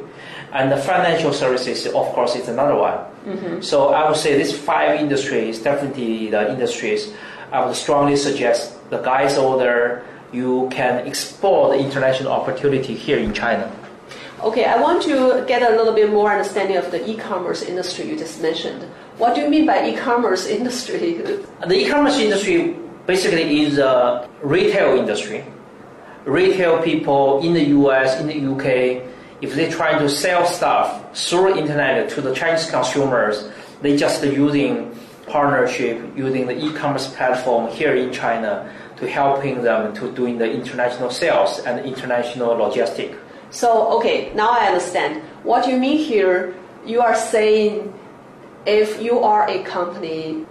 and 0.52 0.70
the 0.70 0.76
financial 0.76 1.32
services 1.32 1.86
of 1.86 2.06
course 2.12 2.36
is 2.36 2.48
another 2.48 2.76
one. 2.76 2.98
Mm-hmm. 3.24 3.60
So 3.62 3.88
I 3.94 4.08
would 4.08 4.18
say 4.18 4.36
these 4.36 4.56
five 4.56 5.00
industries 5.00 5.58
definitely 5.58 6.30
the 6.30 6.50
industries 6.50 7.12
I 7.52 7.64
would 7.64 7.76
strongly 7.76 8.16
suggest 8.16 8.74
the 8.90 8.98
guys 8.98 9.38
over 9.38 10.04
you 10.32 10.68
can 10.70 11.06
explore 11.06 11.70
the 11.70 11.78
international 11.78 12.32
opportunity 12.32 12.94
here 12.94 13.18
in 13.18 13.32
China. 13.32 13.70
Okay, 14.42 14.64
I 14.64 14.80
want 14.80 15.02
to 15.04 15.44
get 15.46 15.62
a 15.62 15.74
little 15.76 15.94
bit 15.94 16.10
more 16.10 16.30
understanding 16.30 16.76
of 16.76 16.90
the 16.90 17.08
e-commerce 17.08 17.62
industry 17.62 18.08
you 18.08 18.16
just 18.18 18.42
mentioned. 18.42 18.82
What 19.16 19.34
do 19.34 19.40
you 19.40 19.48
mean 19.48 19.64
by 19.64 19.88
e-commerce 19.88 20.46
industry? 20.46 21.22
The 21.66 21.74
e-commerce 21.74 22.18
industry 22.18 22.76
basically 23.06 23.62
is 23.62 23.78
a 23.78 24.28
retail 24.42 24.98
industry. 24.98 25.44
Retail 26.24 26.82
people 26.82 27.40
in 27.40 27.52
the 27.54 27.64
US, 27.80 28.20
in 28.20 28.26
the 28.26 28.52
UK, 28.52 29.02
if 29.40 29.54
they're 29.54 29.70
trying 29.70 29.98
to 30.00 30.08
sell 30.08 30.44
stuff 30.46 31.16
through 31.16 31.56
internet 31.56 32.10
to 32.10 32.20
the 32.20 32.34
Chinese 32.34 32.68
consumers, 32.68 33.48
they 33.82 33.96
just 33.96 34.24
using 34.24 34.96
partnership, 35.26 36.00
using 36.16 36.46
the 36.46 36.64
e-commerce 36.64 37.08
platform 37.14 37.70
here 37.70 37.94
in 37.94 38.12
China 38.12 38.72
to 38.96 39.08
helping 39.08 39.62
them 39.62 39.94
to 39.94 40.10
doing 40.12 40.38
the 40.38 40.50
international 40.50 41.10
sales 41.10 41.58
and 41.60 41.84
international 41.84 42.54
logistic. 42.56 43.16
So, 43.50 43.98
okay, 43.98 44.32
now 44.34 44.50
I 44.50 44.66
understand. 44.66 45.22
What 45.42 45.68
you 45.68 45.76
mean 45.76 45.98
here, 45.98 46.54
you 46.84 47.00
are 47.00 47.14
saying 47.14 47.92
if 48.64 49.00
you 49.00 49.20
are 49.20 49.48
a 49.48 49.62
company 49.64 50.46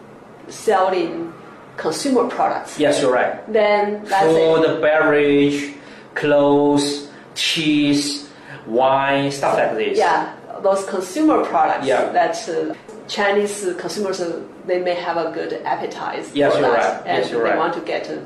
selling 0.47 1.33
consumer 1.77 2.27
products. 2.29 2.79
Yes, 2.79 3.01
you're 3.01 3.11
right. 3.13 3.35
Then 3.51 4.03
that's 4.05 4.25
Food, 4.25 4.63
it. 4.63 4.81
beverage, 4.81 5.73
clothes, 6.13 7.09
cheese, 7.35 8.29
wine, 8.65 9.31
stuff 9.31 9.57
like 9.57 9.75
this. 9.75 9.97
Yeah, 9.97 10.33
those 10.61 10.85
consumer 10.85 11.43
products 11.45 11.85
Yeah. 11.87 12.09
that 12.11 12.35
uh, 12.49 12.73
Chinese 13.07 13.67
consumers 13.77 14.21
uh, 14.21 14.41
they 14.65 14.79
may 14.81 14.95
have 14.95 15.17
a 15.17 15.31
good 15.31 15.53
appetite 15.63 16.25
Yes, 16.33 16.53
for 16.53 16.59
you're 16.61 16.71
that, 16.71 16.79
right. 17.01 17.07
and 17.07 17.17
Yes, 17.23 17.31
you're 17.31 17.43
they 17.43 17.49
right. 17.49 17.57
want 17.59 17.73
to 17.75 17.81
get 17.81 18.09
uh, 18.09 18.17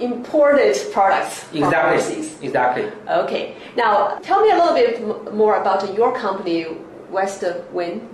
imported 0.00 0.76
products 0.92 1.44
from 1.44 1.62
Exactly. 1.64 1.92
overseas. 1.94 2.38
Exactly. 2.42 2.90
Okay. 3.08 3.54
Now, 3.76 4.18
tell 4.22 4.42
me 4.42 4.50
a 4.50 4.56
little 4.56 4.74
bit 4.74 5.00
m- 5.00 5.36
more 5.36 5.56
about 5.60 5.94
your 5.94 6.14
company, 6.14 6.66
West 7.10 7.44
Win. 7.72 8.08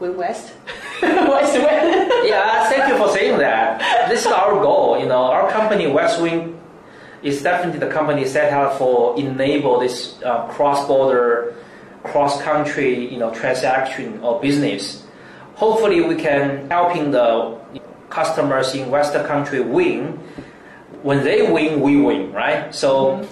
Win 0.00 0.16
West? 0.16 0.52
West 1.02 1.54
Win. 1.54 1.64
yeah, 2.26 2.68
thank 2.68 2.88
you 2.88 2.96
for 2.96 3.08
saying 3.10 3.38
that. 3.38 4.08
This 4.08 4.26
is 4.26 4.32
our 4.32 4.60
goal. 4.60 4.98
You 4.98 5.06
know, 5.06 5.22
our 5.22 5.50
company 5.50 5.84
Westwin 5.86 6.58
is 7.22 7.42
definitely 7.42 7.78
the 7.80 7.92
company 7.92 8.24
set 8.24 8.52
up 8.52 8.76
for 8.78 9.18
enable 9.18 9.78
this 9.78 10.20
uh, 10.22 10.46
cross-border, 10.48 11.54
cross-country, 12.02 13.08
you 13.10 13.18
know, 13.18 13.32
transaction 13.32 14.20
or 14.20 14.40
business. 14.40 15.06
Hopefully, 15.54 16.00
we 16.02 16.16
can 16.16 16.68
helping 16.68 17.12
the 17.12 17.58
customers 18.10 18.74
in 18.74 18.90
Western 18.90 19.24
country 19.26 19.60
win. 19.60 20.18
When 21.02 21.22
they 21.22 21.50
win, 21.50 21.80
we 21.80 22.00
win, 22.00 22.32
right? 22.32 22.74
So 22.74 23.26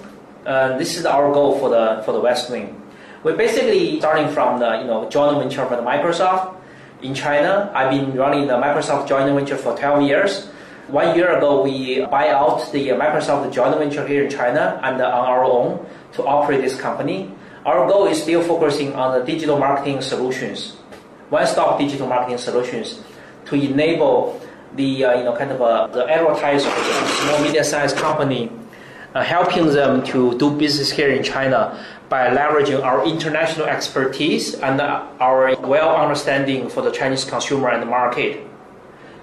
uh, 0.45 0.77
this 0.77 0.97
is 0.97 1.05
our 1.05 1.31
goal 1.33 1.59
for 1.59 1.69
the 1.69 2.01
for 2.05 2.11
the 2.13 2.21
Westwin. 2.21 2.82
We're 3.23 3.37
basically 3.37 3.99
starting 3.99 4.27
from 4.33 4.59
the 4.59 4.79
you 4.81 4.83
know 4.83 5.09
joint 5.09 5.39
venture 5.39 5.65
with 5.65 5.79
Microsoft 5.79 6.57
in 7.01 7.15
China. 7.15 7.71
I've 7.73 7.89
been 7.89 8.13
running 8.17 8.47
the 8.47 8.59
Microsoft 8.59 9.07
joint 9.07 9.33
venture 9.33 9.55
for 9.55 9.77
12 9.77 10.03
years. 10.03 10.47
One 10.89 11.15
year 11.15 11.37
ago, 11.37 11.63
we 11.63 12.05
buy 12.07 12.27
out 12.35 12.69
the 12.73 12.89
Microsoft 12.89 13.49
joint 13.53 13.77
venture 13.77 14.05
here 14.05 14.25
in 14.25 14.29
China 14.29 14.77
and 14.83 15.01
on 15.01 15.25
our 15.25 15.45
own 15.45 15.85
to 16.19 16.25
operate 16.25 16.59
this 16.59 16.75
company. 16.75 17.31
Our 17.65 17.87
goal 17.87 18.07
is 18.07 18.21
still 18.21 18.43
focusing 18.43 18.91
on 18.93 19.17
the 19.17 19.25
digital 19.25 19.57
marketing 19.57 20.01
solutions, 20.01 20.75
one-stop 21.29 21.79
digital 21.79 22.07
marketing 22.07 22.39
solutions 22.39 22.99
to 23.45 23.55
enable 23.55 24.41
the 24.75 25.05
uh, 25.05 25.17
you 25.17 25.23
know 25.23 25.33
kind 25.37 25.51
of 25.51 25.61
uh, 25.61 25.87
the 25.87 26.03
advertisers, 26.11 26.67
small 27.23 27.41
medium-sized 27.41 27.95
company, 27.95 28.51
uh, 29.15 29.23
helping 29.23 29.67
them 29.67 30.03
to 30.03 30.37
do 30.37 30.51
business 30.51 30.91
here 30.91 31.09
in 31.09 31.23
China 31.23 31.79
by 32.13 32.29
leveraging 32.29 32.79
our 32.83 32.99
international 33.07 33.65
expertise 33.65 34.53
and 34.67 34.79
our 35.27 35.55
well 35.73 35.95
understanding 36.03 36.69
for 36.69 36.81
the 36.87 36.91
Chinese 36.91 37.25
consumer 37.25 37.69
and 37.73 37.81
the 37.81 37.91
market. 37.99 38.31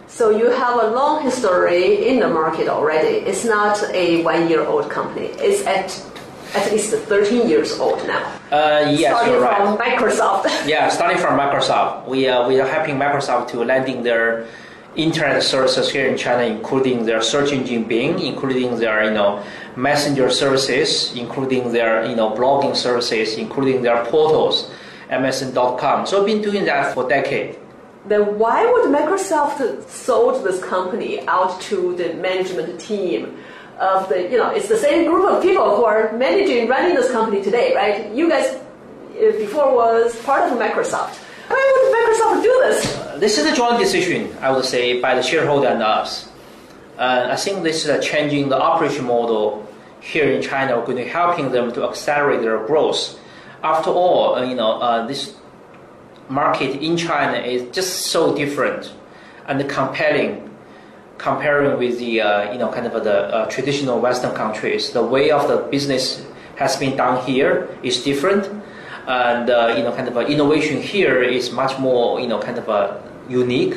So 0.09 0.24
you 0.41 0.51
have 0.62 0.74
a 0.82 0.88
long 0.99 1.22
history 1.22 2.09
in 2.09 2.18
the 2.18 2.26
market 2.26 2.66
already. 2.66 3.14
It's 3.30 3.45
not 3.45 3.76
a 4.05 4.24
one-year-old 4.24 4.91
company. 4.91 5.28
It's 5.38 5.62
at 5.76 5.88
at 6.59 6.64
least 6.72 6.91
13 6.91 7.49
years 7.49 7.78
old 7.78 8.01
now. 8.09 8.24
Uh, 8.51 8.91
yes, 8.91 9.14
Starting 9.14 9.34
you're 9.34 9.41
right. 9.41 9.62
from 9.62 9.78
Microsoft. 9.86 10.45
Yeah, 10.66 10.88
starting 10.88 11.18
from 11.24 11.38
Microsoft, 11.38 12.09
we 12.12 12.26
uh, 12.26 12.49
we 12.49 12.55
are 12.62 12.70
helping 12.76 12.97
Microsoft 13.07 13.45
to 13.53 13.57
landing 13.72 14.03
their 14.03 14.26
internet 15.03 15.42
services 15.42 15.90
here 15.90 16.07
in 16.07 16.16
China, 16.16 16.42
including 16.42 17.07
their 17.07 17.22
search 17.22 17.53
engine 17.53 17.84
Bing, 17.84 18.18
including 18.20 18.78
their 18.78 19.05
you 19.05 19.11
know 19.11 19.42
messenger 19.76 20.30
services, 20.30 21.14
including 21.16 21.72
their 21.72 22.05
you 22.07 22.16
know 22.16 22.30
blogging 22.30 22.76
services, 22.76 23.36
including 23.36 23.82
their 23.82 24.05
portals, 24.07 24.70
MSN.com. 25.11 26.07
So 26.07 26.20
I've 26.20 26.26
been 26.26 26.42
doing 26.42 26.64
that 26.66 26.94
for 26.94 27.09
decades. 27.09 27.57
Then 28.07 28.38
why 28.38 28.64
would 28.64 28.86
Microsoft 28.94 29.88
sold 29.88 30.44
this 30.44 30.62
company 30.64 31.26
out 31.28 31.61
to 31.62 31.94
the 31.96 32.14
management 32.14 32.80
team? 32.80 33.36
Of 33.78 34.11
the, 34.11 34.30
you 34.30 34.36
know, 34.36 34.51
it's 34.51 34.68
the 34.68 34.76
same 34.76 35.09
group 35.09 35.24
of 35.24 35.42
people 35.42 35.74
who 35.74 35.86
are 35.86 36.12
managing, 36.12 36.68
running 36.68 36.94
this 36.94 37.11
company 37.11 37.42
today, 37.42 37.74
right? 37.74 38.12
You 38.12 38.28
guys 38.28 38.44
uh, 38.55 39.32
before 39.38 39.74
was 39.74 40.20
part 40.22 40.53
of 40.53 40.59
Microsoft. 40.59 41.16
Why 41.48 41.57
would 41.57 41.88
Microsoft 41.96 42.09
do 42.37 42.62
this? 42.64 42.97
Uh, 42.97 43.18
this 43.18 43.39
is 43.39 43.47
a 43.47 43.55
joint 43.55 43.78
decision, 43.78 44.37
I 44.41 44.51
would 44.51 44.64
say, 44.64 45.01
by 45.01 45.14
the 45.14 45.22
shareholder 45.22 45.68
and 45.68 45.83
us. 45.83 46.28
Uh, 46.99 47.28
I 47.31 47.37
think 47.37 47.62
this 47.62 47.87
is 47.87 48.05
changing 48.05 48.49
the 48.49 48.61
operation 48.61 49.07
model 49.07 49.66
here 50.01 50.31
in 50.31 50.43
China, 50.43 50.83
going 50.85 50.97
to 50.97 51.09
helping 51.09 51.51
them 51.53 51.72
to 51.72 51.85
accelerate 51.89 52.43
their 52.43 52.66
growth. 52.66 53.18
After 53.62 53.91
all, 53.91 54.37
uh, 54.37 54.45
you 54.45 54.55
know, 54.55 54.81
uh, 54.81 55.07
this 55.07 55.35
market 56.28 56.81
in 56.83 56.97
China 56.97 57.39
is 57.39 57.70
just 57.74 58.07
so 58.07 58.35
different 58.35 58.93
and 59.47 59.68
compelling 59.68 60.51
comparing 61.20 61.78
with 61.78 61.99
the 61.99 62.20
uh, 62.20 62.53
you 62.53 62.59
know 62.59 62.72
kind 62.72 62.87
of 62.87 63.05
the 63.05 63.18
uh, 63.28 63.47
traditional 63.51 64.01
Western 64.01 64.35
countries. 64.35 64.91
The 64.91 65.03
way 65.03 65.31
of 65.31 65.49
the 65.49 65.59
business 65.70 66.24
has 66.57 66.76
been 66.76 66.97
done 66.97 67.24
here 67.24 67.68
is 67.83 68.03
different, 68.03 68.49
and 69.11 69.50
uh, 69.50 69.74
you 69.76 69.82
know 69.82 69.92
kind 69.92 70.08
of 70.08 70.16
innovation 70.30 70.80
here 70.80 71.20
is 71.20 71.50
much 71.50 71.78
more 71.78 72.20
you 72.20 72.28
know 72.28 72.38
kind 72.38 72.58
of 72.58 72.66
unique 73.28 73.74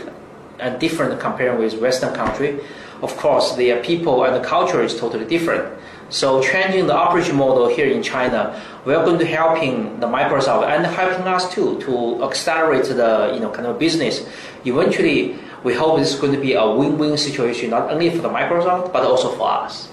and 0.59 0.79
different 0.79 1.19
comparing 1.19 1.57
with 1.59 1.73
Western 1.81 2.13
country. 2.13 2.59
Of 3.01 3.17
course, 3.17 3.55
the 3.55 3.81
people 3.84 4.23
and 4.23 4.36
the 4.36 4.47
culture 4.47 4.81
is 4.81 4.97
totally 4.97 5.25
different. 5.25 5.65
So 6.09 6.41
changing 6.41 6.86
the 6.88 6.95
operation 6.95 7.36
model 7.36 7.67
here 7.67 7.88
in 7.88 8.03
China, 8.03 8.61
we 8.86 8.93
are 8.93 9.03
going 9.03 9.17
to 9.19 9.25
helping 9.25 9.99
the 9.99 10.07
Microsoft 10.07 10.67
and 10.69 10.86
helping 10.86 11.27
us 11.27 11.51
too 11.51 11.81
to 11.81 12.23
accelerate 12.23 12.86
the 12.86 13.31
you 13.34 13.39
know 13.39 13.49
kind 13.49 13.65
of 13.65 13.79
business. 13.79 14.25
Eventually, 14.65 15.36
we 15.63 15.73
hope 15.73 15.99
is 15.99 16.15
going 16.15 16.34
to 16.34 16.39
be 16.39 16.53
a 16.53 16.65
win-win 16.69 17.17
situation 17.17 17.71
not 17.71 17.89
only 17.91 18.09
for 18.11 18.21
the 18.21 18.29
Microsoft 18.29 18.93
but 18.93 19.03
also 19.03 19.29
for 19.38 19.49
us. 19.49 19.89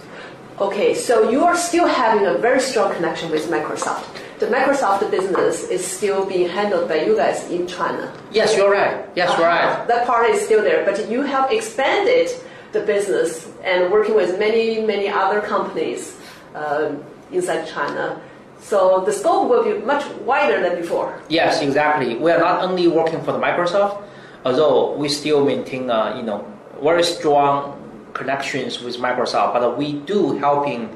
Okay, 0.61 0.93
so 0.93 1.31
you 1.31 1.43
are 1.43 1.57
still 1.57 1.89
having 1.89 2.27
a 2.27 2.37
very 2.37 2.61
strong 2.61 2.93
connection 2.93 3.31
with 3.31 3.49
Microsoft. 3.49 4.21
The 4.41 4.47
Microsoft 4.47 5.11
business 5.11 5.65
is 5.65 5.87
still 5.87 6.25
being 6.25 6.49
handled 6.49 6.89
by 6.89 7.05
you 7.05 7.15
guys 7.15 7.45
in 7.51 7.67
China. 7.67 8.11
Yes, 8.33 8.57
you're 8.57 8.71
right. 8.71 9.05
Yes, 9.15 9.29
uh-huh. 9.29 9.43
right. 9.43 9.87
That 9.87 10.07
part 10.07 10.31
is 10.31 10.41
still 10.41 10.63
there, 10.63 10.83
but 10.83 11.11
you 11.11 11.21
have 11.21 11.53
expanded 11.53 12.31
the 12.73 12.81
business 12.81 13.53
and 13.63 13.93
working 13.93 14.15
with 14.15 14.39
many, 14.39 14.81
many 14.81 15.11
other 15.11 15.43
companies 15.43 16.17
uh, 16.55 16.93
inside 17.31 17.69
China. 17.69 18.19
So 18.61 19.05
the 19.05 19.13
scope 19.13 19.51
will 19.51 19.63
be 19.63 19.85
much 19.85 20.09
wider 20.25 20.63
than 20.63 20.81
before. 20.81 21.21
Yes, 21.29 21.61
exactly. 21.61 22.17
We 22.17 22.31
are 22.31 22.39
not 22.39 22.63
only 22.63 22.89
working 22.89 23.21
for 23.21 23.33
the 23.33 23.39
Microsoft, 23.39 24.03
although 24.47 24.97
we 24.97 25.11
still 25.11 25.45
maintain, 25.45 25.91
uh, 25.91 26.17
you 26.17 26.23
know, 26.23 26.51
very 26.83 27.03
strong 27.03 27.77
connections 28.15 28.81
with 28.81 28.97
Microsoft, 28.97 29.53
but 29.53 29.77
we 29.77 30.01
do 30.01 30.39
helping, 30.39 30.89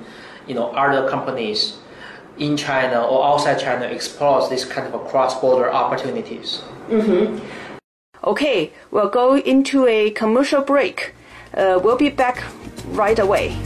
you 0.47 0.55
know, 0.55 0.71
other 0.71 1.11
companies 1.11 1.77
in 2.39 2.57
China 2.57 3.05
or 3.05 3.25
outside 3.25 3.59
China 3.59 3.87
explores 3.87 4.49
this 4.49 4.65
kind 4.65 4.93
of 4.93 5.09
cross-border 5.09 5.73
opportunities. 5.73 6.63
Mm-hmm. 6.89 7.39
Okay, 8.25 8.73
we'll 8.91 9.11
go 9.11 9.37
into 9.37 9.87
a 9.87 10.11
commercial 10.11 10.63
break. 10.63 11.15
Uh, 11.55 11.79
we'll 11.83 11.97
be 11.97 12.11
back 12.11 12.43
right 12.89 13.19
away. 13.19 13.57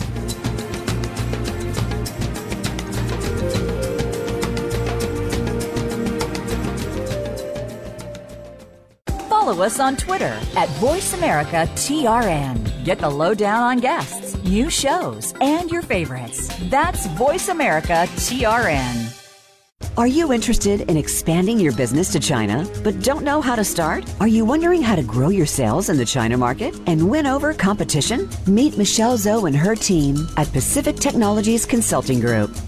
Follow 9.28 9.64
us 9.64 9.80
on 9.80 9.96
Twitter 9.96 10.38
at 10.56 10.68
VoiceAmericaTRN. 10.80 12.84
Get 12.84 12.98
the 12.98 13.08
lowdown 13.08 13.62
on 13.62 13.78
guests, 13.78 14.27
new 14.48 14.70
shows, 14.70 15.34
and 15.40 15.70
your 15.70 15.82
favorites. 15.82 16.50
That's 16.70 17.06
Voice 17.08 17.48
America 17.48 18.06
TRN. 18.16 19.14
Are 19.96 20.06
you 20.06 20.32
interested 20.32 20.82
in 20.82 20.96
expanding 20.96 21.58
your 21.58 21.72
business 21.72 22.12
to 22.12 22.20
China 22.20 22.66
but 22.84 23.02
don't 23.02 23.24
know 23.24 23.40
how 23.40 23.56
to 23.56 23.64
start? 23.64 24.04
Are 24.20 24.28
you 24.28 24.44
wondering 24.44 24.80
how 24.80 24.96
to 24.96 25.02
grow 25.02 25.28
your 25.28 25.46
sales 25.46 25.88
in 25.88 25.96
the 25.96 26.04
China 26.04 26.36
market 26.36 26.74
and 26.86 27.10
win 27.10 27.26
over 27.26 27.52
competition? 27.52 28.28
Meet 28.46 28.78
Michelle 28.78 29.18
Zhou 29.18 29.46
and 29.46 29.56
her 29.56 29.74
team 29.74 30.28
at 30.36 30.52
Pacific 30.52 30.96
Technologies 30.96 31.66
Consulting 31.66 32.20
Group. 32.20 32.50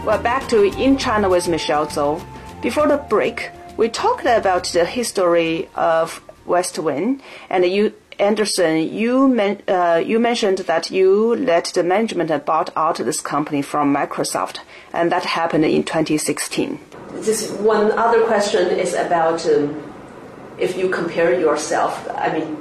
Well, 0.06 0.22
back 0.22 0.48
to 0.50 0.64
In 0.64 0.98
China 0.98 1.30
with 1.30 1.48
Michelle 1.48 1.86
Zhou. 1.86 2.22
Before 2.62 2.88
the 2.88 2.98
break, 2.98 3.52
we 3.78 3.90
talked 3.90 4.26
about 4.26 4.66
the 4.66 4.86
history 4.86 5.70
of 5.76 6.22
West 6.46 6.78
Westwin, 6.78 7.22
and 7.50 7.66
you 7.66 7.94
Anderson, 8.20 8.94
you, 8.94 9.28
men, 9.30 9.62
uh, 9.68 10.04
you 10.06 10.20
mentioned 10.20 10.60
that 10.60 10.92
you 10.92 11.36
let 11.36 11.66
the 11.74 11.84
management 11.84 12.30
and 12.30 12.44
bought 12.44 12.70
out 12.76 12.98
this 12.98 13.22
company 13.22 13.62
from 13.62 13.96
Microsoft, 13.96 14.60
and 14.92 15.12
that 15.12 15.24
happened 15.24 15.64
in 15.66 15.84
2016. 15.84 16.80
just 17.24 17.54
one 17.60 17.92
other 17.94 18.26
question 18.26 18.68
is 18.78 18.94
about 18.94 19.46
um, 19.46 19.82
if 20.58 20.78
you 20.78 20.90
compare 20.90 21.40
yourself, 21.40 22.08
I 22.14 22.34
mean, 22.34 22.58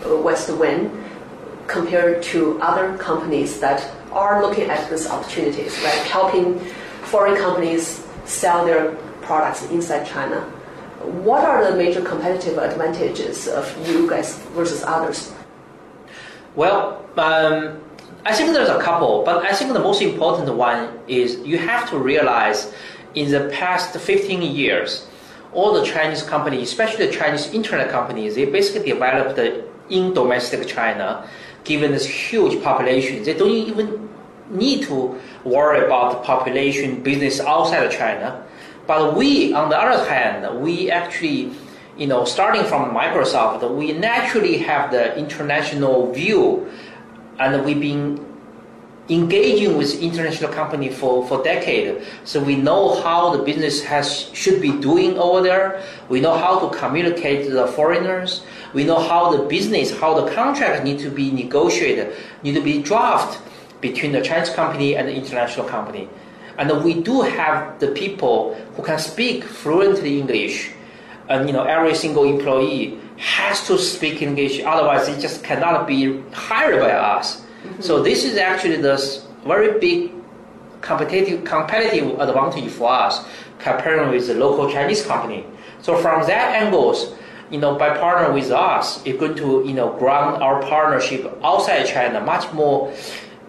Westwin, 0.00 0.90
compared 1.66 2.22
to 2.22 2.60
other 2.60 2.96
companies 2.98 3.60
that 3.60 3.90
are 4.12 4.42
looking 4.42 4.70
at 4.70 4.88
these 4.90 5.06
opportunities, 5.06 5.76
right? 5.82 6.02
Helping 6.06 6.58
foreign 7.04 7.36
companies 7.36 8.04
sell 8.24 8.64
their 8.64 8.92
products 9.22 9.62
inside 9.70 10.06
China. 10.06 10.50
What 11.04 11.44
are 11.44 11.70
the 11.70 11.76
major 11.76 12.00
competitive 12.00 12.58
advantages 12.58 13.48
of 13.48 13.64
you 13.88 14.08
guys 14.08 14.36
versus 14.54 14.82
others? 14.82 15.32
Well, 16.54 17.04
um, 17.16 17.80
I 18.24 18.32
think 18.32 18.52
there's 18.52 18.68
a 18.68 18.80
couple, 18.80 19.22
but 19.24 19.44
I 19.44 19.52
think 19.52 19.72
the 19.72 19.80
most 19.80 20.00
important 20.00 20.54
one 20.54 20.98
is 21.06 21.36
you 21.40 21.58
have 21.58 21.90
to 21.90 21.98
realize 21.98 22.72
in 23.14 23.30
the 23.30 23.50
past 23.52 23.96
15 23.96 24.42
years, 24.42 25.06
all 25.52 25.72
the 25.72 25.84
Chinese 25.84 26.22
companies, 26.22 26.68
especially 26.70 27.06
the 27.06 27.12
Chinese 27.12 27.52
internet 27.52 27.90
companies, 27.90 28.34
they 28.34 28.44
basically 28.44 28.90
developed 28.90 29.38
in 29.90 30.14
domestic 30.14 30.66
China, 30.66 31.28
given 31.64 31.92
this 31.92 32.06
huge 32.06 32.62
population. 32.62 33.22
They 33.22 33.34
don't 33.34 33.50
even 33.50 34.08
need 34.50 34.84
to 34.84 35.20
worry 35.44 35.84
about 35.84 36.12
the 36.12 36.18
population 36.26 37.02
business 37.02 37.40
outside 37.40 37.84
of 37.84 37.92
China. 37.92 38.44
But 38.86 39.16
we, 39.16 39.52
on 39.54 39.70
the 39.70 39.78
other 39.78 40.08
hand, 40.08 40.60
we 40.60 40.90
actually, 40.90 41.52
you 41.96 42.06
know, 42.06 42.24
starting 42.24 42.64
from 42.64 42.94
Microsoft, 42.94 43.68
we 43.74 43.92
naturally 43.92 44.58
have 44.58 44.90
the 44.90 45.16
international 45.16 46.12
view, 46.12 46.70
and 47.38 47.64
we've 47.64 47.80
been 47.80 48.24
engaging 49.08 49.76
with 49.76 50.00
international 50.00 50.50
company 50.50 50.88
for, 50.88 51.26
for 51.28 51.42
decades. 51.42 52.06
So 52.24 52.42
we 52.42 52.56
know 52.56 53.00
how 53.02 53.36
the 53.36 53.42
business 53.42 53.82
has 53.82 54.30
should 54.32 54.62
be 54.62 54.72
doing 54.80 55.18
over 55.18 55.42
there. 55.42 55.82
We 56.08 56.20
know 56.20 56.36
how 56.36 56.58
to 56.60 56.76
communicate 56.76 57.46
to 57.46 57.52
the 57.52 57.66
foreigners. 57.66 58.42
We 58.72 58.84
know 58.84 58.98
how 58.98 59.36
the 59.36 59.44
business, 59.44 59.96
how 59.98 60.18
the 60.20 60.32
contract 60.34 60.84
need 60.84 60.98
to 61.00 61.10
be 61.10 61.30
negotiated, 61.30 62.14
need 62.42 62.54
to 62.54 62.62
be 62.62 62.82
drafted 62.82 63.40
between 63.80 64.12
the 64.12 64.22
Chinese 64.22 64.48
company 64.50 64.96
and 64.96 65.06
the 65.06 65.14
international 65.14 65.66
company. 65.66 66.08
And 66.58 66.84
we 66.84 67.02
do 67.02 67.22
have 67.22 67.78
the 67.80 67.88
people 67.88 68.54
who 68.76 68.82
can 68.82 68.98
speak 68.98 69.44
fluently 69.44 70.20
English. 70.20 70.70
And 71.28 71.48
you 71.48 71.52
know, 71.52 71.64
every 71.64 71.94
single 71.94 72.24
employee 72.24 72.98
has 73.16 73.66
to 73.66 73.78
speak 73.78 74.22
English, 74.22 74.60
otherwise 74.64 75.08
it 75.08 75.20
just 75.20 75.42
cannot 75.44 75.86
be 75.86 76.20
hired 76.32 76.80
by 76.80 76.90
us. 76.90 77.40
Mm-hmm. 77.40 77.82
So 77.82 78.02
this 78.02 78.24
is 78.24 78.36
actually 78.36 78.76
the 78.76 79.22
very 79.44 79.78
big 79.78 80.10
competitive 80.80 81.44
competitive 81.44 82.20
advantage 82.20 82.70
for 82.70 82.90
us 82.90 83.24
comparing 83.58 84.10
with 84.10 84.26
the 84.26 84.34
local 84.34 84.70
Chinese 84.70 85.04
company. 85.06 85.46
So 85.80 85.96
from 85.96 86.26
that 86.26 86.62
angles, 86.62 87.14
you 87.50 87.58
know, 87.58 87.76
by 87.76 87.96
partnering 87.96 88.34
with 88.34 88.50
us, 88.50 89.04
it's 89.06 89.18
going 89.18 89.36
to 89.36 89.64
you 89.66 89.72
know 89.72 89.96
ground 89.98 90.42
our 90.42 90.60
partnership 90.62 91.38
outside 91.42 91.84
China 91.86 92.20
much 92.20 92.52
more 92.52 92.92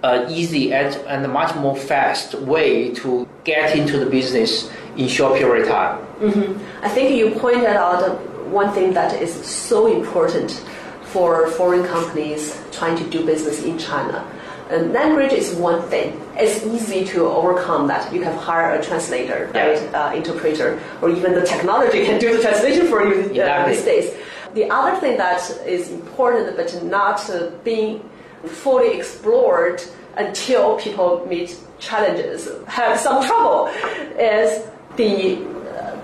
uh, 0.05 0.27
easy 0.29 0.71
and, 0.71 0.95
and 1.07 1.31
much 1.33 1.55
more 1.55 1.75
fast 1.75 2.35
way 2.35 2.93
to 2.93 3.27
get 3.43 3.75
into 3.75 3.97
the 3.97 4.05
business 4.05 4.69
in 4.97 5.07
short 5.07 5.37
period 5.39 5.63
of 5.63 5.69
time. 5.69 5.97
Mm-hmm. 6.19 6.85
I 6.85 6.89
think 6.89 7.17
you 7.17 7.31
pointed 7.39 7.75
out 7.85 7.99
one 8.59 8.71
thing 8.73 8.93
that 8.93 9.19
is 9.21 9.33
so 9.45 9.87
important 9.87 10.51
for 11.13 11.47
foreign 11.51 11.85
companies 11.87 12.41
trying 12.71 12.95
to 12.97 13.09
do 13.09 13.25
business 13.25 13.63
in 13.63 13.79
China. 13.79 14.19
And 14.69 14.93
language 14.93 15.31
is 15.31 15.55
one 15.55 15.81
thing. 15.89 16.19
It's 16.35 16.65
easy 16.65 17.05
to 17.13 17.25
overcome 17.25 17.87
that. 17.87 18.13
You 18.13 18.21
can 18.21 18.35
hire 18.35 18.75
a 18.79 18.83
translator, 18.83 19.39
yeah. 19.53 19.65
right, 19.65 19.93
uh, 19.93 20.15
interpreter, 20.15 20.79
or 21.01 21.09
even 21.09 21.33
the 21.33 21.45
technology 21.45 22.05
can 22.05 22.19
do 22.19 22.35
the 22.35 22.41
translation 22.41 22.87
for 22.87 23.03
you 23.09 23.15
uh, 23.15 23.29
exactly. 23.29 23.75
these 23.75 23.85
days. 23.85 24.07
The 24.53 24.65
other 24.69 24.99
thing 25.01 25.17
that 25.17 25.41
is 25.65 25.89
important 25.89 26.55
but 26.57 26.69
not 26.83 27.17
uh, 27.29 27.51
being 27.63 28.01
fully 28.45 28.97
explored 28.97 29.81
until 30.17 30.77
people 30.79 31.25
meet 31.27 31.57
challenges, 31.79 32.49
have 32.67 32.99
some 32.99 33.25
trouble, 33.25 33.67
is 34.17 34.65
the 34.95 35.55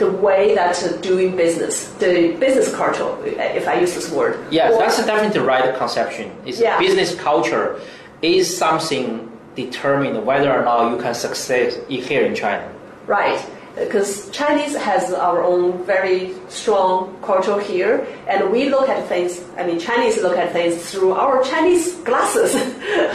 the 0.01 0.11
way 0.11 0.55
that 0.55 0.75
doing 1.01 1.35
business, 1.35 1.89
the 1.99 2.35
business 2.39 2.73
culture, 2.75 3.09
if 3.25 3.67
I 3.67 3.79
use 3.79 3.93
this 3.93 4.11
word. 4.11 4.43
Yes, 4.49 4.73
or, 4.73 4.79
that's 4.79 4.97
definitely 4.97 5.39
the 5.39 5.45
right 5.45 5.75
conception. 5.77 6.31
Is 6.43 6.59
yeah. 6.59 6.79
business 6.79 7.13
culture 7.15 7.79
is 8.23 8.45
something 8.57 9.31
determine 9.55 10.25
whether 10.25 10.51
or 10.51 10.63
not 10.63 10.91
you 10.91 11.01
can 11.01 11.13
succeed 11.13 11.73
here 11.87 12.25
in 12.25 12.33
China. 12.33 12.67
Right, 13.05 13.39
because 13.75 14.29
Chinese 14.31 14.75
has 14.75 15.13
our 15.13 15.43
own 15.43 15.83
very 15.85 16.33
strong 16.49 17.17
culture 17.21 17.59
here, 17.59 18.05
and 18.27 18.51
we 18.51 18.69
look 18.69 18.89
at 18.89 19.07
things. 19.07 19.41
I 19.57 19.65
mean, 19.65 19.79
Chinese 19.79 20.21
look 20.21 20.37
at 20.37 20.51
things 20.51 20.91
through 20.91 21.13
our 21.13 21.43
Chinese 21.43 21.95
glasses, 22.03 22.53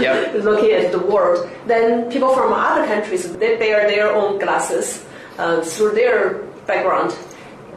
yep. 0.00 0.34
looking 0.44 0.72
at 0.72 0.92
the 0.92 0.98
world. 0.98 1.48
Then 1.66 2.10
people 2.10 2.34
from 2.34 2.52
other 2.52 2.86
countries 2.86 3.30
they 3.36 3.56
bear 3.56 3.86
their 3.88 4.14
own 4.14 4.38
glasses 4.38 5.04
uh, 5.38 5.60
through 5.60 5.92
their 5.92 6.42
background. 6.66 7.12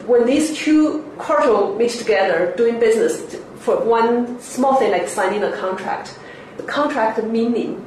When 0.07 0.25
these 0.25 0.57
two 0.57 1.03
cultures 1.19 1.77
meet 1.77 1.91
together 1.91 2.53
doing 2.57 2.79
business 2.79 3.35
for 3.59 3.77
one 3.83 4.39
small 4.39 4.75
thing 4.75 4.91
like 4.91 5.07
signing 5.07 5.43
a 5.43 5.51
contract, 5.57 6.17
the 6.57 6.63
contract 6.63 7.21
meaning 7.23 7.85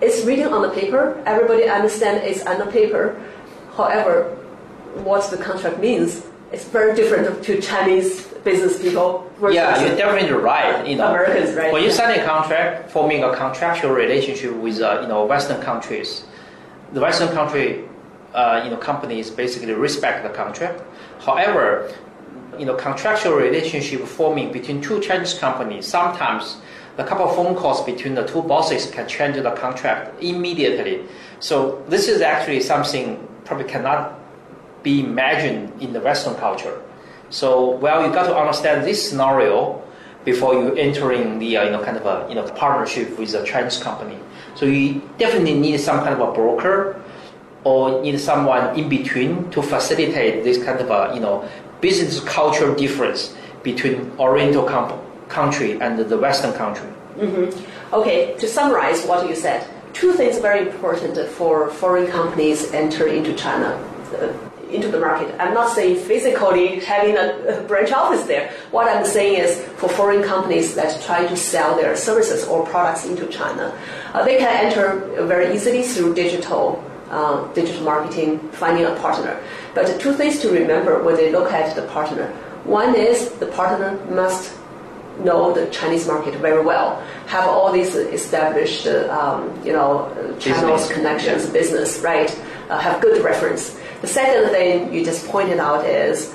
is 0.00 0.24
written 0.24 0.52
on 0.52 0.62
the 0.62 0.70
paper. 0.70 1.22
Everybody 1.26 1.68
understands 1.68 2.22
it's 2.24 2.46
on 2.46 2.58
the 2.58 2.66
paper. 2.66 3.20
However, 3.76 4.36
what 5.04 5.30
the 5.30 5.36
contract 5.36 5.78
means 5.78 6.26
is 6.52 6.64
very 6.64 6.94
different 6.94 7.42
to 7.44 7.60
Chinese 7.60 8.26
business 8.44 8.80
people. 8.80 9.30
Yeah, 9.40 9.80
you're 9.82 9.96
definitely 9.96 10.32
right. 10.32 10.86
You 10.86 10.96
know, 10.96 11.08
Americans, 11.08 11.56
right? 11.56 11.72
When 11.72 11.82
you 11.82 11.90
sign 11.90 12.18
a 12.18 12.24
contract, 12.24 12.90
forming 12.90 13.24
a 13.24 13.34
contractual 13.34 13.92
relationship 13.92 14.54
with 14.54 14.80
uh, 14.80 15.00
you 15.02 15.08
know 15.08 15.24
Western 15.24 15.60
countries, 15.62 16.24
the 16.92 17.00
Western 17.00 17.28
country 17.28 17.84
uh, 18.34 18.62
you 18.64 18.70
know, 18.70 18.76
companies 18.76 19.30
basically 19.30 19.72
respect 19.72 20.22
the 20.22 20.30
contract. 20.30 20.82
However, 21.20 21.92
you 22.58 22.66
know, 22.66 22.74
contractual 22.74 23.34
relationship 23.34 24.02
forming 24.02 24.52
between 24.52 24.80
two 24.80 25.00
Chinese 25.00 25.34
companies, 25.34 25.86
sometimes 25.86 26.58
a 26.98 27.04
couple 27.04 27.28
of 27.28 27.34
phone 27.34 27.54
calls 27.54 27.82
between 27.84 28.14
the 28.14 28.26
two 28.26 28.42
bosses 28.42 28.90
can 28.90 29.08
change 29.08 29.36
the 29.36 29.50
contract 29.52 30.22
immediately. 30.22 31.04
So 31.40 31.82
this 31.88 32.08
is 32.08 32.20
actually 32.20 32.60
something 32.60 33.26
probably 33.44 33.64
cannot 33.64 34.18
be 34.82 35.00
imagined 35.00 35.80
in 35.80 35.92
the 35.92 36.00
Western 36.00 36.34
culture. 36.36 36.80
So, 37.30 37.70
well, 37.76 38.06
you 38.06 38.12
got 38.12 38.26
to 38.26 38.36
understand 38.36 38.84
this 38.84 39.08
scenario 39.08 39.82
before 40.24 40.54
you 40.54 40.74
entering 40.74 41.38
the 41.38 41.56
uh, 41.56 41.64
you 41.64 41.70
know 41.70 41.82
kind 41.82 41.96
of 41.96 42.06
a 42.06 42.26
you 42.28 42.34
know 42.34 42.46
partnership 42.52 43.18
with 43.18 43.34
a 43.34 43.44
Chinese 43.44 43.82
company. 43.82 44.18
So 44.54 44.66
you 44.66 45.02
definitely 45.18 45.54
need 45.54 45.78
some 45.80 46.00
kind 46.00 46.14
of 46.14 46.20
a 46.20 46.32
broker 46.32 47.02
or 47.64 48.02
need 48.02 48.18
someone 48.20 48.78
in 48.78 48.88
between 48.88 49.50
to 49.50 49.62
facilitate 49.62 50.44
this 50.44 50.62
kind 50.62 50.80
of 50.80 50.90
a 50.90 51.14
you 51.14 51.20
know 51.20 51.48
business 51.80 52.20
culture 52.20 52.74
difference 52.74 53.34
between 53.62 54.12
Oriental 54.18 54.64
country 55.28 55.80
and 55.80 55.98
the 55.98 56.18
Western 56.18 56.52
country. 56.52 56.88
Mm-hmm. 57.16 57.94
Okay, 57.94 58.34
to 58.38 58.48
summarize 58.48 59.04
what 59.04 59.28
you 59.28 59.34
said, 59.34 59.66
two 59.92 60.12
things 60.12 60.38
very 60.38 60.68
important 60.68 61.16
for 61.30 61.70
foreign 61.70 62.06
companies 62.06 62.72
enter 62.72 63.06
into 63.06 63.34
China. 63.34 63.68
Uh, 64.14 64.32
into 64.72 64.88
the 64.88 64.98
market. 64.98 65.34
I'm 65.38 65.54
not 65.54 65.74
saying 65.74 65.96
physically 65.96 66.80
having 66.80 67.16
a, 67.16 67.62
branch 67.68 67.92
office 67.92 68.24
there. 68.24 68.50
What 68.70 68.88
I'm 68.88 69.04
saying 69.04 69.38
is 69.38 69.60
for 69.76 69.88
foreign 69.88 70.22
companies 70.22 70.74
that 70.74 71.00
try 71.02 71.26
to 71.26 71.36
sell 71.36 71.76
their 71.76 71.94
services 71.94 72.44
or 72.44 72.64
products 72.66 73.04
into 73.04 73.26
China, 73.26 73.78
uh, 74.14 74.24
they 74.24 74.38
can 74.38 74.64
enter 74.64 75.24
very 75.26 75.54
easily 75.54 75.82
through 75.82 76.14
digital 76.14 76.82
uh, 77.10 77.46
digital 77.52 77.84
marketing, 77.84 78.38
finding 78.52 78.86
a 78.86 78.94
partner. 78.96 79.38
But 79.74 80.00
two 80.00 80.14
things 80.14 80.40
to 80.40 80.48
remember 80.48 81.02
when 81.02 81.16
they 81.16 81.30
look 81.30 81.52
at 81.52 81.76
the 81.76 81.82
partner. 81.88 82.28
One 82.64 82.94
is 82.94 83.28
the 83.32 83.48
partner 83.48 84.02
must 84.06 84.56
know 85.20 85.52
the 85.52 85.66
Chinese 85.70 86.06
market 86.06 86.34
very 86.36 86.64
well, 86.64 87.00
have 87.26 87.48
all 87.48 87.72
these 87.72 87.94
established, 87.94 88.86
um, 88.86 89.52
you 89.64 89.72
know, 89.72 90.08
channels, 90.38 90.82
business. 90.82 90.92
connections, 90.92 91.46
yeah. 91.46 91.52
business, 91.52 91.98
right? 92.00 92.42
Uh, 92.68 92.78
have 92.78 93.00
good 93.00 93.22
reference. 93.22 93.78
The 94.00 94.08
second 94.08 94.50
thing 94.50 94.92
you 94.92 95.04
just 95.04 95.26
pointed 95.28 95.58
out 95.58 95.84
is 95.84 96.34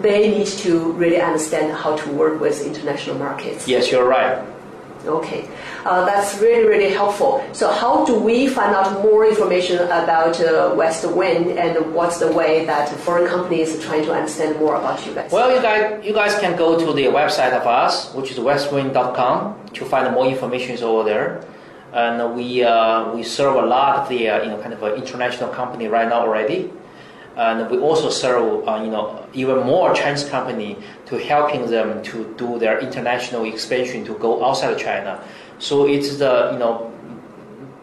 they 0.00 0.30
need 0.30 0.46
to 0.46 0.92
really 0.92 1.20
understand 1.20 1.72
how 1.72 1.96
to 1.96 2.10
work 2.12 2.40
with 2.40 2.64
international 2.64 3.18
markets. 3.18 3.66
Yes, 3.66 3.90
you're 3.90 4.06
right. 4.06 4.44
Okay, 5.06 5.48
uh, 5.84 6.04
that's 6.04 6.40
really, 6.40 6.66
really 6.66 6.92
helpful. 6.92 7.44
So 7.52 7.70
how 7.70 8.04
do 8.04 8.18
we 8.18 8.48
find 8.48 8.74
out 8.74 9.02
more 9.02 9.26
information 9.26 9.78
about 9.78 10.40
uh, 10.40 10.74
Westwin 10.74 11.56
and 11.56 11.94
what's 11.94 12.18
the 12.18 12.32
way 12.32 12.64
that 12.64 12.88
foreign 13.00 13.28
companies 13.28 13.76
are 13.76 13.82
trying 13.82 14.04
to 14.04 14.12
understand 14.12 14.58
more 14.58 14.76
about 14.76 15.04
you 15.06 15.14
guys? 15.14 15.30
Well, 15.30 15.54
you 15.54 15.60
guys, 15.60 16.04
you 16.04 16.14
guys 16.14 16.38
can 16.38 16.56
go 16.56 16.78
to 16.78 16.92
the 16.92 17.04
website 17.04 17.52
of 17.52 17.66
us, 17.66 18.12
which 18.14 18.30
is 18.30 18.38
westwin.com, 18.38 19.68
to 19.74 19.84
find 19.84 20.12
more 20.14 20.26
information 20.26 20.82
over 20.82 21.04
there. 21.04 21.44
And 21.92 22.34
we, 22.34 22.64
uh, 22.64 23.14
we 23.14 23.22
serve 23.22 23.54
a 23.56 23.66
lot 23.66 23.98
of 23.98 24.08
the 24.08 24.28
uh, 24.28 24.42
you 24.42 24.48
know, 24.48 24.60
kind 24.60 24.72
of 24.72 24.82
international 24.96 25.50
company 25.50 25.86
right 25.86 26.08
now 26.08 26.20
already. 26.22 26.72
And 27.36 27.68
we 27.70 27.78
also 27.78 28.10
serve 28.10 28.66
uh, 28.68 28.80
you 28.84 28.90
know 28.90 29.26
even 29.32 29.58
more 29.60 29.92
Chinese 29.94 30.24
company 30.24 30.78
to 31.06 31.18
helping 31.18 31.66
them 31.66 32.02
to 32.04 32.34
do 32.38 32.58
their 32.58 32.78
international 32.78 33.44
expansion 33.44 34.04
to 34.04 34.14
go 34.14 34.44
outside 34.44 34.72
of 34.72 34.78
China. 34.78 35.22
So 35.58 35.86
it's 35.86 36.16
the 36.18 36.50
you 36.52 36.58
know 36.58 36.92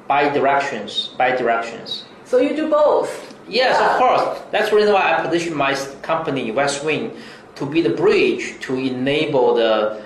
by 0.08 0.30
directions, 0.30 1.10
by 1.18 1.36
directions. 1.36 2.06
So 2.26 2.38
you 2.38 2.56
do 2.56 2.70
both. 2.70 3.10
Yes, 3.48 3.78
yeah. 3.78 3.92
of 3.92 3.98
course. 4.00 4.40
That's 4.52 4.70
the 4.70 4.78
reason 4.78 4.94
why 4.94 5.14
I 5.14 5.22
position 5.22 5.56
my 5.56 5.76
company 6.02 6.52
Westwin 6.52 7.18
to 7.56 7.66
be 7.66 7.82
the 7.82 7.90
bridge 7.90 8.60
to 8.62 8.76
enable 8.76 9.56
the 9.56 10.02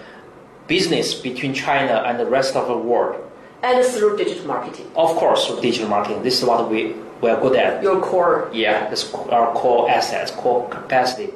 business 0.68 1.14
between 1.14 1.54
China 1.54 2.04
and 2.06 2.20
the 2.20 2.26
rest 2.26 2.56
of 2.56 2.68
the 2.68 2.78
world. 2.78 3.22
And 3.62 3.86
through 3.86 4.18
digital 4.18 4.48
marketing. 4.48 4.92
Of 4.96 5.16
course, 5.16 5.48
through 5.48 5.62
digital 5.62 5.90
marketing. 5.90 6.24
This 6.24 6.40
is 6.40 6.46
what 6.46 6.70
we 6.70 6.96
we 7.22 7.30
are 7.30 7.40
good 7.40 7.56
at. 7.56 7.82
Your 7.82 8.02
core. 8.02 8.50
Yeah, 8.54 8.92
it's 8.92 9.14
our 9.14 9.54
core 9.54 9.90
assets, 9.90 10.32
core 10.32 10.68
capacity. 10.70 11.34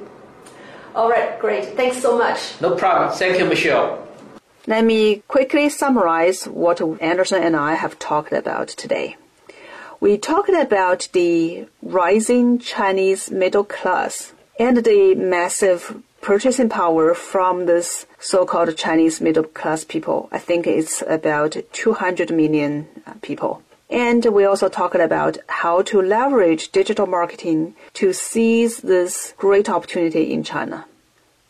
All 0.95 1.09
right, 1.09 1.39
great. 1.39 1.75
Thanks 1.75 2.01
so 2.01 2.17
much. 2.17 2.59
No 2.61 2.75
problem. 2.75 3.11
Thank 3.17 3.39
you, 3.39 3.45
Michelle. 3.45 4.07
Let 4.67 4.83
me 4.85 5.23
quickly 5.27 5.69
summarize 5.69 6.45
what 6.45 6.81
Anderson 7.01 7.41
and 7.41 7.55
I 7.55 7.75
have 7.75 7.97
talked 7.97 8.33
about 8.33 8.67
today. 8.67 9.17
We 9.99 10.17
talked 10.17 10.49
about 10.49 11.07
the 11.13 11.67
rising 11.81 12.59
Chinese 12.59 13.31
middle 13.31 13.63
class 13.63 14.33
and 14.59 14.77
the 14.77 15.15
massive 15.15 16.01
purchasing 16.21 16.69
power 16.69 17.13
from 17.13 17.65
this 17.65 18.05
so-called 18.19 18.75
Chinese 18.77 19.21
middle 19.21 19.43
class 19.43 19.83
people. 19.83 20.29
I 20.31 20.37
think 20.39 20.67
it's 20.67 21.01
about 21.07 21.55
200 21.71 22.31
million 22.31 22.87
people. 23.21 23.63
And 23.89 24.23
we 24.25 24.45
also 24.45 24.69
talked 24.69 24.95
about 24.95 25.37
how 25.47 25.81
to 25.83 26.01
leverage 26.01 26.71
digital 26.71 27.07
marketing 27.07 27.75
to 27.93 28.13
seize 28.13 28.77
this 28.77 29.33
great 29.37 29.69
opportunity 29.69 30.31
in 30.31 30.43
China. 30.43 30.85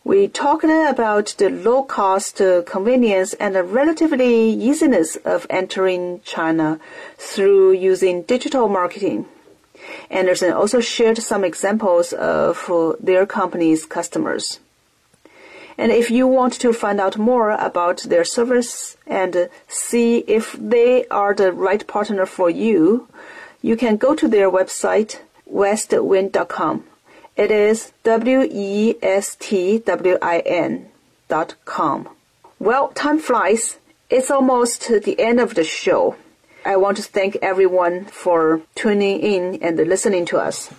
We 0.05 0.29
talked 0.29 0.63
about 0.63 1.35
the 1.37 1.49
low 1.49 1.83
cost, 1.83 2.41
uh, 2.41 2.63
convenience, 2.63 3.33
and 3.33 3.53
the 3.53 3.63
relatively 3.63 4.49
easiness 4.51 5.17
of 5.17 5.45
entering 5.49 6.21
China 6.23 6.79
through 7.17 7.73
using 7.73 8.23
digital 8.23 8.69
marketing. 8.69 9.25
Anderson 10.09 10.53
also 10.53 10.79
shared 10.79 11.17
some 11.17 11.43
examples 11.43 12.13
of 12.13 12.69
uh, 12.69 12.93
their 12.99 13.25
company's 13.25 13.85
customers. 13.85 14.59
And 15.79 15.93
if 15.93 16.11
you 16.11 16.27
want 16.27 16.53
to 16.59 16.73
find 16.73 16.99
out 16.99 17.17
more 17.17 17.51
about 17.51 17.99
their 18.03 18.25
service 18.25 18.97
and 19.07 19.47
see 19.69 20.25
if 20.27 20.51
they 20.59 21.07
are 21.07 21.33
the 21.33 21.53
right 21.53 21.87
partner 21.87 22.25
for 22.25 22.49
you, 22.49 23.07
you 23.61 23.77
can 23.77 23.95
go 23.95 24.13
to 24.13 24.27
their 24.27 24.51
website, 24.51 25.19
westwin.com. 25.49 26.83
It 27.37 27.49
is 27.49 27.93
W-E-S-T-W-I-N 28.03 28.99
dot 31.29 31.55
com. 31.63 32.09
Well, 32.59 32.89
time 32.89 33.19
flies. 33.19 33.77
It's 34.09 34.29
almost 34.29 34.89
the 34.89 35.17
end 35.17 35.39
of 35.39 35.55
the 35.55 35.63
show. 35.63 36.17
I 36.65 36.75
want 36.75 36.97
to 36.97 37.03
thank 37.03 37.37
everyone 37.41 38.03
for 38.03 38.63
tuning 38.75 39.21
in 39.21 39.63
and 39.63 39.77
listening 39.77 40.25
to 40.25 40.39
us. 40.39 40.71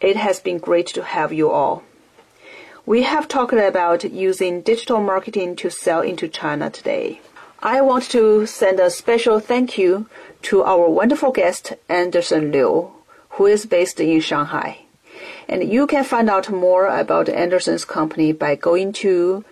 It 0.00 0.16
has 0.16 0.40
been 0.40 0.58
great 0.58 0.88
to 0.88 1.04
have 1.04 1.32
you 1.32 1.52
all. 1.52 1.84
We 2.90 3.02
have 3.02 3.28
talked 3.28 3.52
about 3.52 4.02
using 4.02 4.62
digital 4.62 5.00
marketing 5.00 5.54
to 5.62 5.70
sell 5.70 6.00
into 6.00 6.26
China 6.26 6.70
today. 6.70 7.20
I 7.62 7.80
want 7.82 8.10
to 8.10 8.46
send 8.46 8.80
a 8.80 8.90
special 8.90 9.38
thank 9.38 9.78
you 9.78 10.08
to 10.50 10.64
our 10.64 10.90
wonderful 10.90 11.30
guest, 11.30 11.74
Anderson 11.88 12.50
Liu, 12.50 12.90
who 13.38 13.46
is 13.46 13.64
based 13.64 14.00
in 14.00 14.20
Shanghai. 14.20 14.80
And 15.46 15.72
you 15.72 15.86
can 15.86 16.02
find 16.02 16.28
out 16.28 16.50
more 16.50 16.88
about 16.88 17.28
Anderson's 17.28 17.84
company 17.84 18.32
by 18.32 18.56
going 18.56 18.92
to 19.04 19.44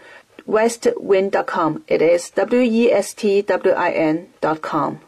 westwin.com. 0.45 1.85
It 1.87 2.03
is 2.03 2.31
W-E-S-T-W-I-N.com. 2.31 5.01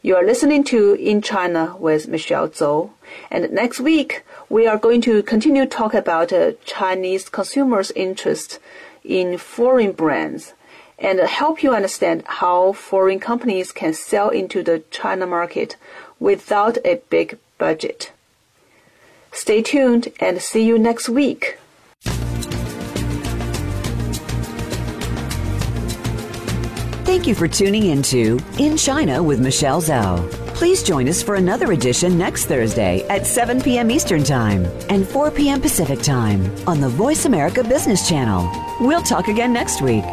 You 0.00 0.14
are 0.14 0.24
listening 0.24 0.62
to 0.64 0.94
In 0.94 1.22
China 1.22 1.74
with 1.76 2.06
Michelle 2.06 2.48
Zhou. 2.48 2.90
And 3.32 3.50
next 3.50 3.80
week, 3.80 4.22
we 4.48 4.64
are 4.64 4.78
going 4.78 5.00
to 5.02 5.24
continue 5.24 5.66
talk 5.66 5.92
about 5.92 6.32
uh, 6.32 6.52
Chinese 6.64 7.28
consumers' 7.28 7.90
interest 7.96 8.60
in 9.02 9.38
foreign 9.38 9.90
brands 9.90 10.54
and 11.00 11.18
help 11.18 11.64
you 11.64 11.74
understand 11.74 12.22
how 12.26 12.74
foreign 12.74 13.18
companies 13.18 13.72
can 13.72 13.92
sell 13.92 14.28
into 14.28 14.62
the 14.62 14.84
China 14.92 15.26
market 15.26 15.74
without 16.20 16.78
a 16.84 17.02
big 17.10 17.36
budget. 17.58 18.12
Stay 19.32 19.62
tuned 19.62 20.12
and 20.20 20.40
see 20.40 20.64
you 20.64 20.78
next 20.78 21.08
week. 21.08 21.58
Thank 27.08 27.26
you 27.26 27.34
for 27.34 27.48
tuning 27.48 27.86
into 27.86 28.38
In 28.58 28.76
China 28.76 29.22
with 29.22 29.40
Michelle 29.40 29.80
Zhou. 29.80 30.30
Please 30.48 30.82
join 30.82 31.08
us 31.08 31.22
for 31.22 31.36
another 31.36 31.72
edition 31.72 32.18
next 32.18 32.44
Thursday 32.44 33.02
at 33.08 33.26
7 33.26 33.62
p.m. 33.62 33.90
Eastern 33.90 34.22
Time 34.22 34.66
and 34.90 35.08
4 35.08 35.30
p.m. 35.30 35.58
Pacific 35.58 36.02
Time 36.02 36.44
on 36.68 36.82
the 36.82 36.88
Voice 36.90 37.24
America 37.24 37.64
Business 37.64 38.06
Channel. 38.06 38.46
We'll 38.78 39.00
talk 39.00 39.28
again 39.28 39.54
next 39.54 39.80
week. 39.80 40.04